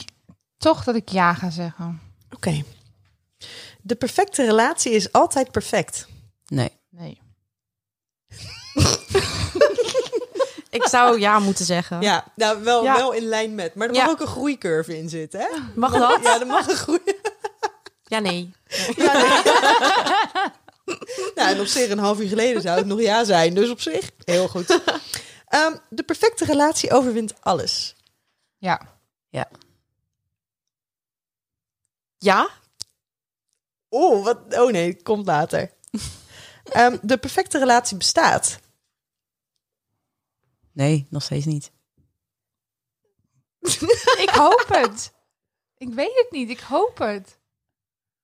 toch 0.57 0.85
dat 0.85 0.95
ik 0.95 1.09
ja 1.09 1.35
ga 1.35 1.51
zeggen. 1.51 2.01
Oké. 2.31 2.63
De 3.81 3.95
perfecte 3.95 4.45
relatie 4.45 4.93
is 4.93 5.13
altijd 5.13 5.51
perfect. 5.51 6.09
Nee. 6.47 6.71
Nee. 6.89 7.21
Ik 10.71 10.87
zou 10.89 11.19
ja 11.19 11.39
moeten 11.39 11.65
zeggen. 11.65 12.01
Ja, 12.01 12.25
nou 12.35 12.63
wel, 12.63 12.83
Ja. 12.83 12.97
wel 12.97 13.13
in 13.13 13.23
lijn 13.23 13.55
met. 13.55 13.75
Maar 13.75 13.89
er 13.89 13.95
Ja. 13.95 14.03
mag 14.05 14.13
ook 14.13 14.21
een 14.21 14.27
groeicurve 14.27 14.99
in 14.99 15.09
zitten, 15.09 15.41
hè? 15.41 15.49
Mag 15.75 15.93
dat? 15.93 16.23
Ja, 16.23 16.41
er 16.41 16.47
mag 16.47 16.69
een 16.69 16.77
groei. 16.77 17.01
Ja, 18.03 18.19
nee. 18.19 18.53
Ja, 18.97 19.13
nee. 19.13 19.25
nou, 21.35 21.55
en 21.55 21.61
op 21.61 21.67
zich 21.67 21.91
een 21.91 21.99
half 21.99 22.21
uur 22.21 22.29
geleden 22.29 22.63
zou 22.63 22.79
het 22.79 22.87
nog 22.87 23.01
ja 23.01 23.25
zijn. 23.25 23.55
Dus 23.55 23.71
op 23.71 23.81
zich, 23.81 24.11
heel 24.25 24.49
goed. 24.49 24.81
Ehm, 25.49 25.77
de 25.89 26.03
perfecte 26.03 26.45
relatie 26.45 26.93
overwint 26.93 27.33
alles. 27.41 27.97
Ja. 28.59 28.99
Ja? 32.19 32.49
Oh, 33.89 34.25
wat? 34.25 34.39
Oh 34.49 34.71
nee, 34.71 35.03
komt 35.03 35.27
later. 35.27 35.71
Ehm, 36.65 36.97
de 37.03 37.19
perfecte 37.19 37.59
relatie 37.59 37.97
bestaat. 37.97 38.59
Nee, 40.73 41.07
nog 41.11 41.23
steeds 41.23 41.47
niet. 41.47 41.71
Ik 44.25 44.31
hoop 44.33 44.65
het. 44.69 45.13
Ik 45.77 45.89
weet 45.89 46.15
het 46.15 46.29
niet. 46.31 46.51
Ik 46.51 46.61
hoop 46.61 46.99
het. 46.99 47.39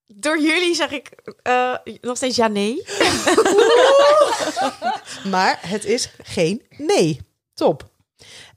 Door 0.06 0.40
jullie 0.40 0.74
zeg 0.74 0.90
ik 0.90 1.08
eh, 1.42 1.76
nog 2.00 2.16
steeds 2.16 2.36
ja, 2.36 2.48
nee. 2.48 2.84
Maar 5.32 5.58
het 5.68 5.84
is 5.84 6.10
geen 6.22 6.66
nee. 6.76 7.20
Top. 7.54 7.90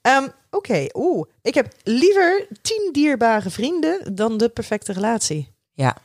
Ehm, 0.01 0.27
Oké, 0.51 0.87
oeh. 0.93 1.27
Ik 1.41 1.53
heb 1.53 1.73
liever 1.83 2.47
tien 2.61 2.89
dierbare 2.91 3.49
vrienden 3.49 4.15
dan 4.15 4.37
de 4.37 4.49
perfecte 4.49 4.93
relatie. 4.93 5.53
Ja. 5.71 5.97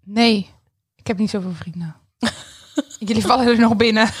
Nee. 0.00 0.50
Ik 0.94 1.06
heb 1.06 1.18
niet 1.18 1.30
zoveel 1.30 1.52
vrienden. 1.52 1.96
Jullie 3.04 3.26
vallen 3.26 3.46
er 3.46 3.58
nog 3.58 3.76
binnen. 3.76 4.08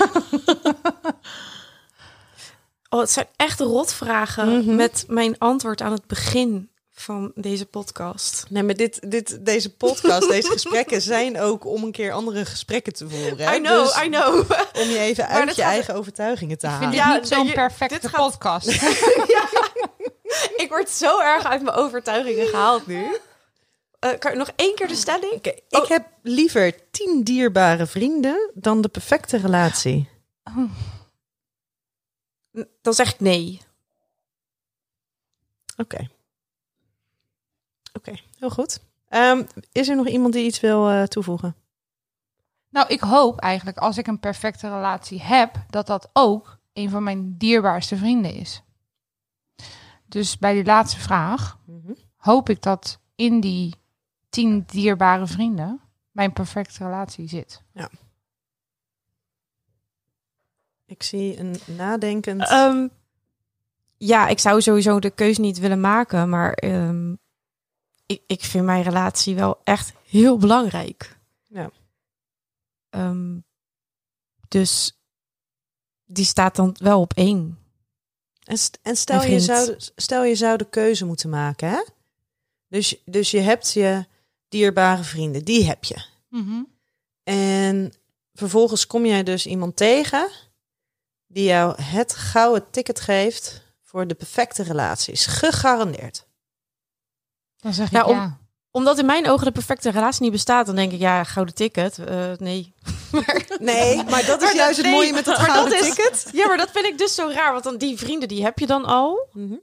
Oh, 2.88 3.00
het 3.00 3.10
zijn 3.10 3.26
echt 3.36 3.60
rotvragen 3.60 4.58
Mhm. 4.58 4.74
met 4.76 5.04
mijn 5.08 5.38
antwoord 5.38 5.80
aan 5.80 5.92
het 5.92 6.06
begin 6.06 6.70
van 6.90 7.32
deze 7.34 7.66
podcast. 7.66 8.44
Nee, 8.48 8.62
maar 8.62 8.74
dit, 8.74 9.10
dit, 9.10 9.38
deze 9.46 9.76
podcast, 9.76 10.28
deze 10.28 10.50
gesprekken 10.58 11.02
zijn 11.02 11.40
ook 11.40 11.66
om 11.66 11.82
een 11.84 11.92
keer 11.92 12.12
andere 12.12 12.44
gesprekken 12.44 12.92
te 12.92 13.08
voeren. 13.08 13.38
hè? 13.48 13.54
I 13.56 13.60
know, 13.60 13.84
Dus 13.84 14.02
I 14.04 14.08
know. 14.08 14.34
Om 14.82 14.88
je 14.88 14.98
even 14.98 15.24
Maar 15.28 15.32
uit 15.40 15.56
je 15.56 15.62
gaat- 15.62 15.70
eigen 15.72 15.94
overtuigingen 15.94 16.58
te 16.58 16.66
Ik 16.66 16.72
vind 16.72 16.94
halen. 16.98 17.20
dit 17.20 17.28
Ja, 17.30 17.38
niet 17.38 17.48
zo'n 17.48 17.52
perfecte 17.52 17.98
dit 18.00 18.10
gaat- 18.10 18.20
podcast. 18.30 18.68
ik 20.56 20.66
word 20.68 20.90
zo 20.90 21.20
erg 21.20 21.44
uit 21.44 21.62
mijn 21.62 21.76
overtuigingen 21.76 22.46
gehaald 22.46 22.86
nu. 22.86 23.06
Eh, 24.04 24.18
kan 24.18 24.32
je 24.32 24.38
nog 24.38 24.50
één 24.56 24.74
keer 24.74 24.88
de 24.88 24.94
stelling? 24.94 25.32
Ik 25.68 25.84
heb 25.88 26.08
liever 26.22 26.90
tien 26.90 27.22
dierbare 27.22 27.86
vrienden 27.86 28.50
dan 28.54 28.80
de 28.80 28.88
perfecte 28.88 29.36
relatie. 29.36 30.08
Dan 32.82 32.94
zeg 32.94 33.12
ik 33.12 33.20
nee. 33.20 33.60
Oké. 35.76 36.10
Oké, 37.92 38.14
heel 38.38 38.50
goed. 38.50 38.80
Ehm, 39.08 39.42
is 39.72 39.88
er 39.88 39.96
nog 39.96 40.08
iemand 40.08 40.32
die 40.32 40.44
iets 40.46 40.60
wil 40.60 40.90
eh, 40.90 41.02
toevoegen? 41.02 41.56
Nou, 42.70 42.88
ik 42.88 43.00
hoop 43.00 43.40
eigenlijk 43.40 43.78
als 43.78 43.98
ik 43.98 44.06
een 44.06 44.20
perfecte 44.20 44.68
relatie 44.68 45.22
heb, 45.22 45.54
dat 45.70 45.86
dat 45.86 46.10
ook 46.12 46.58
een 46.72 46.90
van 46.90 47.02
mijn 47.02 47.36
dierbaarste 47.38 47.96
vrienden 47.96 48.34
is. 48.34 48.62
Dus 50.06 50.38
bij 50.38 50.52
die 50.54 50.64
laatste 50.64 51.00
vraag 51.00 51.58
Mhm. 51.66 51.92
hoop 52.16 52.48
ik 52.48 52.62
dat 52.62 53.00
in 53.14 53.40
die 53.40 53.82
tien 54.34 54.64
dierbare 54.66 55.26
vrienden 55.26 55.80
mijn 56.10 56.32
perfecte 56.32 56.84
relatie 56.84 57.28
zit. 57.28 57.62
Ik 60.86 61.02
zie 61.02 61.38
een 61.38 61.56
nadenkend... 61.76 62.48
Ehm, 62.48 62.88
ja, 63.96 64.28
ik 64.28 64.38
zou 64.38 64.62
sowieso 64.62 65.00
de 65.00 65.10
keuze 65.10 65.40
niet 65.40 65.58
willen 65.58 65.80
maken, 65.80 66.28
maar 66.28 66.52
ehm, 66.52 67.12
ik, 68.06 68.22
ik 68.26 68.40
vind 68.44 68.64
mijn 68.64 68.82
relatie 68.82 69.34
wel 69.34 69.60
echt 69.64 69.92
heel 70.06 70.38
belangrijk. 70.38 71.18
Ja. 71.46 71.70
Ehm, 72.90 73.38
dus 74.48 74.98
die 76.04 76.24
staat 76.24 76.56
dan 76.56 76.76
wel 76.78 77.00
op 77.00 77.12
één. 77.12 77.58
En, 78.44 78.58
st- 78.58 78.78
en 78.82 78.96
stel, 78.96 79.22
je 79.22 79.40
zou, 79.40 79.74
stel 79.78 80.24
je 80.24 80.34
zou 80.34 80.56
de 80.56 80.68
keuze 80.68 81.04
moeten 81.04 81.30
maken, 81.30 81.68
hè? 81.68 81.84
Dus, 82.68 83.02
dus 83.04 83.30
je 83.30 83.40
hebt 83.40 83.72
je 83.72 84.06
dierbare 84.58 85.02
vrienden, 85.02 85.44
die 85.44 85.64
heb 85.66 85.84
je. 85.84 85.96
En 87.22 87.92
vervolgens 88.32 88.86
kom 88.86 89.06
jij 89.06 89.22
dus 89.22 89.46
iemand 89.46 89.76
tegen 89.76 90.28
die 91.26 91.44
jou 91.44 91.82
het 91.82 92.14
gouden 92.14 92.70
ticket 92.70 93.00
geeft 93.00 93.62
voor 93.82 94.06
de 94.06 94.14
perfecte 94.14 94.62
relaties. 94.62 95.26
Gegarandeerd. 95.26 96.26
Dan 97.56 97.74
zeg 97.74 98.04
om- 98.04 98.16
ja. 98.16 98.38
Omdat 98.70 98.98
in 98.98 99.06
mijn 99.06 99.28
ogen 99.28 99.44
de 99.44 99.52
perfecte 99.52 99.90
relatie 99.90 100.22
niet 100.22 100.32
bestaat, 100.32 100.66
dan 100.66 100.74
denk 100.76 100.92
ik, 100.92 100.98
ja, 101.00 101.24
gouden 101.24 101.54
ticket. 101.54 101.98
eh, 101.98 102.32
nee. 102.36 102.74
Nee, 103.60 103.96
maar 104.04 104.26
dat 104.26 104.42
is 104.42 104.46
Maar 104.48 104.54
juist 104.56 104.76
dat- 104.76 104.84
het 104.84 104.94
mooie 104.94 105.04
nee, 105.04 105.12
met 105.12 105.24
dat 105.24 105.36
maar 105.38 105.46
dat 105.46 105.56
gouden 105.56 105.78
is- 105.78 105.94
ticket. 105.94 106.28
Ja, 106.32 106.46
maar 106.46 106.56
dat 106.56 106.70
vind 106.70 106.86
ik 106.86 106.98
dus 106.98 107.14
zo 107.14 107.28
raar, 107.28 107.52
want 107.52 107.64
dan 107.64 107.76
die 107.76 107.98
vrienden, 107.98 108.28
die 108.28 108.42
heb 108.42 108.58
je 108.58 108.66
dan 108.66 108.84
al. 108.84 109.26
Mhm. 109.32 109.54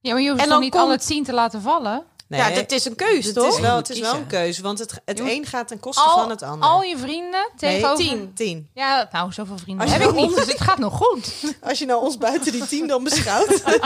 Ja, 0.00 0.12
maar 0.12 0.22
je 0.22 0.28
hoeft 0.28 0.40
En 0.40 0.44
toch 0.46 0.54
dan 0.54 0.60
niet 0.60 0.70
komt- 0.72 0.84
alle 0.84 0.98
tien 0.98 1.24
te 1.24 1.32
laten 1.32 1.62
vallen? 1.62 2.04
Nee, 2.30 2.40
Ja, 2.40 2.50
dit 2.50 2.72
is 2.72 2.84
een 2.84 2.94
keus, 2.94 3.24
het 3.24 3.34
toch? 3.34 3.54
is 3.54 3.60
wel, 3.60 3.76
het 3.76 3.90
is 3.90 4.00
wel 4.00 4.14
een 4.14 4.26
keuze, 4.26 4.62
want 4.62 4.78
het, 4.78 5.00
het 5.04 5.20
een 5.20 5.46
gaat 5.46 5.68
ten 5.68 5.80
koste 5.80 6.02
Al, 6.02 6.18
van 6.18 6.30
het 6.30 6.42
ander. 6.42 6.68
al 6.68 6.82
je 6.82 6.98
vrienden 6.98 7.48
nee, 7.56 7.56
tegenover... 7.56 8.04
tien. 8.04 8.32
tien. 8.34 8.70
Ja, 8.74 9.08
nou, 9.12 9.32
zoveel 9.32 9.58
vrienden 9.58 9.88
heb 9.88 10.00
ik 10.00 10.14
nou 10.14 10.26
niet, 10.26 10.36
dus 10.36 10.46
het 10.46 10.60
gaat 10.60 10.78
nog 10.78 10.96
goed. 10.96 11.44
Als 11.68 11.78
je 11.78 11.86
nou 11.86 12.02
ons 12.02 12.18
buiten 12.18 12.52
die 12.52 12.66
tien 12.66 12.86
dan 12.86 13.04
beschouwt. 13.04 13.62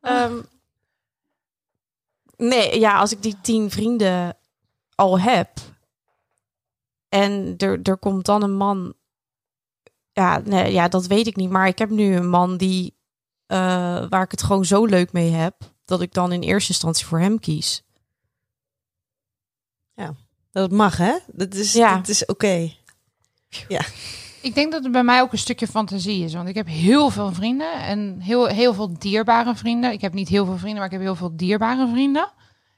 Ehm, 0.00 0.40
nee, 2.36 2.80
ja, 2.80 2.98
als 2.98 3.12
ik 3.12 3.22
die 3.22 3.36
tien 3.42 3.70
vrienden 3.70 4.36
al 4.94 5.20
heb 5.20 5.50
en 7.08 7.54
er, 7.56 7.80
er 7.82 7.96
komt 7.96 8.24
dan 8.24 8.42
een 8.42 8.56
man, 8.56 8.94
ja, 10.12 10.40
nee, 10.44 10.72
ja, 10.72 10.88
dat 10.88 11.06
weet 11.06 11.26
ik 11.26 11.36
niet. 11.36 11.50
Maar 11.50 11.66
ik 11.66 11.78
heb 11.78 11.90
nu 11.90 12.16
een 12.16 12.28
man 12.28 12.56
die 12.56 12.96
eh, 13.46 13.58
waar 14.08 14.22
ik 14.22 14.30
het 14.30 14.42
gewoon 14.42 14.64
zo 14.64 14.84
leuk 14.84 15.12
mee 15.12 15.30
heb 15.30 15.54
dat 15.88 16.00
ik 16.00 16.12
dan 16.12 16.32
in 16.32 16.42
eerste 16.42 16.72
instantie 16.72 17.06
voor 17.06 17.20
hem 17.20 17.40
kies. 17.40 17.82
Dat 20.50 20.70
mag, 20.70 20.96
hè? 20.96 21.18
Dat 21.26 21.54
is, 21.54 21.72
Ja. 21.72 21.96
dat 21.96 22.08
is 22.08 22.26
oké. 22.26 22.72
Ik 24.42 24.54
denk 24.54 24.72
dat 24.72 24.82
het 24.82 24.92
bij 24.92 25.02
mij 25.02 25.20
ook 25.20 25.32
een 25.32 25.38
stukje 25.38 25.66
fantasie 25.66 26.24
is. 26.24 26.34
Want 26.34 26.48
ik 26.48 26.54
heb 26.54 26.66
heel 26.66 27.10
veel 27.10 27.32
vrienden 27.32 27.72
en 27.72 28.20
heel, 28.20 28.46
heel 28.46 28.74
veel 28.74 28.98
dierbare 28.98 29.54
vrienden. 29.56 29.92
Ik 29.92 30.00
heb 30.00 30.12
niet 30.12 30.28
heel 30.28 30.44
veel 30.44 30.56
vrienden, 30.56 30.76
maar 30.76 30.86
ik 30.86 30.92
heb 30.92 31.00
heel 31.00 31.14
veel 31.14 31.36
dierbare 31.36 31.88
vrienden. 31.88 32.32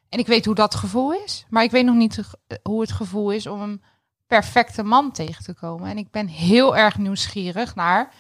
En 0.09 0.19
ik 0.19 0.27
weet 0.27 0.45
hoe 0.45 0.55
dat 0.55 0.75
gevoel 0.75 1.13
is. 1.13 1.47
Maar 1.49 1.63
ik 1.63 1.71
weet 1.71 1.85
nog 1.85 1.95
niet 1.95 2.21
hoe 2.63 2.81
het 2.81 2.93
gevoel 2.93 3.31
is 3.31 3.47
om 3.47 3.61
een 3.61 3.83
perfecte 4.27 4.83
man 4.83 5.13
tegen 5.13 5.45
te 5.45 5.55
komen. 5.55 5.91
En 5.91 5.99
ik 5.99 6.11
ben 6.11 6.27
heel 6.27 6.77
erg 6.77 6.99
nieuwsgierig 6.99 7.75
naar 7.75 8.15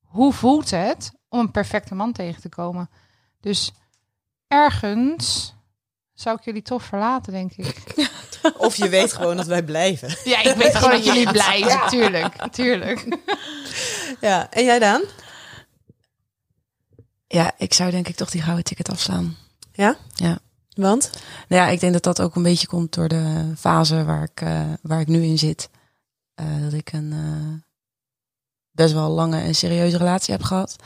hoe 0.00 0.32
voelt 0.32 0.70
het 0.70 1.12
om 1.28 1.40
een 1.40 1.50
perfecte 1.50 1.94
man 1.94 2.12
tegen 2.12 2.40
te 2.40 2.48
komen. 2.48 2.90
Dus 3.40 3.72
ergens 4.48 5.54
zou 6.14 6.36
ik 6.36 6.44
jullie 6.44 6.62
toch 6.62 6.82
verlaten, 6.82 7.32
denk 7.32 7.52
ik. 7.52 7.84
Of 8.56 8.76
je 8.76 8.88
weet 8.88 9.12
gewoon 9.12 9.36
dat 9.36 9.46
wij 9.46 9.62
blijven. 9.62 10.16
Ja, 10.24 10.42
ik 10.42 10.56
weet 10.56 10.76
gewoon 10.76 10.90
dat 10.90 11.04
jullie 11.04 11.30
blijven. 11.42 11.88
Tuurlijk, 11.88 12.52
tuurlijk. 12.52 13.18
Ja, 14.20 14.50
en 14.50 14.64
jij 14.64 14.78
dan? 14.78 15.04
Ja, 17.26 17.52
ik 17.58 17.74
zou 17.74 17.90
denk 17.90 18.08
ik 18.08 18.16
toch 18.16 18.30
die 18.30 18.42
gouden 18.42 18.64
ticket 18.64 18.90
afslaan. 18.90 19.36
Ja? 19.72 19.96
Ja. 20.14 20.38
Want? 20.74 21.10
Nou 21.48 21.62
ja, 21.62 21.68
ik 21.68 21.80
denk 21.80 21.92
dat 21.92 22.02
dat 22.02 22.20
ook 22.20 22.34
een 22.34 22.42
beetje 22.42 22.66
komt 22.66 22.94
door 22.94 23.08
de 23.08 23.52
fase 23.56 24.04
waar 24.04 24.22
ik, 24.22 24.40
eh, 24.40 24.72
waar 24.82 25.00
ik 25.00 25.06
nu 25.06 25.22
in 25.22 25.38
zit. 25.38 25.70
Eh, 26.34 26.60
dat 26.60 26.72
ik 26.72 26.92
een 26.92 27.12
eh, 27.12 27.70
best 28.70 28.92
wel 28.92 29.08
lange 29.08 29.40
en 29.40 29.54
serieuze 29.54 29.96
relatie 29.96 30.34
heb 30.34 30.42
gehad. 30.42 30.76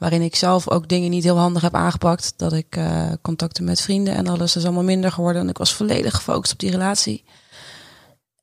Waarin 0.00 0.22
ik 0.22 0.36
zelf 0.36 0.70
ook 0.70 0.88
dingen 0.88 1.10
niet 1.10 1.24
heel 1.24 1.38
handig 1.38 1.62
heb 1.62 1.74
aangepakt. 1.74 2.32
Dat 2.36 2.52
ik 2.52 2.76
eh, 2.76 3.06
contacten 3.22 3.64
met 3.64 3.80
vrienden 3.80 4.14
en 4.14 4.26
alles 4.26 4.56
is 4.56 4.64
allemaal 4.64 4.82
minder 4.84 5.12
geworden. 5.12 5.42
En 5.42 5.48
ik 5.48 5.58
was 5.58 5.74
volledig 5.74 6.14
gefocust 6.14 6.52
op 6.52 6.58
die 6.58 6.70
relatie. 6.70 7.24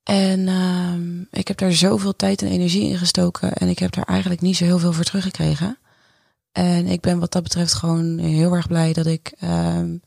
En 0.04 0.48
ehm, 0.48 1.22
ik 1.32 1.48
heb 1.48 1.58
daar 1.58 1.72
zoveel 1.72 2.16
tijd 2.16 2.42
en 2.42 2.48
energie 2.48 2.90
in 2.90 2.98
gestoken. 2.98 3.54
En 3.54 3.68
ik 3.68 3.80
heb 3.80 3.94
daar 3.94 4.06
eigenlijk 4.06 4.42
niet 4.42 4.58
zo 4.58 4.64
heel 4.64 4.80
veel 4.80 4.94
voor 4.94 5.04
teruggekregen. 5.04 5.78
En 6.52 6.88
ik 6.88 7.02
ben 7.02 7.20
wat 7.20 7.32
dat 7.32 7.44
betreft 7.44 7.74
gewoon 7.74 8.18
heel 8.18 8.54
erg 8.54 8.68
blij 8.68 8.94
dat 8.94 9.06
ik 9.06 9.34
ehm, 9.40 9.98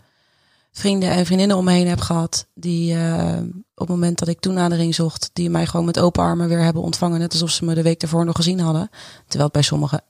vrienden 0.72 1.11
en 1.11 1.26
vriendinnen 1.26 1.57
om 1.57 1.64
me 1.64 1.72
heen 1.72 1.88
heb 1.88 2.01
gehad. 2.01 2.46
Die 2.55 2.94
eh, 2.94 3.38
op 3.74 3.88
het 3.88 3.88
moment 3.88 4.18
dat 4.18 4.28
ik 4.28 4.40
toenadering 4.40 4.94
zocht, 4.94 5.30
die 5.32 5.51
mij 5.51 5.66
gewoon 5.66 5.86
met 5.86 6.01
open 6.01 6.22
armen 6.22 6.48
weer 6.48 6.62
hebben 6.62 6.82
ontvangen. 6.82 7.18
Net 7.18 7.32
alsof 7.32 7.51
ze 7.51 7.64
me 7.64 7.74
de 7.74 7.82
week 7.82 8.03
ervoor 8.03 8.24
nog 8.24 8.36
gezien 8.36 8.61
hadden. 8.61 8.90
Terwijl 9.20 9.44
het 9.44 9.53
bij 9.53 9.62
sommigen, 9.62 10.03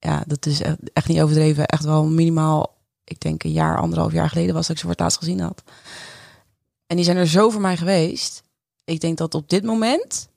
ja, 0.00 0.22
dat 0.26 0.46
is 0.46 0.62
echt, 0.62 0.76
echt 0.92 1.08
niet 1.08 1.20
overdreven. 1.20 1.66
Echt 1.66 1.84
wel 1.84 2.04
minimaal, 2.04 2.76
ik 3.04 3.20
denk 3.20 3.42
een 3.42 3.52
jaar, 3.52 3.78
anderhalf 3.78 4.12
jaar 4.12 4.28
geleden 4.28 4.54
was 4.54 4.66
dat 4.66 4.70
ik 4.70 4.76
ze 4.76 4.82
voor 4.82 4.92
het 4.92 5.00
laatst 5.00 5.18
gezien 5.18 5.40
had. 5.40 5.62
En 6.86 6.96
die 6.96 7.04
zijn 7.04 7.16
er 7.16 7.26
zo 7.26 7.50
voor 7.50 7.60
mij 7.60 7.76
geweest. 7.76 8.42
Ik 8.84 9.00
denk 9.00 9.18
dat 9.18 9.34
op 9.34 9.48
dit 9.48 9.64
moment, 9.64 10.28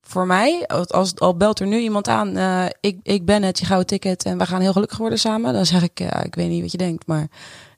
voor 0.00 0.26
mij, 0.26 0.66
als 0.66 1.18
al 1.18 1.36
belt 1.36 1.60
er 1.60 1.66
nu 1.66 1.78
iemand 1.78 2.08
aan, 2.08 2.36
eh, 2.36 2.66
ik, 2.80 2.98
ik 3.02 3.24
ben 3.24 3.42
het, 3.42 3.58
je 3.58 3.64
gouden 3.64 3.86
ticket 3.86 4.24
en 4.24 4.38
we 4.38 4.46
gaan 4.46 4.60
heel 4.60 4.72
gelukkig 4.72 4.98
worden 4.98 5.18
samen. 5.18 5.52
Dan 5.52 5.66
zeg 5.66 5.82
ik, 5.82 5.98
ja, 5.98 6.22
ik 6.22 6.34
weet 6.34 6.48
niet 6.48 6.62
wat 6.62 6.72
je 6.72 6.78
denkt, 6.78 7.06
maar 7.06 7.28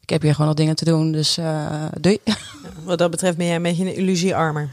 ik 0.00 0.10
heb 0.10 0.22
hier 0.22 0.32
gewoon 0.32 0.46
nog 0.46 0.56
dingen 0.56 0.76
te 0.76 0.84
doen, 0.84 1.12
dus 1.12 1.38
doei. 2.00 2.18
Wat 2.84 2.98
dat 2.98 3.10
betreft 3.10 3.36
ben 3.36 3.46
jij 3.46 3.56
een 3.56 3.62
beetje 3.62 3.84
een 3.84 3.96
illusiearmer. 3.96 4.70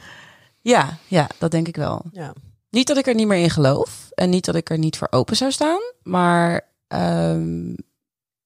Ja, 0.62 0.98
ja, 1.08 1.30
dat 1.38 1.52
denk 1.52 1.68
ik 1.68 1.76
wel. 1.76 2.02
Ja. 2.12 2.34
Niet 2.72 2.88
dat 2.88 2.98
ik 2.98 3.08
er 3.08 3.16
niet 3.16 3.28
meer 3.28 3.44
in 3.44 3.50
geloof 3.50 4.10
en 4.14 4.30
niet 4.30 4.46
dat 4.46 4.56
ik 4.56 4.70
er 4.70 4.78
niet 4.78 4.98
voor 4.98 5.08
open 5.12 5.36
zou 5.36 5.52
staan, 5.52 5.82
maar 6.04 6.70
ehm, 6.88 7.74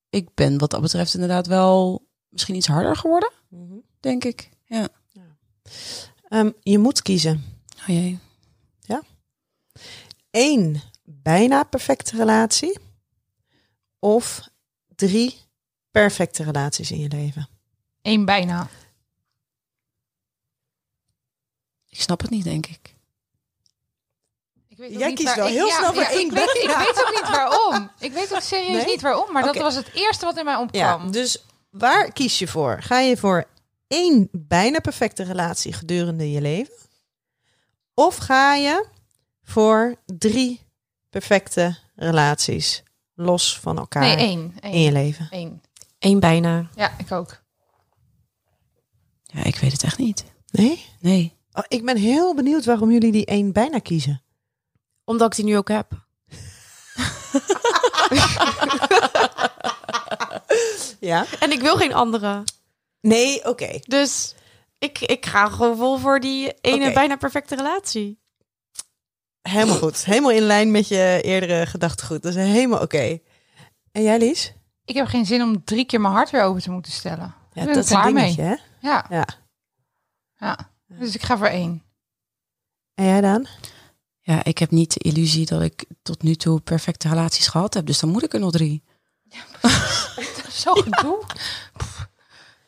ik 0.09 0.33
ben 0.33 0.57
wat 0.57 0.71
dat 0.71 0.81
betreft 0.81 1.13
inderdaad 1.13 1.47
wel 1.47 2.07
misschien 2.29 2.55
iets 2.55 2.67
harder 2.67 2.95
geworden, 2.95 3.31
Mhm. 3.49 3.75
denk 3.99 4.23
ik. 4.23 4.49
Ja. 4.65 4.87
Ehm, 6.27 6.51
je 6.61 6.77
moet 6.77 7.01
kiezen. 7.01 7.43
Oh 7.81 7.85
jee. 7.87 8.19
Eén 10.31 10.81
bijna 11.03 11.63
perfecte 11.63 12.17
relatie. 12.17 12.79
Of 13.99 14.49
drie 14.95 15.37
perfecte 15.91 16.43
relaties 16.43 16.91
in 16.91 16.99
je 16.99 17.07
leven. 17.07 17.47
Eén 18.01 18.25
bijna. 18.25 18.67
Ik 21.89 22.01
snap 22.01 22.21
het 22.21 22.29
niet, 22.29 22.43
denk 22.43 22.65
ik. 22.67 22.94
Ik 24.77 24.81
weet 24.81 24.99
Jij 24.99 25.07
niet 25.07 25.17
kiest 25.17 25.27
waar- 25.27 25.37
wel 25.37 25.47
ik- 25.47 25.53
heel 25.53 25.69
snel 25.69 25.93
voor 25.93 26.01
ik 26.03 26.07
één 26.09 26.33
weet, 26.33 26.49
ik 26.63 26.75
weet 26.77 27.01
ook 27.07 27.11
niet 27.21 27.29
waarom. 27.29 27.89
Ik 27.99 28.11
weet 28.13 28.33
ook 28.33 28.41
serieus 28.41 28.75
Nee? 28.83 28.85
niet 28.85 29.01
waarom, 29.01 29.31
maar 29.31 29.43
dat 29.43 29.57
was 29.57 29.75
het 29.75 29.89
eerste 29.93 30.25
wat 30.25 30.37
in 30.37 30.45
mij 30.45 30.53
Ja, 30.53 30.61
opkwam. 30.93 31.11
dus 31.11 31.45
waar 31.69 32.11
kies 32.11 32.39
je 32.39 32.47
voor? 32.47 32.77
Ga 32.81 32.99
je 32.99 33.17
voor 33.17 33.45
één 33.87 34.29
bijna 34.31 34.79
perfecte 34.79 35.23
relatie 35.23 35.73
gedurende 35.73 36.31
je 36.31 36.41
leven? 36.41 36.73
Of 37.93 38.15
ga 38.17 38.55
je 38.55 38.85
voor 39.43 39.95
drie 40.05 40.61
perfecte 41.09 41.77
relaties 41.95 42.83
los 43.13 43.59
van 43.59 43.77
elkaar 43.77 44.01
nee, 44.03 44.15
één. 44.15 44.55
in 44.61 44.81
je 44.81 44.91
leven? 44.91 45.27
Eén. 45.29 45.61
Eén 45.99 46.19
bijna. 46.19 46.69
Ja, 46.75 46.93
ik 46.97 47.11
ook. 47.11 47.41
Ja, 49.23 49.43
ik 49.43 49.55
weet 49.55 49.71
het 49.71 49.83
echt 49.83 49.97
niet. 49.97 50.23
Nee? 50.51 50.85
Nee. 50.99 51.33
Oh, 51.53 51.63
ik 51.67 51.85
ben 51.85 51.97
heel 51.97 52.35
benieuwd 52.35 52.65
waarom 52.65 52.91
jullie 52.91 53.11
die 53.11 53.25
één 53.25 53.51
bijna 53.53 53.79
kiezen. 53.79 54.23
Omdat 55.05 55.27
ik 55.27 55.35
die 55.35 55.45
nu 55.45 55.57
ook 55.57 55.67
heb. 55.67 55.87
Ja? 60.99 61.25
En 61.39 61.51
ik 61.51 61.61
wil 61.61 61.75
geen 61.77 61.93
andere. 61.93 62.43
Nee, 63.01 63.49
oké. 63.49 63.79
Dus 63.83 64.35
ik, 64.77 64.99
ik 64.99 65.25
ga 65.25 65.49
gewoon 65.49 65.77
vol 65.77 65.97
voor 65.97 66.19
die 66.19 66.53
ene 66.61 66.93
bijna 66.93 67.15
perfecte 67.15 67.55
relatie. 67.55 68.19
Helemaal 69.41 69.77
goed. 69.77 70.05
Helemaal 70.05 70.31
in 70.31 70.41
lijn 70.41 70.71
met 70.71 70.87
je 70.87 71.19
eerdere 71.23 71.65
gedachtegoed. 71.65 72.23
Dat 72.23 72.35
is 72.35 72.51
helemaal 72.51 72.81
oké. 72.81 73.19
En 73.91 74.03
jij, 74.03 74.17
Lies? 74.17 74.53
Ik 74.85 74.95
heb 74.95 75.07
geen 75.07 75.25
zin 75.25 75.41
om 75.41 75.63
drie 75.63 75.85
keer 75.85 76.01
mijn 76.01 76.13
hart 76.13 76.29
weer 76.29 76.43
open 76.43 76.61
te 76.61 76.71
moeten 76.71 76.91
stellen. 76.91 77.35
Ja, 77.53 77.61
ik 77.61 77.65
ben 77.65 77.73
dat 77.75 77.83
is 77.83 77.89
een 77.89 77.99
klaar 77.99 78.13
mee. 78.13 78.35
dingetje, 78.35 78.43
hè? 78.81 78.87
Ja. 78.89 79.05
Ja. 79.09 79.27
ja. 80.37 80.71
Dus 80.87 81.15
ik 81.15 81.21
ga 81.21 81.37
voor 81.37 81.47
één. 81.47 81.83
En 82.93 83.05
jij 83.05 83.21
dan? 83.21 83.47
Ja, 84.25 84.43
ik 84.43 84.57
heb 84.57 84.71
niet 84.71 84.93
de 84.93 84.99
illusie 84.99 85.45
dat 85.45 85.61
ik 85.61 85.85
tot 86.01 86.23
nu 86.23 86.35
toe 86.35 86.59
perfecte 86.59 87.07
relaties 87.07 87.47
gehad 87.47 87.73
heb. 87.73 87.85
Dus 87.85 87.99
dan 87.99 88.09
moet 88.09 88.23
ik 88.23 88.33
er 88.33 88.39
nog 88.39 88.51
drie. 88.51 88.83
Zo 90.63 90.73
gedoe. 90.73 91.23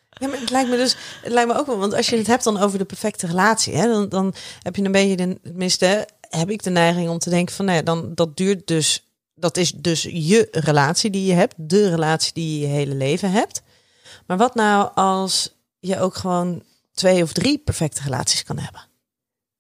Ja, 0.10 0.28
maar 0.28 0.40
het 0.40 0.50
lijkt 0.50 0.70
me 0.70 0.78
dus, 0.78 0.96
het 1.22 1.34
lijkt 1.34 1.50
me 1.50 1.58
ook 1.58 1.66
wel, 1.66 1.78
want 1.78 1.94
als 1.94 2.10
je 2.10 2.18
het 2.18 2.28
hebt 2.28 2.44
dan 2.44 2.58
over 2.58 2.78
de 2.78 2.86
perfecte 2.86 3.28
relatie, 3.28 3.76
hè, 3.76 3.88
dan, 3.88 4.10
dan 4.10 4.34
heb 4.62 4.76
je 4.76 4.84
een 4.84 4.92
beetje 4.92 5.16
de, 5.16 5.40
tenminste, 5.44 6.08
heb 6.30 6.50
ik 6.50 6.64
de 6.64 6.70
neiging 6.70 7.10
om 7.10 7.20
te 7.20 7.30
denken 7.30 7.56
van, 7.56 7.66
nou 7.66 7.78
ja, 7.78 7.84
dan 7.84 8.12
dat 8.16 8.38
duurt 8.38 8.68
dus, 8.68 9.08
dat 9.36 9.58
is 9.58 9.72
dus 9.72 10.04
je 10.12 10.48
relatie 10.52 11.10
die 11.10 11.26
je 11.26 11.34
hebt, 11.34 11.54
de 11.58 11.90
relatie 11.90 12.34
die 12.34 12.60
je 12.60 12.68
je 12.68 12.74
hele 12.74 12.96
leven 12.96 13.32
hebt. 13.32 13.62
Maar 14.28 14.38
wat 14.38 14.56
nou 14.56 14.92
als 14.94 15.56
je 15.80 16.00
ook 16.00 16.16
gewoon 16.16 16.64
twee 16.94 17.24
of 17.24 17.34
drie 17.34 17.58
perfecte 17.58 18.02
relaties 18.04 18.44
kan 18.44 18.58
hebben? 18.58 18.82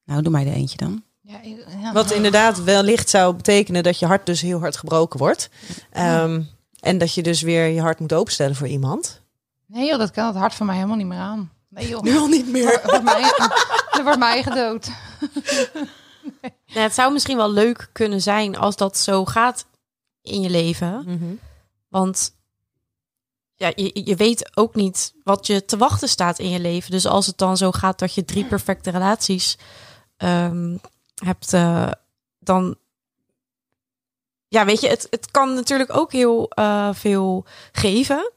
Nou, 0.04 0.22
doe 0.22 0.32
mij 0.32 0.48
er 0.48 0.54
eentje 0.54 0.78
dan. 0.78 1.04
Ja, 1.28 1.40
ja. 1.82 1.94
Wat 1.94 2.12
inderdaad 2.12 2.64
wellicht 2.64 3.10
zou 3.10 3.36
betekenen 3.36 3.84
dat 3.84 4.00
je 4.00 4.06
hart 4.06 4.26
dus 4.26 4.42
heel 4.42 4.60
hard 4.60 4.78
gebroken 4.78 5.20
wordt. 5.20 5.50
Ehm, 5.92 6.42
en 6.80 6.98
dat 6.98 7.14
je 7.14 7.24
dus 7.24 7.42
weer 7.42 7.68
je 7.68 7.82
hart 7.82 8.00
moet 8.00 8.14
openstellen 8.14 8.56
voor 8.56 8.68
iemand. 8.68 9.22
Nee 9.66 9.88
joh, 9.88 10.00
dat 10.00 10.12
kan 10.12 10.28
het 10.28 10.36
hart 10.36 10.54
van 10.54 10.66
mij 10.66 10.76
helemaal 10.76 10.98
niet 10.98 11.08
meer 11.08 11.18
aan. 11.18 11.52
Nee 11.70 11.88
joh. 11.88 12.02
Nu 12.02 12.18
al 12.18 12.28
niet 12.28 12.52
meer. 12.52 12.72
Dat 12.72 12.92
wordt 12.92 13.04
mij, 13.04 13.22
dat 13.92 14.02
wordt 14.04 14.20
mij 14.20 14.44
gedood. 14.44 14.90
Nou, 16.68 16.80
het 16.80 16.94
zou 16.94 17.14
misschien 17.14 17.38
wel 17.38 17.52
leuk 17.52 17.90
kunnen 17.92 18.22
zijn 18.22 18.58
als 18.58 18.76
dat 18.76 18.98
zo 18.98 19.26
gaat 19.26 19.66
in 20.22 20.42
je 20.42 20.50
leven. 20.50 21.04
Mhm. 21.06 21.34
Want 21.90 22.36
ja, 23.56 23.72
je, 23.76 24.02
je 24.04 24.16
weet 24.16 24.58
ook 24.58 24.76
niet 24.76 25.14
wat 25.24 25.48
je 25.48 25.66
te 25.66 25.78
wachten 25.78 26.10
staat 26.10 26.40
in 26.40 26.50
je 26.50 26.60
leven. 26.60 26.92
Dus 26.92 27.06
als 27.06 27.26
het 27.26 27.38
dan 27.38 27.58
zo 27.58 27.72
gaat 27.72 28.00
dat 28.00 28.14
je 28.14 28.26
drie 28.26 28.46
perfecte 28.46 28.90
relaties 28.90 29.58
ehm, 30.18 30.76
hebt, 31.24 31.54
eh, 31.54 31.92
dan. 32.40 32.78
Ja, 34.48 34.66
weet 34.66 34.82
je, 34.82 34.88
het, 34.88 35.08
het 35.10 35.32
kan 35.32 35.54
natuurlijk 35.54 35.96
ook 35.96 36.12
heel 36.12 36.50
eh, 36.50 36.90
veel 36.94 37.46
geven. 37.72 38.32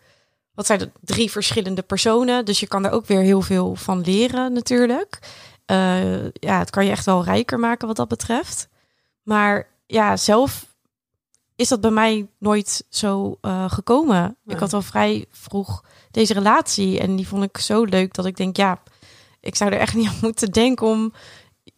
Wat 0.54 0.66
zijn 0.66 0.80
het? 0.80 0.90
Drie 1.00 1.30
verschillende 1.30 1.82
personen. 1.82 2.44
Dus 2.44 2.60
je 2.60 2.66
kan 2.66 2.84
er 2.84 2.90
ook 2.90 3.06
weer 3.06 3.20
heel 3.20 3.42
veel 3.42 3.74
van 3.74 4.00
leren, 4.00 4.52
natuurlijk. 4.52 5.18
Eh, 5.66 6.24
ja, 6.24 6.58
het 6.58 6.70
kan 6.70 6.84
je 6.84 6.90
echt 6.90 7.04
wel 7.04 7.24
rijker 7.24 7.58
maken 7.58 7.86
wat 7.86 7.96
dat 7.96 8.08
betreft. 8.08 8.68
Maar 9.22 9.68
ja, 9.86 10.16
zelf 10.16 10.66
is 11.56 11.68
dat 11.68 11.80
bij 11.80 11.90
mij 11.90 12.28
nooit 12.38 12.84
zo 12.88 13.38
gekomen. 13.66 14.20
Nee. 14.20 14.54
Ik 14.54 14.60
had 14.60 14.72
al 14.72 14.82
vrij 14.82 15.26
vroeg 15.30 15.84
deze 16.10 16.32
relatie 16.32 17.00
en 17.00 17.16
die 17.16 17.28
vond 17.28 17.42
ik 17.42 17.58
zo 17.58 17.84
leuk 17.84 18.14
dat 18.14 18.26
ik 18.26 18.36
denk, 18.36 18.56
ja, 18.56 18.82
ik 19.40 19.56
zou 19.56 19.72
er 19.72 19.78
echt 19.78 19.94
niet 19.94 20.08
aan 20.10 20.18
moeten 20.20 20.52
denken 20.52 20.86
om 20.86 21.12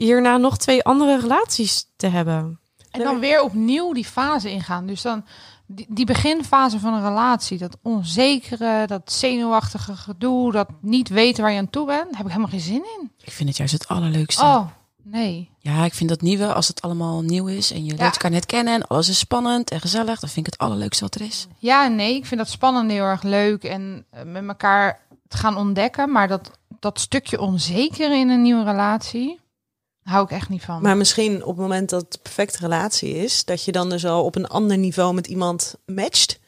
hierna 0.05 0.36
nog 0.36 0.57
twee 0.59 0.82
andere 0.84 1.20
relaties 1.20 1.84
te 1.96 2.07
hebben. 2.07 2.61
En 2.90 3.00
dan 3.03 3.18
weer 3.18 3.42
opnieuw 3.42 3.92
die 3.92 4.05
fase 4.05 4.50
ingaan. 4.50 4.86
Dus 4.86 5.03
dan 5.03 5.24
die, 5.66 5.86
die 5.88 6.07
beginfase 6.07 6.78
van 6.80 6.94
een 6.94 7.03
relatie, 7.03 7.59
dat 7.59 7.76
onzekere, 7.82 8.86
dat 8.86 9.12
zenuwachtige 9.12 9.96
gedoe, 9.96 10.53
dat 10.53 10.68
niet 10.80 11.09
weten 11.09 11.42
waar 11.42 11.53
je 11.53 11.59
aan 11.59 11.70
toe 11.70 11.86
bent, 11.86 11.98
daar 12.05 12.16
heb 12.16 12.26
ik 12.26 12.32
helemaal 12.32 12.48
geen 12.50 12.61
zin 12.61 12.84
in. 13.00 13.11
Ik 13.24 13.32
vind 13.32 13.48
het 13.48 13.59
juist 13.59 13.72
het 13.72 13.88
allerleukste. 13.88 14.42
Oh, 14.42 14.66
nee. 15.03 15.50
Ja, 15.59 15.84
ik 15.84 15.94
vind 15.94 16.09
dat 16.09 16.20
nieuwe, 16.20 16.55
als 16.55 16.68
het 16.68 16.82
allemaal 16.82 17.22
nieuw 17.22 17.46
is 17.46 17.70
en 17.72 17.82
je 17.84 17.88
leert 17.88 18.00
Ja. 18.00 18.11
elkaar 18.11 18.30
net 18.30 18.46
kennen 18.46 18.74
en 18.74 18.86
alles 18.86 19.09
is 19.09 19.18
spannend 19.18 19.70
en 19.70 19.80
gezellig, 19.80 20.20
dan 20.20 20.28
vind 20.30 20.46
ik 20.46 20.53
het 20.53 20.61
allerleukste 20.61 21.05
wat 21.05 21.14
er 21.14 21.20
is. 21.20 21.46
Ja 21.59 21.86
nee, 21.88 22.14
ik 22.14 22.26
vind 22.26 22.40
dat 22.40 22.50
spannend 22.50 22.90
heel 22.90 23.05
erg 23.05 23.22
leuk 23.22 23.64
en 23.64 24.07
eh, 24.11 24.22
met 24.24 24.46
elkaar 24.48 25.00
te 25.28 25.36
gaan 25.36 25.57
ontdekken. 25.57 26.11
Maar 26.12 26.28
dat, 26.28 26.50
dat 26.80 27.00
stukje 27.00 27.40
onzeker 27.40 28.18
in 28.18 28.28
een 28.28 28.42
nieuwe 28.42 28.64
relatie, 28.64 29.40
hou 30.03 30.24
ik 30.24 30.30
echt 30.30 30.48
niet 30.48 30.62
van. 30.62 30.82
Maar 30.82 30.96
misschien 30.96 31.42
op 31.44 31.48
het 31.48 31.57
moment 31.57 31.90
dat 31.90 32.00
het 32.09 32.22
perfecte 32.22 32.59
relatie 32.59 33.14
is, 33.14 33.44
dat 33.44 33.64
je 33.64 33.72
dan 33.72 33.90
dus 33.90 34.07
al 34.07 34.24
op 34.24 34.34
een 34.36 34.46
ander 34.46 34.78
niveau 34.78 35.14
met 35.14 35.26
iemand 35.26 35.74
matcht. 35.86 36.40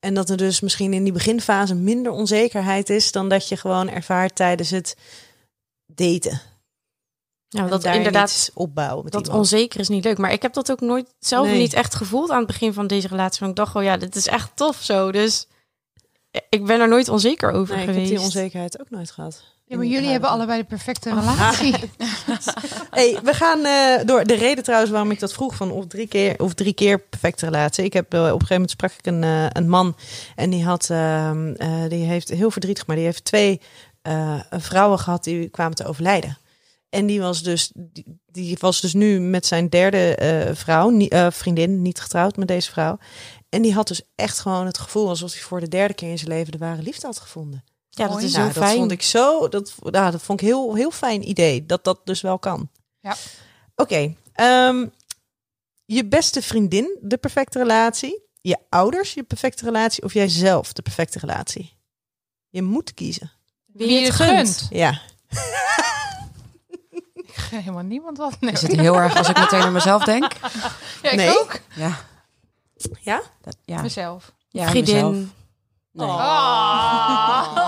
En 0.00 0.14
dat 0.14 0.30
er 0.30 0.36
dus 0.36 0.60
misschien 0.60 0.92
in 0.92 1.04
die 1.04 1.12
beginfase 1.12 1.74
minder 1.74 2.12
onzekerheid 2.12 2.90
is 2.90 3.12
dan 3.12 3.28
dat 3.28 3.48
je 3.48 3.56
gewoon 3.56 3.88
ervaart 3.88 4.34
tijdens 4.34 4.70
het 4.70 4.96
daten. 5.86 6.40
Nou, 7.50 7.64
En 7.64 7.70
dat 7.70 7.82
daar 7.82 7.94
inderdaad 7.96 8.28
iets 8.30 8.50
opbouwen 8.54 9.04
met 9.04 9.12
dat 9.12 9.22
iemand. 9.22 9.40
onzeker 9.40 9.80
is 9.80 9.88
niet 9.88 10.04
leuk. 10.04 10.18
Maar 10.18 10.32
ik 10.32 10.42
heb 10.42 10.52
dat 10.52 10.70
ook 10.70 10.80
nooit 10.80 11.14
zelf 11.18 11.46
Nee. 11.46 11.58
niet 11.58 11.72
echt 11.72 11.94
gevoeld 11.94 12.30
aan 12.30 12.38
het 12.38 12.46
begin 12.46 12.72
van 12.72 12.86
deze 12.86 13.08
relatie. 13.08 13.38
Want 13.40 13.50
ik 13.50 13.64
dacht, 13.64 13.76
oh 13.76 13.82
ja, 13.82 13.96
dit 13.96 14.16
is 14.16 14.26
echt 14.26 14.50
tof 14.56 14.76
zo. 14.82 15.12
Dus 15.12 15.46
ik 16.48 16.64
ben 16.64 16.80
er 16.80 16.88
nooit 16.88 17.08
onzeker 17.08 17.50
over 17.52 17.74
Nee, 17.74 17.82
ik 17.82 17.88
heb 17.88 17.94
geweest. 17.94 18.14
die 18.16 18.24
onzekerheid 18.24 18.80
ook 18.80 18.90
nooit 18.90 19.10
gehad. 19.10 19.44
Ja, 19.70 19.76
maar 19.76 19.86
jullie 19.86 20.10
hebben 20.10 20.30
allebei 20.30 20.60
de 20.60 20.66
perfecte 20.66 21.14
relatie. 21.14 21.74
Hey, 22.90 23.18
we 23.22 23.34
gaan 23.34 23.64
eh, 23.64 24.06
door. 24.06 24.24
De 24.24 24.34
reden 24.34 24.64
trouwens 24.64 24.90
waarom 24.90 25.10
ik 25.10 25.20
dat 25.20 25.32
vroeg 25.32 25.54
van 25.54 25.70
of 25.70 25.86
drie 25.86 26.06
keer 26.06 26.38
of 26.38 26.54
drie 26.54 26.72
keer 26.72 26.98
perfecte 26.98 27.44
relatie. 27.44 27.84
Ik 27.84 27.92
heb 27.92 28.14
eh, 28.14 28.20
op 28.20 28.24
een 28.26 28.30
gegeven 28.32 28.52
moment 28.54 28.70
sprak 28.70 28.92
ik 28.92 29.06
een, 29.06 29.24
eh, 29.24 29.46
een 29.52 29.68
man 29.68 29.96
en 30.36 30.50
die 30.50 30.64
had, 30.64 30.90
ehm, 30.90 31.52
eh, 31.54 31.88
die 31.88 32.04
heeft 32.04 32.28
heel 32.28 32.50
verdrietig, 32.50 32.86
maar 32.86 32.96
die 32.96 33.04
heeft 33.04 33.24
twee 33.24 33.60
vrouwen 34.50 34.98
gehad 34.98 35.24
die 35.24 35.48
kwamen 35.48 35.76
te 35.76 35.86
overlijden. 35.86 36.38
En 36.88 37.06
die 37.06 37.20
was 37.20 37.42
dus, 37.42 37.70
die, 37.74 38.20
die 38.26 38.56
was 38.60 38.80
dus 38.80 38.92
nu 38.94 39.20
met 39.20 39.46
zijn 39.46 39.68
derde 39.68 40.16
vrouw, 40.54 40.88
nie- 40.88 41.12
vriendin, 41.30 41.82
niet 41.82 42.00
getrouwd 42.00 42.36
met 42.36 42.48
deze 42.48 42.70
vrouw. 42.70 42.98
En 43.48 43.62
die 43.62 43.74
had 43.74 43.88
dus 43.88 44.02
echt 44.14 44.38
gewoon 44.38 44.66
het 44.66 44.78
gevoel 44.78 45.08
alsof 45.08 45.32
hij 45.32 45.42
voor 45.42 45.60
de 45.60 45.68
derde 45.68 45.94
keer 45.94 46.10
in 46.10 46.18
zijn 46.18 46.30
leven 46.30 46.52
de 46.52 46.58
ware 46.58 46.82
liefde 46.82 47.06
had 47.06 47.18
gevonden. 47.18 47.64
Ja, 48.00 48.08
dat 48.08 48.22
is 48.22 48.32
Nou, 48.32 48.48
zo 48.48 48.54
dat 48.54 48.64
fijn. 48.64 48.76
vond 48.78 48.90
ik 48.90 49.02
zo, 49.02 49.48
dat, 49.48 49.74
nou, 49.82 50.10
dat 50.10 50.22
vond 50.22 50.40
ik 50.40 50.46
heel, 50.46 50.74
heel 50.74 50.90
fijn 50.90 51.28
idee, 51.28 51.66
dat 51.66 51.84
dat 51.84 52.00
dus 52.04 52.20
wel 52.20 52.38
kan. 52.38 52.68
Ja. 53.00 53.16
Oké, 53.76 54.14
ehm, 54.32 54.86
je 55.84 56.04
beste 56.06 56.42
vriendin, 56.42 56.98
de 57.00 57.16
perfecte 57.16 57.58
relatie. 57.58 58.22
Je 58.40 58.58
ouders, 58.68 59.14
je 59.14 59.22
perfecte 59.22 59.64
relatie. 59.64 60.02
Of 60.04 60.12
jijzelf, 60.14 60.72
de 60.72 60.82
perfecte 60.82 61.18
relatie. 61.18 61.72
Je 62.48 62.62
moet 62.62 62.94
kiezen. 62.94 63.30
Wie 63.66 63.92
je 64.00 64.04
het 64.04 64.14
gunt. 64.14 64.66
Ja. 64.70 65.00
Ik 67.14 67.36
gun 67.36 67.58
helemaal 67.58 67.82
niemand 67.82 68.18
wat. 68.18 68.40
Nee. 68.40 68.52
Is 68.52 68.62
het 68.62 68.76
heel 68.76 68.94
erg 68.94 69.16
als 69.16 69.28
ik 69.28 69.38
meteen 69.38 69.60
aan 69.60 69.72
mezelf 69.72 70.04
denk? 70.04 70.32
Ja, 71.02 71.10
ik 71.10 71.16
Nee? 71.16 71.38
ook. 71.40 71.60
Ja. 71.74 71.98
Ja? 73.00 73.22
Dat, 73.40 73.56
ja. 73.64 73.82
Mezelf. 73.82 74.32
ja 74.48 74.68
Vriendin. 74.68 74.94
mezelf. 74.94 75.16
Nee. 75.92 76.06
Ah. 76.08 77.59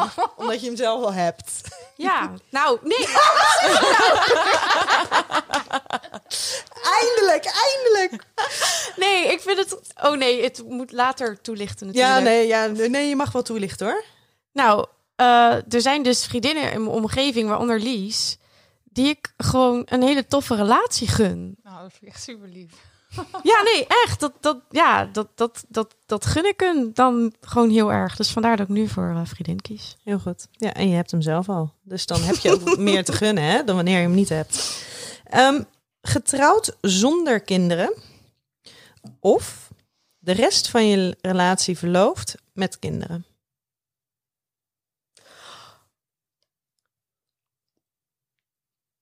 Omdat 0.52 0.66
je 0.66 0.70
hem 0.70 0.84
zelf 0.84 1.04
al 1.04 1.12
hebt. 1.12 1.60
Ja, 1.96 2.32
nou, 2.50 2.78
nee. 2.82 3.06
Eindelijk, 6.98 7.44
eindelijk. 7.44 8.24
Nee, 8.96 9.32
ik 9.32 9.40
vind 9.40 9.58
het... 9.58 9.78
Oh 10.02 10.16
nee, 10.16 10.42
het 10.42 10.62
moet 10.68 10.92
later 10.92 11.40
toelichten 11.40 11.86
natuurlijk. 11.86 12.14
Ja, 12.14 12.18
nee, 12.18 12.46
ja, 12.46 12.66
nee, 12.66 13.08
je 13.08 13.16
mag 13.16 13.32
wel 13.32 13.42
toelichten 13.42 13.86
hoor. 13.86 14.04
Nou, 14.52 14.86
eh, 15.16 15.72
er 15.74 15.80
zijn 15.80 16.02
dus 16.02 16.26
vriendinnen 16.26 16.72
in 16.72 16.82
mijn 16.84 16.96
omgeving, 16.96 17.48
waaronder 17.48 17.80
Lies... 17.80 18.38
die 18.84 19.08
ik 19.08 19.32
gewoon 19.36 19.82
een 19.84 20.02
hele 20.02 20.26
toffe 20.26 20.54
relatie 20.54 21.08
gun. 21.08 21.56
Nou, 21.62 21.82
dat 21.82 21.90
vind 21.90 22.02
ik 22.02 22.08
echt 22.08 22.22
super 22.22 22.48
lief. 22.48 22.72
Ja, 23.42 23.62
nee, 23.62 23.86
echt. 23.86 24.20
Dat, 24.20 24.32
dat, 24.40 24.58
ja, 24.70 25.04
dat, 25.04 25.28
dat, 25.34 25.64
dat, 25.68 25.94
dat 26.06 26.26
gun 26.26 26.44
ik 26.46 26.60
hun 26.60 26.90
dan 26.94 27.34
gewoon 27.40 27.70
heel 27.70 27.92
erg. 27.92 28.16
Dus 28.16 28.30
vandaar 28.30 28.56
dat 28.56 28.68
ik 28.68 28.74
nu 28.74 28.88
voor 28.88 29.08
eh, 29.10 29.20
vriendin 29.24 29.60
kies. 29.60 29.96
Heel 30.04 30.18
goed. 30.18 30.46
Ja, 30.50 30.74
en 30.74 30.88
je 30.88 30.94
hebt 30.94 31.10
hem 31.10 31.22
zelf 31.22 31.48
al. 31.48 31.72
Dus 31.82 32.06
dan 32.06 32.22
heb 32.22 32.36
je 32.36 32.50
ook 32.50 32.76
meer 32.90 33.04
te 33.04 33.12
gunnen 33.12 33.44
hè, 33.44 33.64
dan 33.64 33.76
wanneer 33.76 33.96
je 33.96 34.02
hem 34.02 34.14
niet 34.14 34.28
hebt. 34.28 34.84
Ehm, 35.24 35.62
getrouwd 36.02 36.76
zonder 36.80 37.40
kinderen. 37.40 37.94
Of 39.20 39.70
de 40.18 40.32
rest 40.32 40.68
van 40.68 40.86
je 40.86 41.16
relatie 41.20 41.78
verloofd 41.78 42.34
met 42.52 42.78
kinderen. 42.78 43.26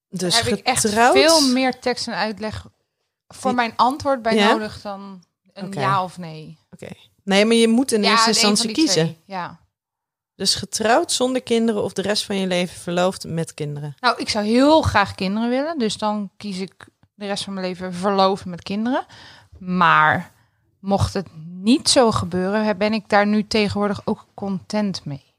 Dus 0.09 0.35
Daar 0.35 0.45
heb 0.45 0.59
ik 0.59 0.67
echt 0.67 0.81
getrouwd. 0.81 1.13
veel 1.13 1.41
meer 1.41 1.79
tekst 1.79 2.07
en 2.07 2.15
uitleg 2.15 2.67
voor 3.35 3.55
mijn 3.55 3.73
antwoord 3.77 4.23
bij 4.23 4.35
Ja? 4.35 4.51
nodig 4.53 4.81
dan 4.81 5.23
een 5.53 5.67
Oké. 5.67 5.81
ja 5.81 6.03
of 6.05 6.19
nee. 6.19 6.59
Nee, 7.23 7.45
maar 7.45 7.57
je 7.57 7.69
moet 7.69 7.93
in 7.93 8.03
ja, 8.03 8.11
eerste 8.11 8.29
instantie 8.29 8.73
kiezen. 8.73 9.05
twee, 9.05 9.19
Ja. 9.25 9.59
Dus 10.35 10.55
getrouwd 10.55 11.13
zonder 11.13 11.43
kinderen 11.43 11.83
of 11.83 11.93
de 11.93 12.03
rest 12.03 12.25
van 12.25 12.37
je 12.37 12.47
leven 12.47 12.81
verloofd 12.81 13.25
met 13.25 13.55
kinderen. 13.55 13.95
Nou, 14.01 14.19
ik 14.19 14.29
zou 14.29 14.45
heel 14.45 14.83
graag 14.83 15.15
kinderen 15.15 15.49
willen. 15.49 15.79
Dus 15.79 15.97
dan 15.97 16.31
kies 16.37 16.59
ik 16.59 16.89
de 17.15 17.27
rest 17.27 17.45
van 17.45 17.53
mijn 17.55 17.67
leven 17.67 17.95
verloven 17.95 18.51
met 18.51 18.63
kinderen. 18.63 19.07
Maar 19.59 20.33
mocht 20.79 21.15
het 21.15 21.27
niet 21.45 21.89
zo 21.89 22.11
gebeuren, 22.11 22.79
ben 22.79 22.93
ik 22.93 23.09
daar 23.09 23.27
nu 23.27 23.47
tegenwoordig 23.47 24.01
ook 24.05 24.27
content 24.35 25.05
mee. 25.05 25.35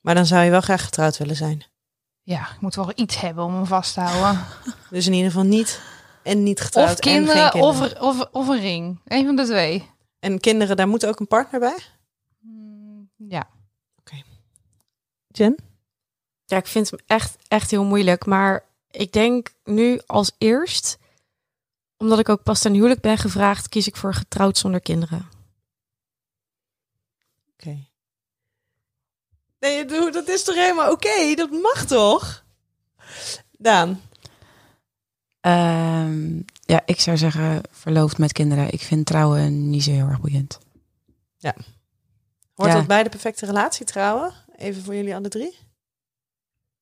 Maar 0.00 0.14
dan 0.14 0.26
zou 0.26 0.44
je 0.44 0.50
wel 0.50 0.60
graag 0.60 0.84
getrouwd 0.84 1.18
willen 1.18 1.36
zijn. 1.36 1.64
Ja, 2.22 2.40
ik 2.40 2.60
moet 2.60 2.74
wel 2.74 2.92
iets 2.94 3.20
hebben 3.20 3.44
om 3.44 3.54
hem 3.54 3.66
vast 3.66 3.94
te 3.94 4.00
houden. 4.00 4.44
Dus 4.90 5.06
in 5.06 5.12
ieder 5.12 5.30
geval 5.30 5.46
niet 5.46 5.80
en 6.22 6.42
niet 6.42 6.60
getrouwd 6.60 6.90
Of 6.90 6.96
en 6.96 7.02
geen 7.02 7.12
kinderen, 7.14 7.50
kinderen. 7.50 8.00
of, 8.00 8.20
of, 8.20 8.28
of 8.32 8.48
een 8.48 8.60
ring. 8.60 9.00
Een 9.04 9.26
van 9.26 9.36
de 9.36 9.44
twee. 9.44 9.90
En 10.18 10.40
kinderen, 10.40 10.76
daar 10.76 10.88
moet 10.88 11.06
ook 11.06 11.20
een 11.20 11.26
partner 11.26 11.60
bij? 11.60 11.78
Mm, 12.40 13.10
Ja. 13.16 13.48
Jen? 15.34 15.56
Ja, 16.44 16.56
ik 16.56 16.66
vind 16.66 16.90
hem 16.90 16.98
echt, 17.06 17.36
echt 17.48 17.70
heel 17.70 17.84
moeilijk. 17.84 18.26
Maar 18.26 18.64
ik 18.90 19.12
denk 19.12 19.54
nu 19.64 20.00
als 20.06 20.32
eerst, 20.38 20.98
omdat 21.96 22.18
ik 22.18 22.28
ook 22.28 22.42
pas 22.42 22.60
ten 22.60 22.72
huwelijk 22.74 23.00
ben 23.00 23.18
gevraagd, 23.18 23.68
kies 23.68 23.86
ik 23.86 23.96
voor 23.96 24.14
getrouwd 24.14 24.58
zonder 24.58 24.80
kinderen. 24.80 25.28
Oké. 27.52 27.78
Nee, 29.58 29.84
doe- 29.84 30.10
dat 30.10 30.28
is 30.28 30.42
toch 30.44 30.54
helemaal 30.54 30.90
oké? 30.92 31.34
Dat 31.34 31.50
mag 31.50 31.84
toch? 31.84 32.44
Daan. 33.58 34.00
Ehm, 35.42 36.36
ja, 36.64 36.82
ik 36.86 37.00
zou 37.00 37.16
zeggen 37.16 37.60
verloofd 37.70 38.18
met 38.18 38.32
kinderen. 38.32 38.72
Ik 38.72 38.80
vind 38.80 39.06
trouwen 39.06 39.70
niet 39.70 39.82
zo 39.82 39.90
heel 39.90 40.06
erg 40.08 40.20
boeiend. 40.20 40.58
Hoort 42.54 42.70
Ja. 42.70 42.76
dat 42.78 42.86
bij 42.86 43.02
de 43.02 43.08
perfecte 43.08 43.46
relatie 43.46 43.86
trouwen? 43.86 44.32
Even 44.56 44.82
voor 44.82 44.94
jullie 44.94 45.14
alle 45.14 45.28
drie. 45.28 45.56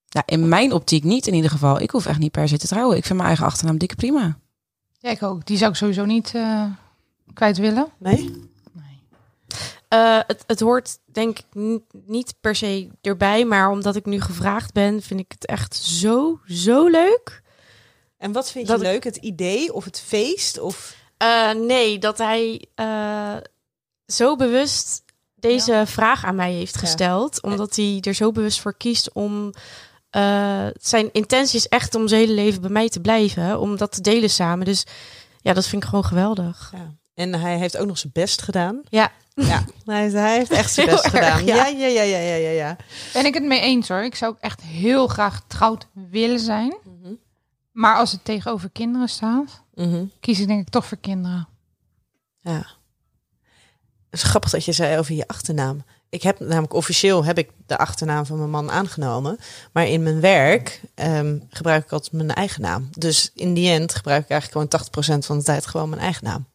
Ja, 0.08 0.22
in 0.26 0.48
mijn 0.48 0.72
optiek 0.72 1.04
niet 1.04 1.26
in 1.26 1.34
ieder 1.34 1.50
geval. 1.50 1.80
Ik 1.80 1.90
hoef 1.90 2.06
echt 2.06 2.18
niet 2.18 2.30
per 2.32 2.48
se 2.48 2.58
te 2.58 2.66
trouwen. 2.66 2.96
Ik 2.96 3.02
vind 3.04 3.14
mijn 3.14 3.28
eigen 3.28 3.46
achternaam 3.46 3.78
dikke 3.78 3.94
prima. 3.94 4.38
Ja, 4.98 5.10
ik 5.10 5.22
ook. 5.22 5.46
Die 5.46 5.56
zou 5.56 5.70
ik 5.70 5.76
sowieso 5.76 6.04
niet 6.04 6.34
eh, 6.34 6.64
kwijt 7.34 7.56
willen. 7.58 7.86
Nee? 7.98 8.48
Eh, 9.88 10.18
het, 10.26 10.44
het 10.46 10.60
hoort 10.60 10.98
denk 11.04 11.38
ik 11.38 11.44
ni- 11.52 11.84
niet 12.04 12.34
per 12.40 12.54
se 12.56 12.88
erbij, 13.00 13.44
maar 13.44 13.70
omdat 13.70 13.96
ik 13.96 14.04
nu 14.06 14.20
gevraagd 14.20 14.72
ben, 14.72 15.02
vind 15.02 15.20
ik 15.20 15.32
het 15.32 15.46
echt 15.46 15.74
zo, 15.76 16.40
zo 16.46 16.86
leuk. 16.88 17.42
En 18.20 18.32
wat 18.32 18.50
vind 18.50 18.66
Dat 18.66 18.80
je 18.80 18.86
ik- 18.86 18.92
leuk? 18.92 19.04
Het 19.04 19.16
idee 19.16 19.72
of 19.74 19.84
het 19.84 20.00
feest? 20.06 20.58
Of... 20.58 20.94
Eh, 21.16 21.50
nee, 21.52 21.98
dat 21.98 22.18
hij 22.18 22.64
eh, 22.74 23.36
zo 24.06 24.36
bewust 24.36 25.02
deze 25.34 25.82
vraag 25.86 26.24
aan 26.24 26.34
mij 26.34 26.52
heeft 26.52 26.74
Ja. 26.74 26.80
gesteld, 26.80 27.42
omdat 27.42 27.76
hij 27.76 27.98
er 28.00 28.14
zo 28.14 28.32
bewust 28.32 28.60
voor 28.60 28.76
kiest 28.76 29.12
om. 29.12 29.52
eh, 30.10 30.66
zijn 30.80 31.08
intentie 31.12 31.58
is 31.58 31.68
echt 31.68 31.94
om 31.94 32.08
zijn 32.08 32.20
hele 32.20 32.32
leven 32.32 32.60
bij 32.60 32.70
mij 32.70 32.88
te 32.88 33.00
blijven, 33.00 33.60
om 33.60 33.76
dat 33.76 33.92
te 33.92 34.00
delen 34.00 34.30
samen. 34.30 34.64
Dus 34.64 34.84
ja, 35.40 35.52
dat 35.52 35.66
vind 35.66 35.82
ik 35.82 35.88
gewoon 35.88 36.04
geweldig. 36.04 36.72
Ja. 36.76 36.94
En 37.14 37.34
hij 37.34 37.56
heeft 37.58 37.76
ook 37.76 37.86
nog 37.86 37.98
zijn 37.98 38.12
best 38.12 38.42
gedaan. 38.42 38.80
Ja. 38.88 39.12
Ja, 39.34 39.64
hij, 39.84 40.10
hij 40.10 40.36
heeft 40.36 40.50
echt 40.50 40.72
zijn 40.72 40.86
best 40.86 41.04
erg, 41.04 41.12
gedaan. 41.14 41.44
ja. 41.44 41.54
Ja, 41.54 41.66
ja, 41.66 41.86
ja, 41.86 42.02
ja, 42.02 42.18
ja, 42.18 42.34
ja. 42.34 42.50
ja. 42.50 42.76
Ben 43.12 43.26
ik 43.26 43.34
het 43.34 43.44
mee 43.44 43.60
eens 43.60 43.88
hoor. 43.88 44.02
Ik 44.04 44.14
zou 44.14 44.32
ook 44.32 44.40
echt 44.40 44.60
heel 44.62 45.06
graag 45.06 45.34
getrouwd 45.36 45.86
willen 46.10 46.40
zijn. 46.40 46.76
Mhm. 46.84 47.12
Maar 47.80 47.96
als 47.96 48.12
het 48.12 48.24
tegenover 48.24 48.70
kinderen 48.70 49.08
staat, 49.08 49.62
Mhm. 49.74 50.04
kies 50.20 50.40
ik 50.40 50.46
denk 50.46 50.60
ik 50.60 50.68
toch 50.68 50.86
voor 50.86 50.98
kinderen. 50.98 51.48
Ja. 52.40 52.66
Het 54.10 54.20
is 54.20 54.22
grappig 54.22 54.50
dat 54.50 54.64
je 54.64 54.72
zei 54.72 54.98
over 54.98 55.14
je 55.14 55.28
achternaam. 55.28 55.84
Ik 56.08 56.22
heb 56.22 56.40
namelijk 56.40 56.72
officieel 56.72 57.24
heb 57.24 57.38
ik 57.38 57.50
de 57.66 57.78
achternaam 57.78 58.26
van 58.26 58.38
mijn 58.38 58.50
man 58.50 58.70
aangenomen. 58.70 59.38
Maar 59.72 59.86
in 59.86 60.02
mijn 60.02 60.20
werk 60.20 60.80
ehm, 60.94 61.38
gebruik 61.50 61.84
ik 61.84 61.92
altijd 61.92 62.12
mijn 62.12 62.34
eigen 62.34 62.60
naam. 62.62 62.88
Dus 62.98 63.30
in 63.34 63.54
die 63.54 63.70
end 63.70 63.94
gebruik 63.94 64.22
ik 64.24 64.30
eigenlijk 64.30 64.52
gewoon 64.52 64.68
80% 64.68 65.26
van 65.26 65.38
de 65.38 65.44
tijd 65.44 65.66
gewoon 65.66 65.88
mijn 65.88 66.02
eigen 66.02 66.24
naam. 66.24 66.46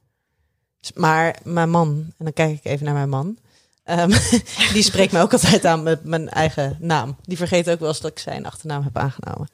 Dus- 0.80 0.94
Maar 0.94 1.40
mijn 1.44 1.70
man, 1.70 1.88
en 2.18 2.24
dan 2.26 2.34
kijk 2.34 2.58
ik 2.58 2.66
even 2.66 2.86
naar 2.86 2.94
mijn 2.94 3.10
man. 3.10 3.38
ehm, 3.84 4.10
die 4.74 4.84
spreekt 4.84 5.12
me 5.12 5.22
ook 5.22 5.32
altijd 5.34 5.66
aan 5.66 5.84
met 5.84 6.04
mijn 6.04 6.30
eigen 6.30 6.78
naam. 6.80 7.16
Die 7.22 7.38
vergeet 7.38 7.70
ook 7.70 7.80
wel 7.80 7.90
eens 7.90 8.00
dat 8.02 8.12
ik 8.12 8.20
zijn 8.20 8.46
achternaam 8.46 8.84
heb 8.84 8.98
aangenomen. 8.98 9.50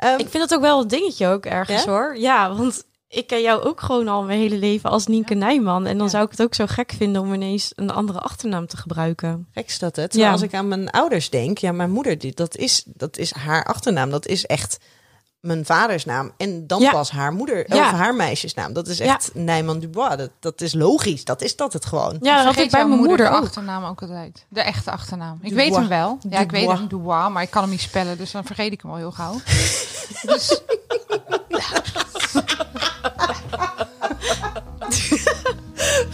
Ehm, 0.00 0.18
Ik 0.18 0.28
vind 0.28 0.48
dat 0.48 0.54
ook 0.54 0.60
wel 0.64 0.80
een 0.80 0.88
dingetje 0.88 1.26
ook 1.26 1.44
ergens 1.46 1.84
hoor. 1.84 2.16
Ja, 2.18 2.54
want 2.54 2.84
ik 3.08 3.26
ken 3.26 3.40
jou 3.40 3.62
ook 3.62 3.80
gewoon 3.80 4.08
al 4.08 4.22
mijn 4.22 4.38
hele 4.40 4.56
leven 4.56 4.90
als 4.90 5.06
Nienke 5.06 5.34
Nijman. 5.34 5.86
En 5.86 5.96
dan 5.96 6.06
Ja. 6.06 6.12
zou 6.12 6.24
ik 6.24 6.30
het 6.30 6.42
ook 6.42 6.54
zo 6.54 6.64
gek 6.66 6.92
vinden 6.96 7.22
om 7.22 7.34
ineens 7.34 7.72
een 7.74 7.90
andere 7.90 8.18
achternaam 8.18 8.66
te 8.66 8.76
gebruiken. 8.76 9.48
Gek 9.52 9.66
is 9.66 9.78
dat 9.78 9.96
het. 9.96 10.14
Ja. 10.14 10.30
Als 10.30 10.42
ik 10.42 10.54
aan 10.54 10.68
mijn 10.68 10.90
ouders 10.90 11.30
denk, 11.30 11.58
ja, 11.58 11.72
mijn 11.72 11.90
moeder, 11.90 12.18
die, 12.18 12.34
dat, 12.34 12.56
is, 12.56 12.82
dat 12.86 13.16
is 13.18 13.32
haar 13.32 13.64
achternaam. 13.64 14.10
Dat 14.10 14.26
is 14.26 14.46
echt 14.46 14.78
mijn 15.40 15.64
vaders 15.64 16.04
naam. 16.04 16.32
En 16.36 16.66
dan 16.66 16.80
Ja. 16.80 16.90
pas 16.90 17.10
haar 17.10 17.32
moeder, 17.32 17.74
Ja. 17.74 17.84
of 17.84 17.90
haar 17.98 18.14
meisjesnaam. 18.14 18.72
Dat 18.72 18.88
is 18.88 19.00
echt 19.00 19.30
Nijman 19.34 19.78
Dubois. 19.78 20.16
Dat, 20.16 20.30
dat 20.40 20.60
is 20.60 20.74
logisch. 20.74 21.24
Dat 21.24 21.42
is 21.42 21.56
dat 21.56 21.72
het 21.72 21.84
gewoon. 21.86 22.16
Ja, 22.20 22.36
dat 22.36 22.44
had 22.54 22.64
ik 22.64 22.70
bij 22.70 22.86
mijn 22.86 22.98
moeder 22.98 23.16
de 23.16 23.28
achternaam 23.28 23.84
ook 23.84 24.02
altijd. 24.02 24.46
De 24.48 24.60
echte 24.60 24.90
achternaam. 24.90 25.38
Ik 25.42 25.48
Dubois. 25.48 25.68
weet 25.68 25.76
hem 25.78 25.88
wel. 25.88 26.18
Ja, 26.28 26.38
ik 26.38 26.50
weet 26.50 26.68
hem, 26.70 26.88
Dubois, 26.88 27.28
maar 27.32 27.42
ik 27.42 27.50
kan 27.50 27.62
hem 27.62 27.70
niet 27.70 27.80
spellen, 27.80 28.18
dus 28.18 28.30
dan 28.30 28.44
vergeet 28.44 28.72
ik 28.72 28.82
hem 28.82 28.90
al 28.90 28.96
heel 28.96 29.12
gauw. 29.12 29.34
dus 30.26 30.60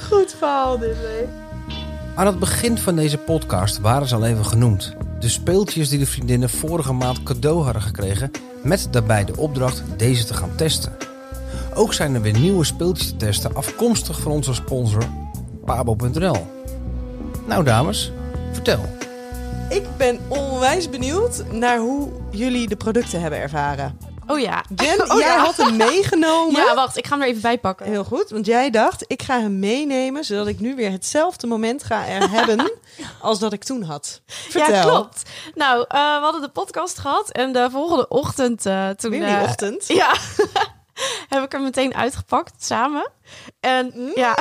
Goed 0.08 0.34
verhaal 0.38 0.78
dit, 0.78 0.96
Aan 2.16 2.26
het 2.26 2.38
begin 2.38 2.78
van 2.78 2.96
deze 2.96 3.18
podcast 3.18 3.78
waren 3.78 4.08
ze 4.08 4.14
al 4.14 4.24
even 4.24 4.44
genoemd. 4.44 4.94
De 5.20 5.28
speeltjes 5.28 5.88
die 5.88 5.98
de 5.98 6.06
vriendinnen 6.06 6.50
vorige 6.50 6.92
maand 6.92 7.22
cadeau 7.22 7.62
hadden 7.62 7.82
gekregen, 7.82 8.30
met 8.62 8.88
daarbij 8.90 9.24
de 9.24 9.36
opdracht 9.36 9.82
deze 9.96 10.24
te 10.24 10.34
gaan 10.34 10.54
testen. 10.54 10.92
Ook 11.74 11.92
zijn 11.92 12.14
er 12.14 12.20
weer 12.20 12.38
nieuwe 12.38 12.64
speeltjes 12.64 13.08
te 13.08 13.16
testen, 13.16 13.54
afkomstig 13.54 14.20
van 14.20 14.32
onze 14.32 14.54
sponsor 14.54 15.02
Pabo.nl. 15.64 16.46
Nou 17.46 17.64
dames, 17.64 18.12
vertel. 18.52 18.96
Ik 19.68 19.84
ben 19.96 20.18
onwijs 20.28 20.90
benieuwd 20.90 21.44
naar 21.52 21.78
hoe 21.78 22.08
jullie 22.30 22.68
de 22.68 22.76
producten 22.76 23.20
hebben 23.20 23.38
ervaren. 23.40 24.05
Oh 24.26 24.38
ja. 24.38 24.64
Jen, 24.76 25.02
Oh 25.12 25.18
jij 25.18 25.28
ja. 25.28 25.38
had 25.44 25.56
hem 25.56 25.76
meegenomen. 25.76 26.62
Ja, 26.62 26.74
wacht, 26.74 26.96
ik 26.96 27.06
ga 27.06 27.12
hem 27.12 27.22
er 27.22 27.28
even 27.28 27.42
bij 27.42 27.58
pakken. 27.58 27.86
Heel 27.86 28.04
goed, 28.04 28.30
want 28.30 28.46
jij 28.46 28.70
dacht, 28.70 29.04
ik 29.06 29.22
ga 29.22 29.40
hem 29.40 29.58
meenemen, 29.58 30.24
zodat 30.24 30.46
ik 30.46 30.60
nu 30.60 30.74
weer 30.74 30.90
hetzelfde 30.90 31.46
moment 31.46 31.82
ga 31.84 32.06
er 32.06 32.30
hebben 32.38 32.72
als 33.20 33.38
dat 33.38 33.52
ik 33.52 33.64
toen 33.64 33.82
had. 33.82 34.20
Vertel. 34.26 34.74
Ja, 34.74 34.82
klopt. 34.82 35.22
Nou, 35.54 35.84
eh, 35.88 35.98
we 36.16 36.22
hadden 36.22 36.40
de 36.40 36.48
podcast 36.48 36.98
gehad 36.98 37.30
en 37.30 37.52
de 37.52 37.68
volgende 37.70 38.08
ochtend 38.08 38.66
eh, 38.66 38.88
toen... 38.88 39.10
Weer 39.10 39.20
die 39.26 39.36
eh, 39.36 39.42
ochtend. 39.42 39.86
Ja, 39.96 40.14
heb 41.28 41.44
ik 41.44 41.52
hem 41.52 41.62
meteen 41.62 41.94
uitgepakt 41.94 42.64
samen. 42.64 43.10
En 43.60 43.92
Mm. 43.94 44.10
ja, 44.14 44.38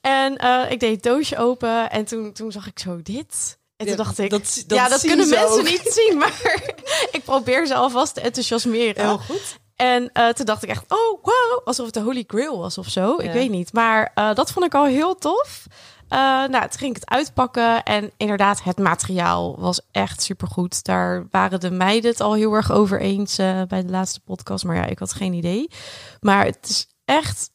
en 0.00 0.36
eh, 0.36 0.70
ik 0.70 0.80
deed 0.80 0.94
het 0.94 1.02
doosje 1.02 1.36
open 1.38 1.90
en 1.90 2.04
toen, 2.04 2.32
toen 2.32 2.52
zag 2.52 2.66
ik 2.66 2.78
zo 2.78 3.02
dit. 3.02 3.58
En 3.80 3.86
toen 3.86 3.96
dacht 3.96 4.18
ik, 4.18 4.30
dat- 4.30 4.64
dat 4.66 4.78
ja, 4.78 4.88
dat 4.88 5.00
kunnen 5.00 5.28
mensen 5.28 5.50
ook. 5.58 5.62
niet 5.68 5.92
zien, 6.06 6.18
maar 6.18 6.62
ik 7.12 7.20
probeer 7.24 7.66
ze 7.66 7.74
alvast 7.74 8.14
te 8.14 8.20
enthousiasmeren. 8.20 9.04
Heel 9.06 9.18
goed. 9.18 9.58
En 9.76 10.12
eh, 10.12 10.28
toen 10.28 10.46
dacht 10.46 10.62
ik 10.62 10.68
echt, 10.68 10.84
oh 10.88 11.22
wow, 11.22 11.60
alsof 11.64 11.84
het 11.84 11.94
de 11.94 12.00
Holy 12.00 12.24
Grail 12.26 12.58
was 12.58 12.78
of 12.78 12.88
zo. 12.88 13.16
Ik 13.18 13.32
weet 13.32 13.50
niet. 13.50 13.72
Maar 13.72 14.10
eh, 14.14 14.34
dat 14.34 14.52
vond 14.52 14.66
ik 14.66 14.74
al 14.74 14.84
heel 14.84 15.14
tof. 15.14 15.66
Eh, 16.08 16.18
nou, 16.18 16.50
toen 16.68 16.78
ging 16.78 16.94
ik 16.96 17.00
het 17.00 17.10
uitpakken. 17.10 17.82
En 17.82 18.10
inderdaad, 18.16 18.62
het 18.62 18.78
materiaal 18.78 19.60
was 19.60 19.80
echt 19.90 20.22
supergoed. 20.22 20.84
Daar 20.84 21.26
waren 21.30 21.60
de 21.60 21.70
meiden 21.70 22.10
het 22.10 22.20
al 22.20 22.34
heel 22.34 22.52
erg 22.52 22.72
over 22.72 23.00
eens 23.00 23.36
bij 23.36 23.66
de 23.82 23.90
laatste 23.90 24.20
podcast. 24.20 24.64
Maar 24.64 24.76
ja, 24.76 24.84
ik 24.86 24.98
had 24.98 25.12
geen 25.12 25.32
idee. 25.32 25.70
Maar 26.20 26.44
het 26.44 26.66
is 26.68 26.86
echt 27.04 27.50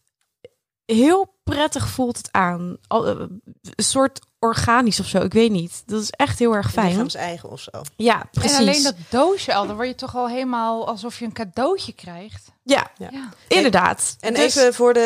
heel 0.86 1.36
prettig 1.44 1.88
voelt 1.88 2.18
het 2.18 2.32
aan. 2.32 2.78
Al, 2.88 3.08
een 3.08 3.42
soort 3.76 4.20
organisch 4.46 5.00
of 5.00 5.06
zo. 5.08 5.18
Ik 5.22 5.34
weet 5.34 5.52
niet. 5.52 5.84
Dat 5.86 6.02
is 6.02 6.10
echt 6.10 6.40
heel 6.40 6.54
erg 6.54 6.72
fijn. 6.72 6.88
Lichaams 6.88 7.16
eigen 7.16 7.50
of 7.52 7.60
zo. 7.60 7.72
Ja, 7.96 8.24
precies. 8.32 8.52
En 8.52 8.58
alleen 8.60 8.84
dat 8.84 8.96
doosje 9.10 9.54
al, 9.54 9.68
dan 9.68 9.76
word 9.76 9.88
je 9.88 9.96
toch 9.96 10.16
al 10.16 10.30
helemaal 10.30 10.88
alsof 10.88 11.20
je 11.20 11.26
een 11.26 11.34
cadeautje 11.34 11.94
krijgt. 11.94 12.54
Ja, 12.64 12.88
Ja. 12.98 13.08
Ja. 13.12 13.30
inderdaad. 13.48 14.16
En 14.20 14.34
Dus- 14.34 14.56
even 14.56 14.74
voor 14.74 14.94
de 14.94 15.00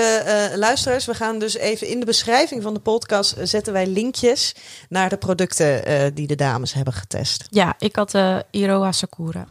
eh, 0.51 0.57
luisteraars, 0.57 1.05
we 1.05 1.13
gaan 1.13 1.39
dus 1.39 1.57
even 1.57 1.87
in 1.87 1.99
de 1.99 2.05
beschrijving 2.05 2.63
van 2.63 2.73
de 2.73 2.79
podcast 2.79 3.31
eh, 3.31 3.45
zetten 3.45 3.73
wij 3.73 3.87
linkjes 3.87 4.55
naar 4.89 5.09
de 5.09 5.17
producten 5.17 5.85
eh, 5.85 6.11
die 6.13 6.27
de 6.27 6.35
dames 6.35 6.73
hebben 6.73 6.93
getest. 6.93 7.45
Ja, 7.49 7.73
ik 7.77 7.95
had 7.95 8.11
de 8.11 8.45
Iroha 8.51 8.91
Sakura. 8.91 9.45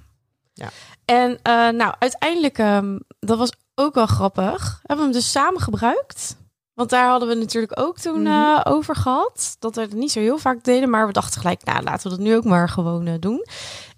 Ja. 0.55 0.69
En 1.05 1.39
eh, 1.43 1.69
nou, 1.69 1.95
uiteindelijk, 1.99 2.59
ehm, 2.59 2.99
dat 3.21 3.39
was 3.39 3.53
ook 3.75 3.95
wel 3.95 4.07
grappig. 4.07 4.79
Hebben 4.83 5.07
we 5.07 5.13
hem 5.13 5.21
dus 5.23 5.31
samen 5.31 5.61
gebruikt. 5.61 6.37
Want 6.79 6.91
daar 6.91 7.09
hadden 7.09 7.29
we 7.29 7.35
natuurlijk 7.35 7.81
ook 7.81 7.99
toen 7.99 8.23
Mhm. 8.23 8.33
eh, 8.33 8.61
over 8.65 8.97
gehad. 8.97 9.57
Dat 9.59 9.75
we 9.75 9.81
het 9.81 9.93
niet 9.93 10.13
zo 10.13 10.21
heel 10.21 10.39
vaak 10.39 10.65
deden. 10.65 10.91
Maar 10.91 11.07
we 11.07 11.13
dachten 11.13 11.41
gelijk, 11.41 11.65
nou, 11.65 11.83
laten 11.83 12.11
we 12.11 12.17
dat 12.17 12.27
nu 12.27 12.37
ook 12.37 12.45
maar 12.45 12.69
gewoon 12.69 13.07
eh, 13.07 13.15
doen. 13.21 13.47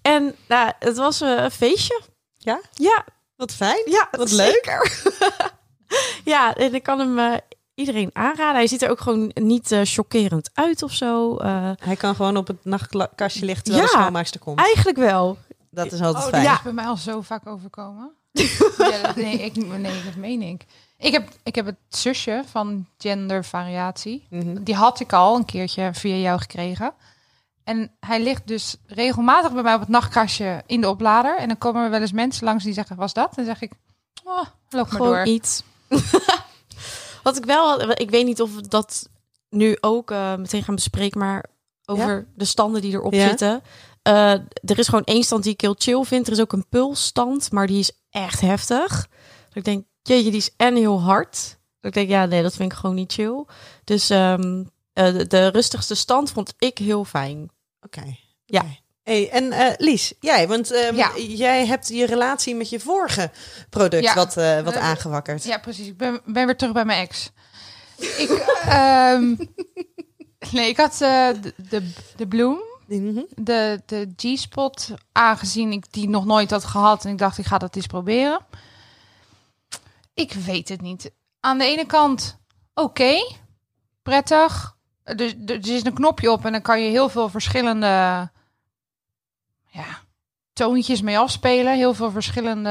En 0.03 0.35
nou, 0.49 0.73
het 0.79 0.97
was 0.97 1.21
eh, 1.21 1.43
een 1.43 1.51
feestje. 1.51 2.01
Ja? 2.37 2.61
Ja, 2.73 3.05
Wat 3.37 3.53
fijn. 3.53 3.83
ja 3.85 4.09
Wat 4.11 4.31
leuk. 4.31 4.53
zeker. 4.53 5.03
ja, 6.33 6.55
en 6.55 6.75
ik 6.75 6.83
kan 6.83 6.99
hem 6.99 7.19
eh, 7.19 7.35
iedereen 7.75 8.11
aanraden. 8.13 8.55
Hij 8.55 8.67
ziet 8.67 8.83
er 8.83 8.91
ook 8.91 9.01
gewoon 9.01 9.31
niet 9.35 9.73
eh, 9.73 9.81
chockerend 9.85 10.51
uit 10.55 10.83
of 10.83 10.93
zo. 10.93 11.37
Eh, 11.37 11.71
Hij 11.79 11.97
kan 11.97 12.15
gewoon 12.15 12.37
op 12.37 12.47
het 12.47 12.65
nachtkastje 12.65 13.45
liggen 13.45 13.65
terwijl 13.65 13.85
Ja. 13.87 13.93
de 13.93 13.99
schoonmaakster 13.99 14.41
komt. 14.41 14.59
eigenlijk 14.59 14.99
wel. 14.99 15.39
Dat 15.71 15.93
is 15.93 16.01
altijd 16.01 16.25
Oh, 16.25 16.31
fijn. 16.31 16.43
dat 16.43 16.51
Ja. 16.53 16.57
is 16.57 16.63
bij 16.63 16.73
mij 16.73 16.85
al 16.87 16.97
zo 16.97 17.21
vaak 17.21 17.47
overkomen. 17.47 18.11
ja, 18.79 19.03
dat- 19.03 19.17
nee, 19.17 19.39
ik, 19.39 19.57
nee, 19.57 20.03
dat 20.05 20.15
meen 20.17 20.43
ik. 20.43 20.65
Ik 21.01 21.13
heb, 21.13 21.29
ik 21.43 21.55
heb 21.55 21.67
het 21.67 21.77
zusje 21.89 22.43
van 22.47 22.87
gendervariatie. 22.99 24.27
Mhm. 24.31 24.63
Die 24.63 24.75
had 24.75 25.01
ik 25.01 25.13
al 25.13 25.37
een 25.37 25.45
keertje 25.45 25.91
via 25.95 26.15
jou 26.15 26.41
gekregen. 26.41 26.93
En 27.65 27.91
hij 28.01 28.23
ligt 28.23 28.47
dus 28.47 28.77
regelmatig 28.87 29.53
bij 29.53 29.63
mij 29.63 29.75
op 29.75 29.81
het 29.81 29.89
nachtkastje 29.89 30.63
in 30.67 30.81
de 30.81 30.89
oplader. 30.89 31.39
En 31.39 31.49
dan 31.49 31.59
komen 31.59 31.85
er 31.85 31.91
wel 31.91 32.01
eens 32.01 32.13
mensen 32.13 32.45
langs 32.45 32.65
die 32.65 32.73
zeggen, 32.73 32.97
was 32.97 33.13
dat? 33.13 33.29
En 33.29 33.45
dan 33.45 33.45
zeg 33.45 33.61
ik, 33.61 33.73
oh, 34.25 34.37
loop 34.37 34.47
maar 34.71 34.87
Gewoon 34.87 35.07
door. 35.15 35.25
iets. 35.25 35.63
Wat 37.23 37.37
ik 37.37 37.45
wel 37.45 37.91
ik 37.91 38.11
weet 38.11 38.25
niet 38.25 38.41
of 38.41 38.55
we 38.55 38.69
dat 38.69 39.09
nu 39.49 39.77
ook 39.81 40.11
eh, 40.11 40.37
meteen 40.37 40.63
gaan 40.63 40.75
bespreken, 40.75 41.21
maar 41.21 41.45
over 41.85 42.27
de 42.35 42.45
standen 42.45 42.81
die 42.81 42.93
erop 42.93 43.13
Ja. 43.13 43.29
zitten. 43.29 43.63
Eh, 44.03 44.31
er 44.63 44.79
is 44.79 44.89
gewoon 44.89 45.05
één 45.05 45.23
stand 45.23 45.43
die 45.43 45.53
ik 45.53 45.61
heel 45.61 45.75
chill 45.79 46.03
vind. 46.05 46.27
Er 46.27 46.33
is 46.33 46.41
ook 46.41 46.53
een 46.53 46.69
pulsstand, 46.69 47.53
maar 47.53 47.67
die 47.67 47.79
is 47.79 47.93
echt 48.11 48.41
heftig. 48.41 48.89
Dat 49.49 49.57
ik 49.57 49.65
denk, 49.65 49.85
jeetje, 50.15 50.31
die 50.31 50.41
is 50.41 50.51
en 50.57 50.77
heel 50.77 51.01
hard. 51.01 51.59
Dat 51.81 51.91
ik 51.91 51.93
denk, 51.93 52.09
ja, 52.09 52.27
nee, 52.27 52.43
dat 52.43 52.55
vind 52.55 52.73
ik 52.73 52.79
gewoon 52.79 52.97
niet 52.97 53.13
chill. 53.13 53.45
Dus 53.85 54.11
ehm, 54.11 54.65
eh, 54.93 55.13
de, 55.13 55.27
de 55.27 55.47
rustigste 55.49 55.95
stand 55.95 56.31
vond 56.31 56.55
ik 56.59 56.79
heel 56.79 57.05
fijn. 57.05 57.51
Oké. 57.81 58.17
Ja. 58.45 58.65
Hey, 59.03 59.31
en 59.31 59.53
eh, 59.53 59.73
Lies, 59.77 60.13
jij, 60.21 60.49
want 60.49 60.71
ehm, 60.73 60.97
Ja. 60.97 61.11
jij 61.19 61.67
hebt 61.67 61.89
je 61.89 62.07
relatie 62.07 62.55
met 62.55 62.69
je 62.69 62.81
vorige 62.81 63.31
product 63.71 64.05
Ja. 64.05 64.15
wat, 64.15 64.37
eh, 64.37 64.61
wat 64.61 64.77
aangewakkerd. 64.77 65.45
Ja, 65.45 65.59
precies. 65.59 65.87
Ik 65.87 65.97
ben, 65.97 66.21
ben 66.25 66.47
weer 66.47 66.57
terug 66.57 66.73
bij 66.75 66.85
mijn 66.85 67.01
ex. 67.01 67.31
Ik, 67.97 68.31
ehm, 68.69 69.35
nee, 70.53 70.69
ik 70.69 70.77
had 70.77 70.93
eh, 71.01 71.29
de, 71.43 71.55
de, 71.69 71.93
de 72.17 72.27
Bloom, 72.29 72.59
Mhm. 72.87 73.21
de, 73.35 73.83
de 73.87 74.13
G-spot, 74.17 74.91
aangezien 75.13 75.73
ik 75.73 75.93
die 75.93 76.09
nog 76.09 76.25
nooit 76.25 76.51
had 76.51 76.65
gehad. 76.65 77.05
En 77.05 77.11
ik 77.11 77.19
dacht, 77.19 77.39
ik 77.39 77.47
ga 77.47 77.59
dat 77.59 77.77
eens 77.77 77.87
proberen. 77.87 78.41
Ik 80.21 80.33
weet 80.33 80.69
het 80.69 80.81
niet. 80.81 81.13
Aan 81.41 81.59
de 81.59 81.65
ene 81.65 81.87
kant, 81.87 82.39
oké, 82.75 83.15
prettig. 84.03 84.77
Er, 85.03 85.21
er, 85.21 85.35
er 85.47 85.69
is 85.69 85.85
een 85.85 85.95
knopje 85.95 86.31
op 86.31 86.45
en 86.45 86.53
dan 86.53 86.63
kan 86.63 86.83
je 86.83 86.91
heel 86.91 87.09
veel 87.09 87.29
verschillende 87.29 88.31
ja, 89.67 90.01
toontjes 90.53 91.01
mee 91.01 91.19
afspelen. 91.19 91.77
Heel 91.77 91.95
veel 91.95 92.11
verschillende 92.11 92.71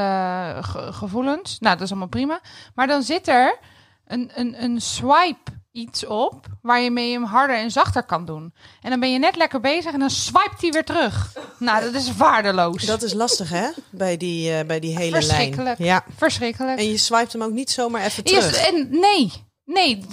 ge- 0.60 0.92
gevoelens. 0.92 1.58
Nou, 1.58 1.74
dat 1.74 1.84
is 1.84 1.90
allemaal 1.90 2.08
prima. 2.08 2.40
Maar 2.74 2.86
dan 2.86 3.02
zit 3.02 3.28
er 3.28 3.58
een, 4.04 4.30
een, 4.34 4.62
een 4.62 4.80
swipe 4.80 5.50
iets 5.72 6.06
op 6.06 6.46
waar 6.62 6.80
je 6.80 6.90
mee 6.90 7.12
hem 7.12 7.24
harder 7.24 7.56
en 7.56 7.70
zachter 7.70 8.02
kan 8.02 8.24
doen. 8.24 8.54
En 8.82 8.90
dan 8.90 9.00
ben 9.00 9.12
je 9.12 9.18
net 9.18 9.36
lekker 9.36 9.60
bezig 9.60 9.92
en 9.92 9.98
dan 9.98 10.10
swipet 10.10 10.60
hij 10.60 10.70
weer 10.70 10.84
terug. 10.84 11.32
Nou, 11.58 11.82
dat 11.84 11.94
is 11.94 12.16
waardeloos. 12.16 12.82
Dat 12.86 13.02
is 13.02 13.12
lastig, 13.12 13.50
hè? 13.50 13.68
Bij 13.90 14.16
die, 14.16 14.52
eh, 14.52 14.66
bij 14.66 14.80
die 14.80 14.96
hele 14.96 15.10
lijn. 15.10 15.22
Verschrikkelijk. 15.24 15.78
Ja. 15.78 16.04
Verschrikkelijk. 16.16 16.78
En 16.78 16.88
je 16.88 16.96
swipet 16.96 17.32
hem 17.32 17.42
ook 17.42 17.52
niet 17.52 17.70
zomaar 17.70 18.02
even 18.04 18.24
terug. 18.24 18.66
en 18.68 18.88
nee, 18.90 19.32
nee, 19.64 20.04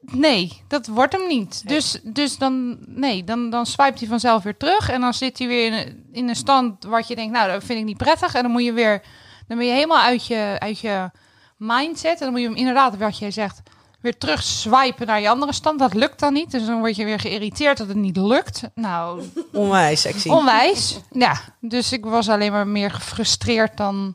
nee, 0.00 0.62
dat 0.68 0.86
wordt 0.86 1.12
hem 1.12 1.26
niet. 1.28 1.68
Dus, 1.68 2.00
dus 2.02 2.38
dan, 2.38 2.78
nee, 2.86 3.24
dan, 3.24 3.50
dan 3.50 3.66
swipet 3.66 3.98
hij 3.98 4.08
vanzelf 4.08 4.42
weer 4.42 4.56
terug. 4.56 4.88
En 4.90 5.00
dan 5.00 5.14
zit 5.14 5.38
hij 5.38 5.46
weer 5.48 5.66
in, 5.66 5.72
een- 5.72 6.04
in 6.12 6.28
een 6.28 6.36
stand 6.36 6.84
wat 6.84 7.08
je 7.08 7.14
denkt, 7.16 7.32
nou, 7.32 7.50
dat 7.50 7.64
vind 7.64 7.78
ik 7.78 7.84
niet 7.84 7.96
prettig. 7.96 8.34
En 8.34 8.42
dan 8.42 8.50
moet 8.50 8.64
je 8.64 8.72
weer, 8.72 9.02
dan 9.48 9.58
ben 9.58 9.66
je 9.66 9.72
helemaal 9.72 10.02
uit 10.02 10.26
je, 10.26 10.56
uit 10.58 10.78
je 10.80 11.10
mindset. 11.56 12.12
En 12.12 12.18
dan 12.18 12.30
moet 12.30 12.40
je 12.40 12.46
hem 12.46 12.56
inderdaad, 12.56 12.96
wat 12.96 13.18
jij 13.18 13.30
zegt, 13.30 13.60
weer 14.06 14.18
terug 14.18 14.42
swipen 14.42 15.06
naar 15.06 15.20
je 15.20 15.28
andere 15.28 15.52
stand. 15.52 15.78
Dat 15.78 15.94
lukt 15.94 16.18
dan 16.20 16.32
niet. 16.32 16.50
Dus 16.50 16.66
dan 16.66 16.78
word 16.78 16.96
je 16.96 17.04
weer 17.04 17.20
geïrriteerd 17.20 17.78
dat 17.78 17.88
het 17.88 17.96
niet 17.96 18.16
lukt. 18.16 18.62
Nou, 18.74 19.22
Onwijs 19.52 20.00
sexy. 20.00 20.28
onwijs. 20.28 20.98
Ja, 21.10 21.40
dus 21.60 21.92
ik 21.92 22.04
was 22.04 22.28
alleen 22.28 22.52
maar 22.52 22.66
meer 22.66 22.90
gefrustreerd 22.90 23.76
dan, 23.76 24.14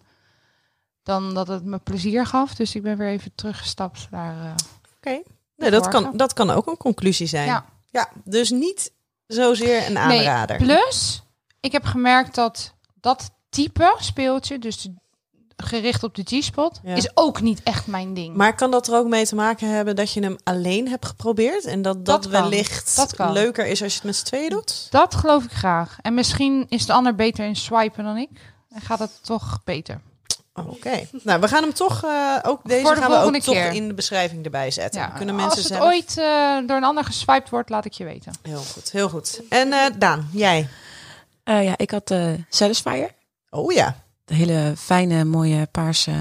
dan 1.03 1.33
dat 1.33 1.47
het 1.47 1.63
me 1.65 1.77
plezier 1.77 2.25
gaf. 2.25 2.53
Dus 2.55 2.75
ik 2.75 2.81
ben 2.81 2.97
weer 2.97 3.07
even 3.09 3.31
teruggestapt 3.35 4.07
naar... 4.11 4.45
eh, 4.45 4.51
Oké. 4.97 5.21
Nee, 5.55 5.71
dat, 5.71 5.87
kan, 5.87 6.11
dat 6.15 6.33
kan 6.33 6.49
ook 6.49 6.67
een 6.67 6.77
conclusie 6.77 7.27
zijn. 7.27 7.45
Ja. 7.47 7.65
ja, 7.89 8.09
dus 8.23 8.49
niet 8.49 8.91
zozeer 9.27 9.87
een 9.87 9.97
aanrader. 9.97 10.59
Nee, 10.59 10.67
plus, 10.67 11.23
ik 11.59 11.71
heb 11.71 11.83
gemerkt 11.85 12.35
dat 12.35 12.73
dat 13.01 13.31
type 13.49 13.95
speeltje, 13.99 14.59
dus 14.59 14.81
de- 14.81 14.93
gericht 15.61 16.03
op 16.03 16.15
de 16.15 16.23
G-spot, 16.23 16.79
Ja. 16.83 16.95
is 16.95 17.11
ook 17.13 17.41
niet 17.41 17.63
echt 17.63 17.87
mijn 17.87 18.13
ding. 18.13 18.35
Maar 18.35 18.55
kan 18.55 18.71
dat 18.71 18.87
er 18.87 18.95
ook 18.95 19.07
mee 19.07 19.25
te 19.25 19.35
maken 19.35 19.67
hebben 19.69 19.95
dat 19.95 20.13
je 20.13 20.21
hem 20.21 20.35
alleen 20.43 20.87
hebt 20.89 21.05
geprobeerd? 21.05 21.65
En 21.65 21.81
dat 21.81 22.05
dat, 22.05 22.25
wellicht 22.25 22.95
Dat 22.95 23.15
kan. 23.15 23.31
leuker 23.31 23.65
is 23.65 23.83
als 23.83 23.91
je 23.91 23.97
het 23.97 24.05
met 24.07 24.15
z'n 24.15 24.25
tweeën 24.25 24.49
doet? 24.49 24.87
Dat 24.89 25.15
geloof 25.15 25.43
ik 25.43 25.51
graag. 25.51 25.97
En 26.01 26.13
misschien 26.13 26.65
is 26.69 26.85
de 26.85 26.93
ander 26.93 27.15
beter 27.15 27.45
in 27.45 27.55
swipen 27.55 28.03
dan 28.03 28.17
ik. 28.17 28.29
En 28.69 28.81
gaat 28.81 28.99
het 28.99 29.23
toch 29.23 29.59
beter. 29.63 30.01
Oké. 30.53 31.07
Nou, 31.23 31.39
we 31.39 31.47
gaan 31.47 31.63
hem 31.63 31.73
toch, 31.73 32.03
eh, 32.03 32.37
ook 32.43 32.59
deze 32.63 32.81
Voor 32.85 32.95
de 32.95 33.01
gaan 33.01 33.11
we 33.11 33.17
ook 33.17 33.35
toch 33.43 33.55
in 33.55 33.87
de 33.87 33.93
beschrijving 33.93 34.45
erbij 34.45 34.71
zetten. 34.71 35.01
Ja, 35.01 35.07
kunnen 35.07 35.35
mensen 35.35 35.57
als 35.57 35.69
het 35.69 35.77
zelf... 35.77 35.83
ooit 35.83 36.17
eh, 36.17 36.67
door 36.67 36.77
een 36.77 36.83
ander 36.83 37.03
geswiped 37.03 37.49
wordt, 37.49 37.69
laat 37.69 37.85
ik 37.85 37.93
je 37.93 38.03
weten. 38.03 38.33
Heel 38.41 38.63
goed, 38.73 38.91
heel 38.91 39.09
goed. 39.09 39.41
En 39.49 39.73
eh, 39.73 39.85
Daan, 39.97 40.29
jij? 40.33 40.67
Eh, 41.43 41.63
ja, 41.63 41.73
ik 41.77 41.91
had 41.91 42.13
Satisfyer. 42.49 43.09
Oh 43.49 43.71
ja, 43.71 43.95
Hele 44.33 44.73
fijne, 44.77 45.23
mooie 45.25 45.67
paarse 45.71 46.13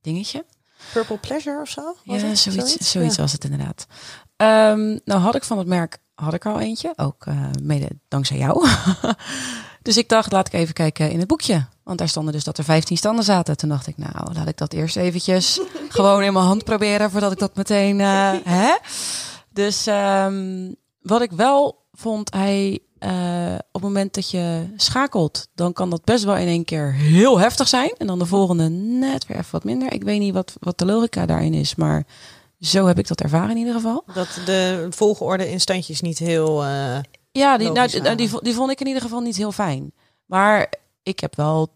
dingetje. 0.00 0.44
Purple 0.92 1.18
Pleasure 1.18 1.60
of 1.60 1.68
zo? 1.68 1.96
Ja, 2.02 2.12
het? 2.14 2.38
zoiets, 2.38 2.76
zoiets, 2.90 3.16
Ja. 3.16 3.22
was 3.22 3.32
het 3.32 3.44
inderdaad. 3.44 3.86
Ehm, 4.36 4.98
nou 5.04 5.20
had 5.20 5.34
ik 5.34 5.44
van 5.44 5.58
het 5.58 5.66
merk 5.66 5.98
had 6.14 6.34
ik 6.34 6.46
al 6.46 6.60
eentje, 6.60 6.92
ook 6.96 7.26
eh, 7.26 7.50
mede 7.62 7.88
dankzij 8.08 8.36
jou. 8.36 8.68
dus 9.82 9.96
ik 9.96 10.08
dacht, 10.08 10.32
laat 10.32 10.46
ik 10.46 10.52
even 10.52 10.74
kijken 10.74 11.10
in 11.10 11.18
het 11.18 11.28
boekje. 11.28 11.66
Want 11.82 11.98
daar 11.98 12.08
stonden 12.08 12.32
dus 12.32 12.44
dat 12.44 12.58
er 12.58 12.64
15 12.64 12.96
standen 12.96 13.24
zaten. 13.24 13.56
Toen 13.56 13.68
dacht 13.68 13.86
ik, 13.86 13.96
nou, 13.96 14.32
laat 14.32 14.48
ik 14.48 14.56
dat 14.56 14.72
eerst 14.72 14.96
eventjes 14.96 15.60
gewoon 15.88 16.22
in 16.22 16.32
mijn 16.32 16.44
hand 16.44 16.64
proberen 16.64 17.10
voordat 17.10 17.32
ik 17.32 17.38
dat 17.38 17.56
meteen. 17.56 18.00
eh, 18.00 18.32
hè? 18.44 18.76
Dus 19.52 19.86
ehm, 19.86 20.72
wat 21.00 21.22
ik 21.22 21.30
wel 21.30 21.86
vond, 21.92 22.32
hij 22.34 22.78
eh, 22.98 23.54
op 23.54 23.72
het 23.72 23.82
moment 23.82 24.14
dat 24.14 24.30
je 24.30 24.66
schakelt, 24.76 25.48
dan 25.54 25.72
kan 25.72 25.90
dat 25.90 26.04
best 26.04 26.24
wel 26.24 26.36
in 26.36 26.46
één 26.46 26.64
keer 26.64 26.92
heel 26.92 27.38
heftig 27.38 27.68
zijn. 27.68 27.92
En 27.98 28.06
dan 28.06 28.18
de 28.18 28.26
volgende 28.26 28.68
net 28.68 29.26
weer 29.26 29.36
even 29.36 29.52
wat 29.52 29.64
minder. 29.64 29.92
Ik 29.92 30.02
weet 30.02 30.20
niet 30.20 30.34
wat, 30.34 30.56
wat 30.60 30.78
de 30.78 30.84
logica 30.84 31.26
daarin 31.26 31.54
is, 31.54 31.74
maar 31.74 32.06
zo 32.60 32.86
heb 32.86 32.98
ik 32.98 33.08
dat 33.08 33.20
ervaren 33.20 33.50
in 33.50 33.56
ieder 33.56 33.74
geval. 33.74 34.04
Dat 34.14 34.28
de 34.46 34.86
volgorde 34.90 35.50
in 35.50 35.60
standjes 35.60 36.00
niet 36.00 36.18
heel... 36.18 36.64
eh, 36.64 36.98
Ja, 37.32 37.56
die, 37.58 37.70
nou, 37.72 38.14
die, 38.16 38.30
die 38.42 38.54
vond 38.54 38.70
ik 38.70 38.80
in 38.80 38.86
ieder 38.86 39.02
geval 39.02 39.20
niet 39.20 39.36
heel 39.36 39.52
fijn. 39.52 39.92
Maar 40.26 40.72
ik 41.02 41.20
heb 41.20 41.36
wel, 41.36 41.68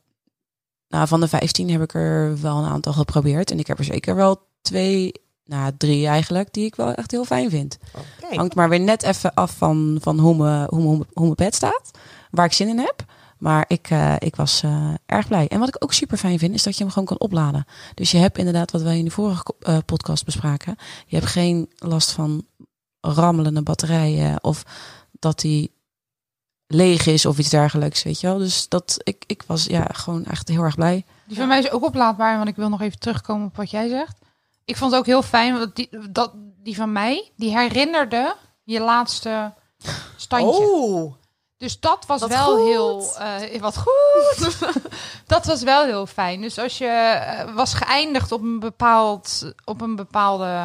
nou, 0.89 1.07
van 1.09 1.21
de 1.21 1.29
15 1.29 1.71
heb 1.71 1.83
ik 1.83 1.95
er 1.95 2.41
wel 2.41 2.57
een 2.57 2.71
aantal 2.71 2.93
geprobeerd. 2.93 3.51
En 3.51 3.59
ik 3.59 3.67
heb 3.67 3.79
er 3.79 3.85
zeker 3.85 4.15
wel 4.15 4.41
twee, 4.63 5.13
nou, 5.45 5.73
drie 5.77 6.07
eigenlijk, 6.07 6.53
die 6.53 6.65
ik 6.65 6.75
wel 6.75 6.95
echt 6.95 7.11
heel 7.11 7.25
fijn 7.25 7.51
vind. 7.51 7.79
oké. 7.95 8.37
Hangt 8.37 8.55
maar 8.55 8.69
weer 8.69 8.81
net 8.81 9.03
even 9.03 9.35
af 9.35 9.57
van, 9.57 9.99
van 10.01 10.19
hoe, 10.19 10.35
me, 10.37 10.67
hoe, 10.69 10.81
me, 10.81 10.87
hoe, 10.87 10.99
me, 10.99 11.05
hoe 11.13 11.25
mijn 11.25 11.35
bed 11.35 11.55
staat. 11.55 11.91
Waar 12.31 12.47
ik 12.47 12.53
zin 12.53 12.69
in 12.69 12.79
heb. 12.79 13.05
Maar 13.43 13.65
ik, 13.69 13.91
eh, 13.91 14.15
ik 14.19 14.37
was 14.37 14.63
eh, 14.63 14.95
erg 15.07 15.29
blij. 15.29 15.49
En 15.49 15.59
wat 15.59 15.69
ik 15.69 15.77
ook 15.79 15.93
super 15.93 16.19
fijn 16.19 16.39
vind, 16.39 16.55
is 16.55 16.63
dat 16.63 16.77
je 16.77 16.83
hem 16.83 16.93
gewoon 16.93 17.09
kan 17.09 17.21
opladen. 17.21 17.65
Dus 17.95 18.11
je 18.11 18.19
hebt 18.19 18.39
inderdaad, 18.39 18.71
wat 18.71 18.83
wij 18.83 18.99
in 18.99 19.05
de 19.05 19.11
vorige 19.11 19.45
eh, 19.61 19.79
podcast 19.87 20.25
bespraken. 20.25 20.77
Je 21.07 21.17
hebt 21.17 21.29
geen 21.29 21.71
last 21.79 22.11
van 22.11 22.47
rammelende 23.01 23.63
batterijen. 23.63 24.45
Of 24.45 24.63
dat 25.11 25.41
die 25.41 25.73
leeg 26.67 27.07
is 27.07 27.27
of 27.27 27.39
iets 27.39 27.49
dergelijks, 27.49 28.03
weet 28.03 28.21
je 28.21 28.27
wel. 28.27 28.39
Dus 28.39 28.69
dat, 28.69 28.97
ik, 29.03 29.25
ik 29.27 29.43
was 29.47 29.65
ja, 29.65 29.89
gewoon 29.93 30.25
echt 30.25 30.49
heel 30.49 30.63
erg 30.63 30.75
blij. 30.75 31.05
Die 31.27 31.37
van 31.37 31.49
mij 31.49 31.59
is 31.59 31.71
ook 31.71 31.85
oplaadbaar, 31.85 32.37
want 32.37 32.49
ik 32.49 32.57
wil 32.57 32.69
nog 32.69 32.81
even 32.81 32.99
terugkomen 32.99 33.47
op 33.47 33.57
wat 33.57 33.71
jij 33.71 33.89
zegt. 33.89 34.19
Ik 34.65 34.77
vond 34.77 34.91
het 34.91 35.01
ook 35.01 35.07
heel 35.07 35.23
fijn, 35.23 35.59
want 35.59 35.77
die, 35.77 35.89
dat, 36.11 36.33
die 36.63 36.77
van 36.77 36.93
mij, 36.93 37.31
die 37.37 37.59
herinnerde 37.59 38.37
je 38.65 38.81
laatste 38.81 39.53
standje. 40.17 40.63
Oh, 40.63 41.13
Dus 41.57 41.81
dat 41.81 42.07
was 42.07 42.21
Wat 42.21 42.29
wel 42.29 42.57
goed. 42.57 42.67
heel 42.67 43.15
eh, 43.19 43.61
wat 43.61 43.79
goed. 43.79 44.59
dat 45.27 45.47
was 45.47 45.63
wel 45.63 45.85
heel 45.85 46.07
fijn. 46.07 46.41
Dus 46.41 46.59
als 46.59 46.79
je 46.79 46.87
eh, 46.87 47.55
was 47.55 47.75
geëindigd 47.75 48.33
op 48.33 48.41
een 48.41 48.61
bepaald 48.61 49.53
op 49.65 49.81
een 49.81 49.97
bepaalde 49.97 50.61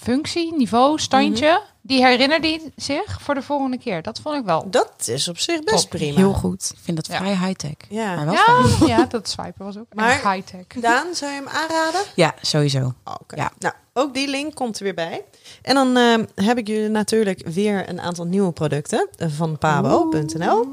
functie, 0.00 0.54
niveau, 0.56 0.98
standje, 0.98 1.62
die 1.82 2.04
herinnerde 2.06 2.46
die 2.46 2.72
zich 2.76 3.18
voor 3.20 3.34
de 3.34 3.42
volgende 3.42 3.78
keer. 3.78 4.02
Dat 4.02 4.20
vond 4.20 4.36
ik 4.36 4.44
wel. 4.44 4.70
dat 4.70 4.92
is 5.08 5.28
op 5.28 5.38
zich 5.38 5.64
best 5.64 5.80
Top. 5.80 5.90
prima. 5.90 6.16
Heel 6.16 6.32
goed. 6.32 6.70
Ik 6.72 6.78
vind 6.82 6.96
dat 6.96 7.06
Ja. 7.06 7.16
vrij 7.16 7.36
high-tech. 7.36 7.72
Ja. 7.88 8.14
Maar 8.16 8.24
wel 8.26 8.34
fijn. 8.34 8.88
Ja, 8.88 8.96
ja, 8.98 9.04
dat 9.04 9.28
swipen 9.28 9.64
was 9.64 9.76
ook 9.78 9.86
Maar- 9.94 10.20
maar, 10.22 10.34
high 10.34 10.46
tech. 10.50 10.82
Daan, 10.82 11.14
zou 11.14 11.30
je 11.32 11.36
hem 11.36 11.48
aanraden? 11.48 12.00
Ja, 12.14 12.34
sowieso. 12.42 12.92
Oh, 13.04 13.14
Oké. 13.20 13.36
Ja. 13.36 13.52
Nou, 13.58 13.74
ook 13.92 14.14
die 14.14 14.28
link 14.28 14.54
komt 14.54 14.78
er 14.78 14.84
weer 14.84 14.94
bij. 14.94 15.24
En 15.62 15.74
dan 15.74 15.96
eh, 15.96 16.44
heb 16.46 16.58
ik 16.58 16.66
jullie 16.66 16.88
natuurlijk 16.88 17.48
weer 17.48 17.88
een 17.88 18.00
aantal 18.00 18.24
nieuwe 18.24 18.52
producten 18.52 19.08
van 19.16 19.58
pabo.nl. 19.58 20.66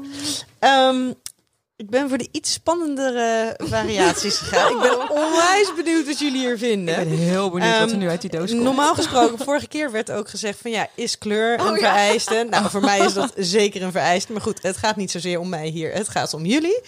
Ehm, 0.58 1.12
ik 1.76 1.90
ben 1.90 2.08
voor 2.08 2.18
de 2.18 2.28
iets 2.30 2.52
spannendere 2.52 3.54
variaties 3.62 4.36
gegaan. 4.36 4.72
Ik 4.72 4.80
ben 4.80 5.10
onwijs 5.10 5.72
benieuwd 5.76 6.06
wat 6.06 6.18
jullie 6.18 6.38
hier 6.38 6.58
vinden. 6.58 7.08
heel 7.08 7.50
benieuwd 7.50 7.78
wat 7.78 7.90
er 7.90 7.96
nu 7.96 8.08
uit 8.08 8.20
die 8.20 8.30
doos 8.30 8.52
Normaal 8.52 8.94
gesproken, 8.94 9.38
vorige 9.38 9.66
keer 9.66 9.90
werd 9.90 10.10
ook 10.10 10.28
gezegd 10.28 10.58
van 10.58 10.70
ja, 10.70 10.88
is 10.94 11.18
kleur 11.18 11.60
een 11.60 11.76
vereiste? 11.76 12.46
Nou, 12.50 12.68
voor 12.70 12.80
mij 12.80 12.98
is 12.98 13.12
dat 13.12 13.32
zeker 13.36 13.82
een 13.82 13.92
vereiste. 13.92 14.32
Maar 14.32 14.40
goed, 14.40 14.62
het 14.62 14.76
gaat 14.76 14.96
niet 14.96 15.10
zozeer 15.10 15.40
om 15.40 15.48
mij 15.48 15.68
hier. 15.68 15.92
Het 15.92 16.08
gaat 16.08 16.34
om 16.34 16.44
jullie. 16.44 16.80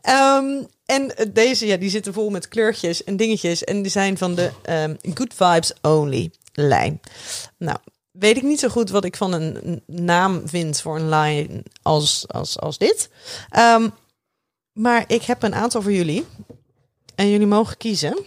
Ehm, 0.00 0.62
en 0.84 1.14
deze, 1.32 1.66
ja, 1.66 1.76
die 1.76 1.90
zitten 1.90 2.12
vol 2.12 2.30
met 2.30 2.48
kleurtjes 2.48 3.04
en 3.04 3.16
dingetjes. 3.16 3.64
En 3.64 3.82
die 3.82 3.90
zijn 3.90 4.18
van 4.18 4.34
de 4.34 4.50
ehm, 4.62 4.94
Good 5.14 5.34
Vibes 5.34 5.72
Only 5.82 6.30
lijn. 6.52 7.00
Nou, 7.58 7.78
weet 8.10 8.36
ik 8.36 8.42
niet 8.42 8.60
zo 8.60 8.68
goed 8.68 8.90
wat 8.90 9.04
ik 9.04 9.16
van 9.16 9.32
een 9.32 9.58
een 9.66 9.82
naam 10.04 10.42
vind 10.44 10.80
voor 10.80 10.96
een 10.96 11.08
lijn 11.08 11.62
als, 11.82 12.24
als, 12.28 12.58
als 12.60 12.78
dit. 12.78 13.08
Maar 14.76 15.04
ik 15.06 15.22
heb 15.22 15.42
een 15.42 15.54
aantal 15.54 15.82
voor 15.82 15.92
jullie. 15.92 16.26
En 17.14 17.30
jullie 17.30 17.46
mogen 17.46 17.76
kiezen 17.76 18.24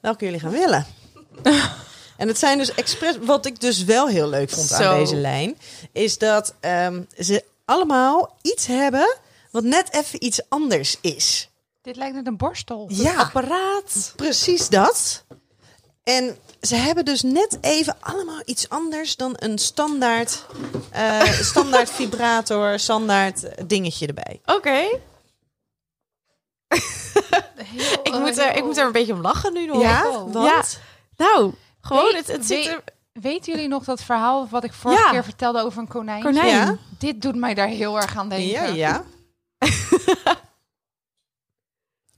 welke 0.00 0.24
jullie 0.24 0.40
gaan 0.40 0.50
willen. 0.50 0.86
en 2.16 2.28
het 2.28 2.38
zijn 2.38 2.58
dus 2.58 2.74
expres... 2.74 3.16
Wat 3.18 3.46
ik 3.46 3.60
dus 3.60 3.84
wel 3.84 4.08
heel 4.08 4.28
leuk 4.28 4.50
vond 4.50 4.68
Zo. 4.68 4.82
aan 4.82 4.98
deze 4.98 5.16
lijn... 5.16 5.58
is 5.92 6.18
dat 6.18 6.54
ehm, 6.60 7.02
ze 7.18 7.44
allemaal 7.64 8.36
iets 8.42 8.66
hebben... 8.66 9.16
wat 9.50 9.64
net 9.64 9.92
even 9.92 10.24
iets 10.24 10.40
anders 10.48 10.96
is. 11.00 11.48
Dit 11.82 11.96
lijkt 11.96 12.14
net 12.14 12.26
een 12.26 12.36
borstel. 12.36 12.86
Ja, 12.88 13.14
Apparaat. 13.14 14.12
precies 14.16 14.68
dat. 14.68 15.24
En 16.04 16.36
ze 16.60 16.74
hebben 16.76 17.04
dus 17.04 17.22
net 17.22 17.58
even 17.60 17.96
allemaal 18.00 18.42
iets 18.44 18.68
anders 18.68 19.16
dan 19.16 19.32
een 19.36 19.58
standaard, 19.58 20.46
eh, 20.90 21.22
standaard 21.50 21.90
vibrator, 21.90 22.78
standaard 22.78 23.68
dingetje 23.68 24.06
erbij. 24.06 24.40
Oké. 24.44 24.78
Ik, 28.02 28.12
moet 28.18 28.38
er, 28.38 28.56
ik 28.56 28.64
moet 28.64 28.76
er 28.76 28.86
een 28.86 28.92
beetje 28.92 29.12
om 29.12 29.20
lachen 29.20 29.52
nu 29.52 29.66
nog. 29.66 29.82
Ja, 29.82 30.02
wow. 30.02 30.32
want 30.32 30.80
Nou, 31.16 31.54
gewoon, 31.80 32.04
Weet- 32.04 32.16
het, 32.16 32.26
het 32.26 32.46
ziet 32.46 32.56
weet- 32.56 32.66
er... 32.66 32.82
Weten 33.12 33.52
jullie 33.52 33.68
nog 33.68 33.84
dat 33.84 34.02
verhaal 34.02 34.48
wat 34.48 34.64
ik 34.64 34.72
vorige 34.72 35.02
Ja. 35.02 35.10
keer 35.10 35.24
vertelde 35.24 35.60
over 35.62 35.78
een 35.80 35.88
konijn? 35.88 36.22
Konijn. 36.22 36.46
Ja. 36.46 36.76
Dit 36.98 37.22
doet 37.22 37.34
mij 37.34 37.54
daar 37.54 37.68
heel 37.68 37.96
erg 38.00 38.16
aan 38.16 38.28
denken. 38.28 38.48
ja, 38.48 38.64
ja. 38.64 39.04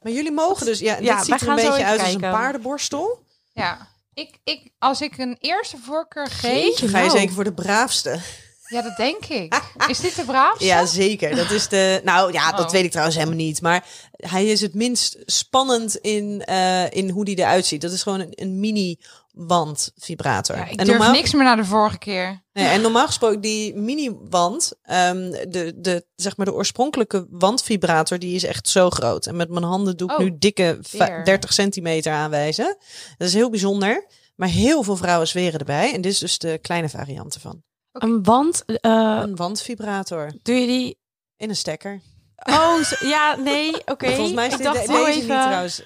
maar 0.03 0.13
jullie 0.13 0.33
mogen 0.33 0.67
dus, 0.67 0.79
ja, 0.79 0.97
Ja, 1.01 1.17
dit 1.17 1.25
ziet 1.25 1.41
er 1.41 1.49
een 1.49 1.55
beetje 1.55 1.85
uit 1.85 2.01
als 2.01 2.15
een 2.15 2.21
paardenborstel. 2.21 3.25
Ja. 3.57 3.89
Ik, 4.15 4.39
ik, 4.45 4.71
als 4.79 5.01
ik 5.01 5.19
een 5.19 5.37
eerste 5.41 5.77
voorkeur 5.77 6.27
geef, 6.27 6.65
Jeetje, 6.65 6.89
Ga 6.89 6.99
je 6.99 7.07
nou. 7.07 7.19
zeker 7.19 7.35
voor 7.35 7.45
de 7.45 7.55
braafste? 7.55 8.21
Ja, 8.69 8.83
dat 8.83 8.97
denk 8.97 9.25
ik. 9.25 9.63
Is 9.89 9.99
dit 10.01 10.17
de 10.17 10.25
braafste? 10.25 10.65
Ja, 10.65 10.87
zeker. 10.87 11.37
Dat 11.37 11.51
is 11.51 11.69
de. 11.69 12.01
Nou 12.05 12.33
ja, 12.33 12.51
dat 12.53 12.67
Oh. 12.67 12.71
weet 12.71 12.85
ik 12.85 12.91
trouwens 12.91 13.17
helemaal 13.17 13.39
niet. 13.39 13.61
Maar 13.63 13.85
hij 14.17 14.47
is 14.47 14.61
het 14.61 14.75
minst 14.75 15.17
spannend 15.25 15.97
in, 15.97 16.43
eh, 16.45 16.91
in 16.91 17.11
hoe 17.11 17.25
die 17.25 17.39
eruit 17.39 17.67
ziet. 17.67 17.81
Dat 17.81 17.93
is 17.93 18.03
gewoon 18.03 18.21
een, 18.21 18.33
een 18.35 18.61
mini 18.61 18.99
wandvibrator. 19.33 20.57
Ja, 20.57 20.63
ik 20.65 20.71
en 20.71 20.77
durf 20.77 20.89
normaal, 20.99 21.13
niks 21.15 21.33
meer 21.33 21.45
naar 21.45 21.57
de 21.57 21.65
vorige 21.65 21.99
keer. 21.99 22.43
nee, 22.53 22.67
en 22.67 22.81
normaal 22.81 23.07
gesproken 23.07 23.41
die 23.41 23.75
mini 23.77 24.11
wand, 24.31 24.73
ehm, 24.83 25.31
de, 25.49 25.73
de 25.77 26.07
zeg 26.15 26.37
maar 26.37 26.47
de 26.47 26.55
oorspronkelijke 26.55 27.27
wandvibrator, 27.31 28.19
die 28.19 28.35
is 28.35 28.45
echt 28.45 28.69
zo 28.69 28.91
groot. 28.91 29.27
En 29.27 29.37
met 29.37 29.51
mijn 29.51 29.65
handen 29.65 29.97
doe 29.97 30.11
ik 30.13 30.19
Oh, 30.19 30.25
nu 30.25 30.37
dikke 30.39 30.79
va- 30.83 31.07
weer. 31.07 31.25
30 31.25 31.53
centimeter 31.53 32.13
aanwijzen. 32.13 32.77
Dat 33.17 33.29
is 33.29 33.35
heel 33.35 33.51
bijzonder. 33.51 34.07
Maar 34.37 34.49
heel 34.49 34.83
veel 34.83 34.97
vrouwen 34.97 35.29
zweren 35.29 35.59
erbij. 35.59 35.95
En 35.95 36.01
dit 36.01 36.13
is 36.13 36.19
dus 36.19 36.39
de 36.39 36.59
kleine 36.63 36.89
variant 36.89 37.35
ervan. 37.35 37.63
Een 37.99 38.23
wand, 38.25 38.65
eh, 38.67 39.19
Een 39.23 39.37
wandvibrator 39.37 40.33
doe 40.43 40.55
je 40.55 40.67
die... 40.67 40.99
in 41.37 41.49
een 41.49 41.57
stekker. 41.57 42.01
Oh, 42.37 42.83
zo- 42.83 43.07
ja, 43.07 43.37
nee, 43.37 43.73
oké. 43.93 44.07
Volgens 44.07 44.33
mij 44.35 44.47
is 44.47 44.55
ik 44.55 44.63
dacht 44.63 44.87
de- 44.87 44.93
deze 44.93 45.07
even... 45.07 45.19
niet 45.19 45.27
trouwens. 45.47 45.83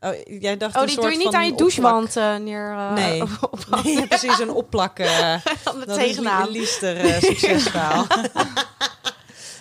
Oh, 0.00 0.10
jij 0.40 0.56
dacht 0.56 0.74
Oh, 0.76 0.80
een 0.80 0.86
die 0.86 1.00
doe 1.00 1.10
je 1.10 1.16
niet 1.16 1.34
aan 1.34 1.46
je 1.46 1.54
douchewand 1.54 2.16
eh, 2.16 2.36
neer... 2.36 2.70
eh, 2.72 2.92
Nee. 2.92 3.22
op- 3.40 3.48
op- 3.50 3.82
Nee, 3.84 4.06
precies, 4.06 4.38
een 4.38 4.50
opplak. 4.50 5.00
aan 5.00 5.40
de 5.80 5.84
dat 5.86 5.88
is 5.88 5.94
tegenaan. 5.94 6.48
Liester 6.50 7.20
succesverhaal. 7.22 8.06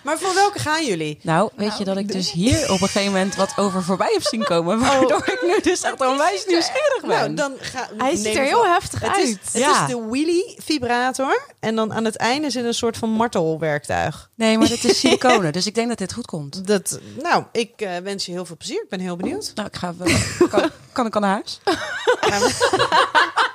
Maar 0.10 0.20
voor 0.20 0.34
welke 0.34 0.60
gaan 0.60 0.86
jullie? 0.86 1.20
Nou, 1.22 1.49
weet 1.55 1.78
je 1.78 1.84
dat 1.84 1.97
ik 1.97 2.12
dus 2.12 2.32
hier 2.32 2.64
op 2.64 2.70
een 2.82 2.88
gegeven 2.88 3.12
moment 3.12 3.36
wat 3.36 3.53
over 3.55 3.84
voorbij 3.84 4.10
heb 4.14 4.22
zien 4.24 4.43
komen. 4.43 4.80
Waardoor 4.80 5.24
ik 5.28 5.41
nu 5.47 5.60
dus 5.62 5.82
echt 5.82 6.01
onwijs 6.07 6.45
nieuwsgierig 6.45 7.01
ben. 7.01 7.10
Nou, 7.10 7.34
dan 7.34 7.53
ga, 7.60 7.89
Hij 7.97 8.16
ziet 8.16 8.26
er 8.26 8.32
het 8.41 8.49
heel 8.49 8.66
heftig 8.66 8.99
Het 8.99 9.10
uit. 9.10 9.24
is, 9.28 9.30
het 9.32 9.53
Ja. 9.53 9.82
is 9.88 9.88
de 9.93 10.05
wheelie 10.10 10.55
vibrator. 10.64 11.43
En 11.60 11.76
dan 11.76 11.93
aan 11.93 12.05
het 12.05 12.16
einde 12.16 12.49
zit 12.49 12.64
een 12.66 12.74
soort 12.74 12.97
van 12.97 13.10
martelwerktuig. 13.10 14.30
Nee, 14.36 14.57
maar 14.57 14.68
dit 14.68 14.84
is 14.84 14.99
siliconen, 14.99 15.51
dus 15.53 15.66
ik 15.66 15.76
denk 15.76 15.88
dat 15.89 15.97
dit 15.97 16.14
goed 16.14 16.26
komt. 16.26 16.68
Dat, 16.68 16.99
nou, 17.22 17.43
ik 17.51 17.72
eh, 17.82 17.97
wens 18.03 18.26
je 18.26 18.32
heel 18.32 18.45
veel 18.45 18.57
plezier. 18.57 18.82
Ik 18.84 18.89
ben 18.89 18.99
heel 18.99 19.16
benieuwd. 19.16 19.51
Nou, 19.55 19.68
ik 19.68 19.76
ga 19.76 19.93
wel- 19.97 20.47
kan, 20.49 20.70
kan 20.91 21.05
ik 21.05 21.16
al 21.16 21.22
naar 21.22 21.32
huis? 21.32 21.60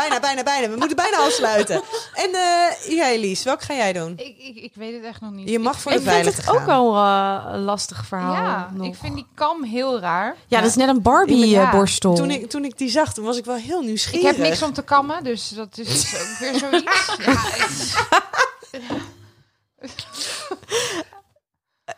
bijna, 0.00 0.20
bijna, 0.20 0.42
bijna. 0.42 0.68
We 0.70 0.76
moeten 0.76 0.96
bijna 0.96 1.16
afsluiten. 1.16 1.82
En 2.14 2.30
eh 2.34 2.96
jij, 2.96 3.18
Lies, 3.20 3.42
welke 3.42 3.64
ga 3.64 3.74
jij 3.74 3.92
doen? 3.92 4.12
Ik, 4.16 4.36
ik, 4.38 4.56
ik 4.56 4.72
weet 4.74 4.94
het 4.94 5.04
echt 5.04 5.20
nog 5.20 5.30
niet. 5.30 5.48
Je 5.48 5.58
mag 5.58 5.80
voor 5.80 5.92
de 5.92 5.98
Ik 5.98 6.08
vind 6.08 6.24
het 6.24 6.38
gaan. 6.44 6.54
ook 6.56 6.66
wel 6.66 6.94
eh, 6.96 7.44
een 7.52 7.60
lastig 7.62 8.06
verhaal. 8.06 8.32
Ja, 8.32 8.70
nog. 8.74 8.86
ik 8.86 8.94
vind 8.94 9.14
die 9.14 9.26
kam 9.34 9.62
heel 9.64 10.00
raar. 10.00 10.36
Ja, 10.46 10.60
dat 10.60 10.68
is 10.70 10.76
net 10.76 10.88
een 10.88 10.94
Ja. 10.94 11.00
Barbie-borstel. 11.00 12.14
Toen 12.14 12.30
ik, 12.30 12.50
toen 12.50 12.64
ik 12.64 12.78
die 12.78 12.90
zag, 12.90 13.14
toen 13.14 13.24
was 13.24 13.36
ik 13.36 13.44
wel 13.44 13.56
heel 13.56 13.80
Ik 13.80 13.86
nieuwsgierig. 13.86 14.26
heb 14.26 14.36
niks 14.38 14.62
om 14.62 14.72
te 14.72 14.82
kammen, 14.82 15.24
dus 15.24 15.48
dat 15.48 15.78
is 15.78 15.86
dus 16.10 16.20
ook 16.20 16.38
weer 16.38 16.54
zoiets. 16.58 17.16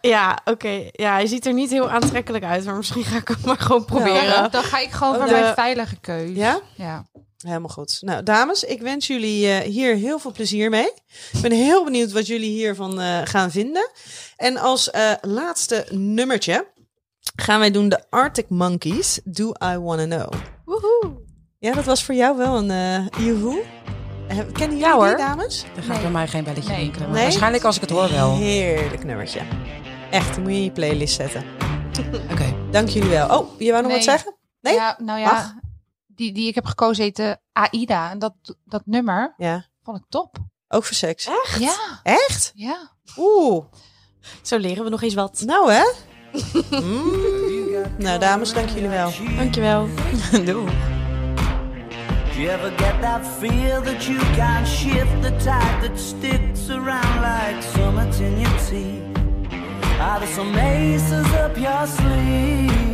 Ja, 0.01 0.39
oké. 0.45 0.89
Ja, 0.93 1.13
hij 1.13 1.27
ziet 1.27 1.47
er 1.47 1.53
niet 1.53 1.71
heel 1.71 1.91
aantrekkelijk 1.91 2.45
uit, 2.45 2.65
maar 2.65 2.75
misschien 2.77 3.05
ga 3.05 3.17
ik 3.17 3.29
hem 3.29 3.37
maar 3.45 3.59
gewoon 3.59 3.85
proberen. 3.85 4.31
dan, 4.31 4.51
dan 4.51 4.63
ga 4.63 4.79
ik 4.79 4.91
gewoon 4.91 5.15
voor 5.15 5.25
De- 5.25 5.31
mijn 5.31 5.55
veilige 5.55 5.97
keus. 6.01 6.37
Ja? 6.37 6.61
Ja. 6.75 7.05
Helemaal 7.41 7.69
goed. 7.69 7.99
Nou, 8.01 8.23
dames, 8.23 8.65
ik 8.65 8.81
wens 8.81 9.07
jullie 9.07 9.49
eh, 9.49 9.59
hier 9.69 9.95
heel 9.95 10.19
veel 10.19 10.33
plezier 10.33 10.71
mee. 10.71 10.93
Ik 11.33 11.41
ben 11.43 11.53
heel 11.53 11.85
benieuwd 11.85 12.13
wat 12.13 12.27
jullie 12.27 12.51
hiervan 12.51 13.01
eh, 13.01 13.21
gaan 13.25 13.51
vinden. 13.51 13.91
En 14.37 14.57
als 14.57 14.91
eh, 14.91 15.13
laatste 15.21 15.87
nummertje 15.91 16.67
gaan 17.37 17.59
wij 17.59 17.71
doen 17.71 17.89
de 17.89 18.05
Arctic 18.11 18.49
Monkeys. 18.49 19.21
Do 19.25 19.53
I 19.65 19.77
Wanna 19.79 20.05
Know? 20.05 20.33
Woehoe. 20.65 21.19
Ja, 21.59 21.73
dat 21.75 21.85
was 21.85 22.05
voor 22.05 22.15
jou 22.15 22.37
wel 22.37 22.57
een 22.57 22.71
uh, 22.71 23.27
joehoe. 23.27 23.63
Eh, 24.29 24.37
Kennen 24.37 24.53
jullie 24.55 24.79
Ja, 24.79 24.93
die, 24.93 25.01
hoor. 25.03 25.17
dames? 25.17 25.65
Er 25.77 25.83
gaat 25.83 25.93
Nee. 25.93 26.01
bij 26.03 26.11
mij 26.11 26.29
geen 26.29 26.45
belletje 26.45 26.71
Nee. 26.71 26.79
rinkelen. 26.81 27.07
maar 27.07 27.15
Nee? 27.17 27.23
Waarschijnlijk 27.25 27.65
als 27.65 27.75
ik 27.77 27.81
het 27.81 27.91
hoor 27.91 28.11
wel. 28.11 28.37
Heerlijk 28.37 29.05
nummertje. 29.05 29.41
Echt, 30.11 30.35
die 30.35 30.43
moet 30.43 30.51
je 30.53 30.57
in 30.59 30.65
je 30.65 30.71
playlist 30.71 31.15
zetten. 31.15 31.45
Oké. 32.31 32.55
Dank 32.71 32.89
jullie 32.89 33.11
wel. 33.11 33.39
Oh, 33.39 33.59
je 33.61 33.71
wou 33.71 33.83
nog 33.83 33.87
Nee. 33.93 33.95
wat 34.01 34.05
zeggen? 34.05 34.35
Nee? 34.61 34.75
Ja, 34.75 34.97
nou 35.03 35.19
ja, 35.21 35.33
Mag? 35.33 35.55
Die, 36.21 36.33
die 36.33 36.49
ik 36.49 36.55
heb 36.55 36.65
gekozen 36.67 37.05
heet 37.05 37.19
eh, 37.19 37.33
Aida. 37.53 38.11
En 38.11 38.19
dat, 38.19 38.35
dat 38.65 38.83
nummer 38.85 39.35
Ja, 39.37 39.65
vond 39.83 39.97
ik 39.99 40.05
top. 40.09 40.37
ook 40.69 40.85
voor 40.85 40.97
seks. 40.97 41.29
Ja, 41.59 42.01
Echt? 42.03 42.53
ja. 42.55 42.91
Oeh, 43.17 43.65
Zo 44.43 44.57
leren 44.59 44.85
we 44.85 44.91
nog 44.91 45.03
eens 45.03 45.15
wat. 45.15 45.43
nou 45.47 45.73
hè? 45.73 45.83
Mm. 46.71 47.19
Nou, 47.99 48.19
dames, 48.19 48.53
dank 48.53 48.69
jullie 48.69 48.89
wel. 48.89 49.13
Dankjewel. 49.37 49.89
Doei. 50.45 50.71
Do 52.35 52.47
you 52.47 52.49
ever 52.49 52.71
get 52.77 53.01
that 53.01 53.27
feel 53.39 53.83
that 53.83 54.05
you 54.05 54.19
can't 54.37 54.67
shift 54.69 55.23
the 55.23 55.31
tide 55.37 55.81
that 55.89 55.99
sticks 55.99 56.69
around 56.71 57.21
like 57.21 57.63
summits 57.75 58.19
in 58.19 58.41
your 58.41 58.57
teeth? 58.69 59.19
Are 60.01 60.19
there 60.21 60.33
some 60.35 60.59
aces 60.59 61.27
up 61.33 61.57
your 61.57 61.87
sleeve? 61.87 62.90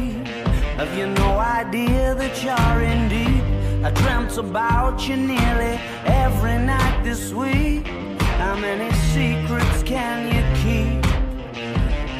Have 0.76 0.94
you 0.94 1.06
no 1.06 1.38
idea 1.38 2.14
that 2.14 2.42
you're 2.44 2.82
in 2.82 3.08
deep? 3.08 3.42
I 3.82 3.90
dreamt 3.92 4.36
about 4.36 5.08
you 5.08 5.16
nearly 5.16 5.80
every 6.04 6.58
night 6.58 7.02
this 7.02 7.32
week. 7.32 7.86
How 8.36 8.56
many 8.56 8.92
secrets 9.14 9.82
can 9.84 10.26
you 10.34 10.42
keep? 10.62 11.02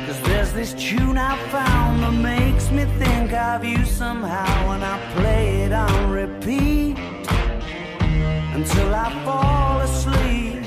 Cause 0.07 0.19
there's 0.23 0.55
this 0.55 0.73
tune 0.73 1.19
I 1.19 1.37
found 1.51 2.03
that 2.03 2.13
makes 2.13 2.71
me 2.71 2.87
think 2.99 3.35
of 3.35 3.63
you 3.63 3.85
somehow 3.85 4.69
when 4.69 4.83
I 4.83 4.97
play 5.17 5.65
it 5.65 5.73
on 5.75 6.11
repeat 6.11 6.97
until 8.57 8.95
I 8.95 9.11
fall 9.27 9.81
asleep, 9.81 10.65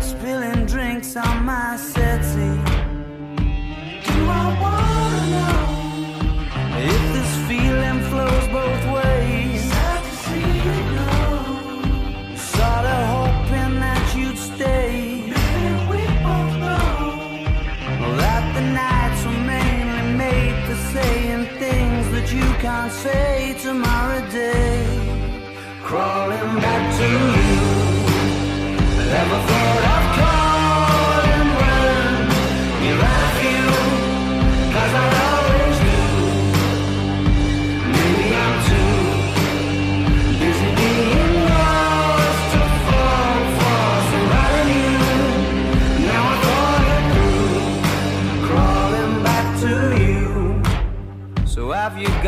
spilling 0.00 0.66
drinks 0.66 1.16
on 1.16 1.44
my 1.44 1.76
settee. 1.76 2.62
Do 4.06 4.28
I 4.28 4.58
wanna 4.60 4.85
flows 8.26 8.48
both 8.48 8.84
ways? 8.96 9.62
Sorta 12.52 12.96
hoping 13.14 13.74
that 13.80 14.04
you'd 14.16 14.38
stay. 14.38 15.22
We 15.90 16.02
both 16.26 16.52
know 16.64 17.08
that 18.20 18.44
the 18.56 18.64
nights 18.82 19.20
were 19.26 19.42
mainly 19.54 20.06
made 20.24 20.56
for 20.66 20.78
saying 20.94 21.44
things 21.62 22.04
that 22.14 22.32
you 22.32 22.46
can't 22.64 22.92
say 22.92 23.56
tomorrow 23.62 24.20
day. 24.30 24.86
Crawling 25.82 26.56
back 26.56 26.65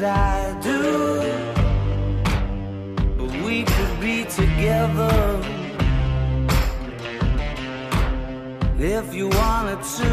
as 0.00 0.04
I 0.04 0.60
do. 0.60 0.82
But 3.16 3.30
we 3.44 3.64
could 3.64 4.00
be 4.00 4.24
together 4.24 5.40
if 8.78 9.14
you 9.14 9.28
wanted 9.28 9.82
to. 9.98 10.10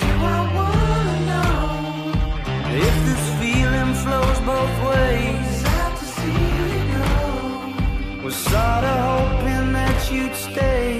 Do 0.00 0.10
I 0.36 0.40
wanna 0.58 1.18
know 1.30 2.12
if 2.86 2.94
this 3.08 3.24
feeling 3.40 3.94
flows 4.02 4.38
both 4.40 4.76
ways? 4.90 5.64
Out 5.80 5.94
to 5.98 6.06
see 6.16 6.44
you 6.58 6.70
go. 6.96 8.24
Was 8.24 8.36
sorta 8.36 8.94
hoping 9.08 9.72
that 9.72 10.10
you'd 10.10 10.34
stay. 10.34 10.93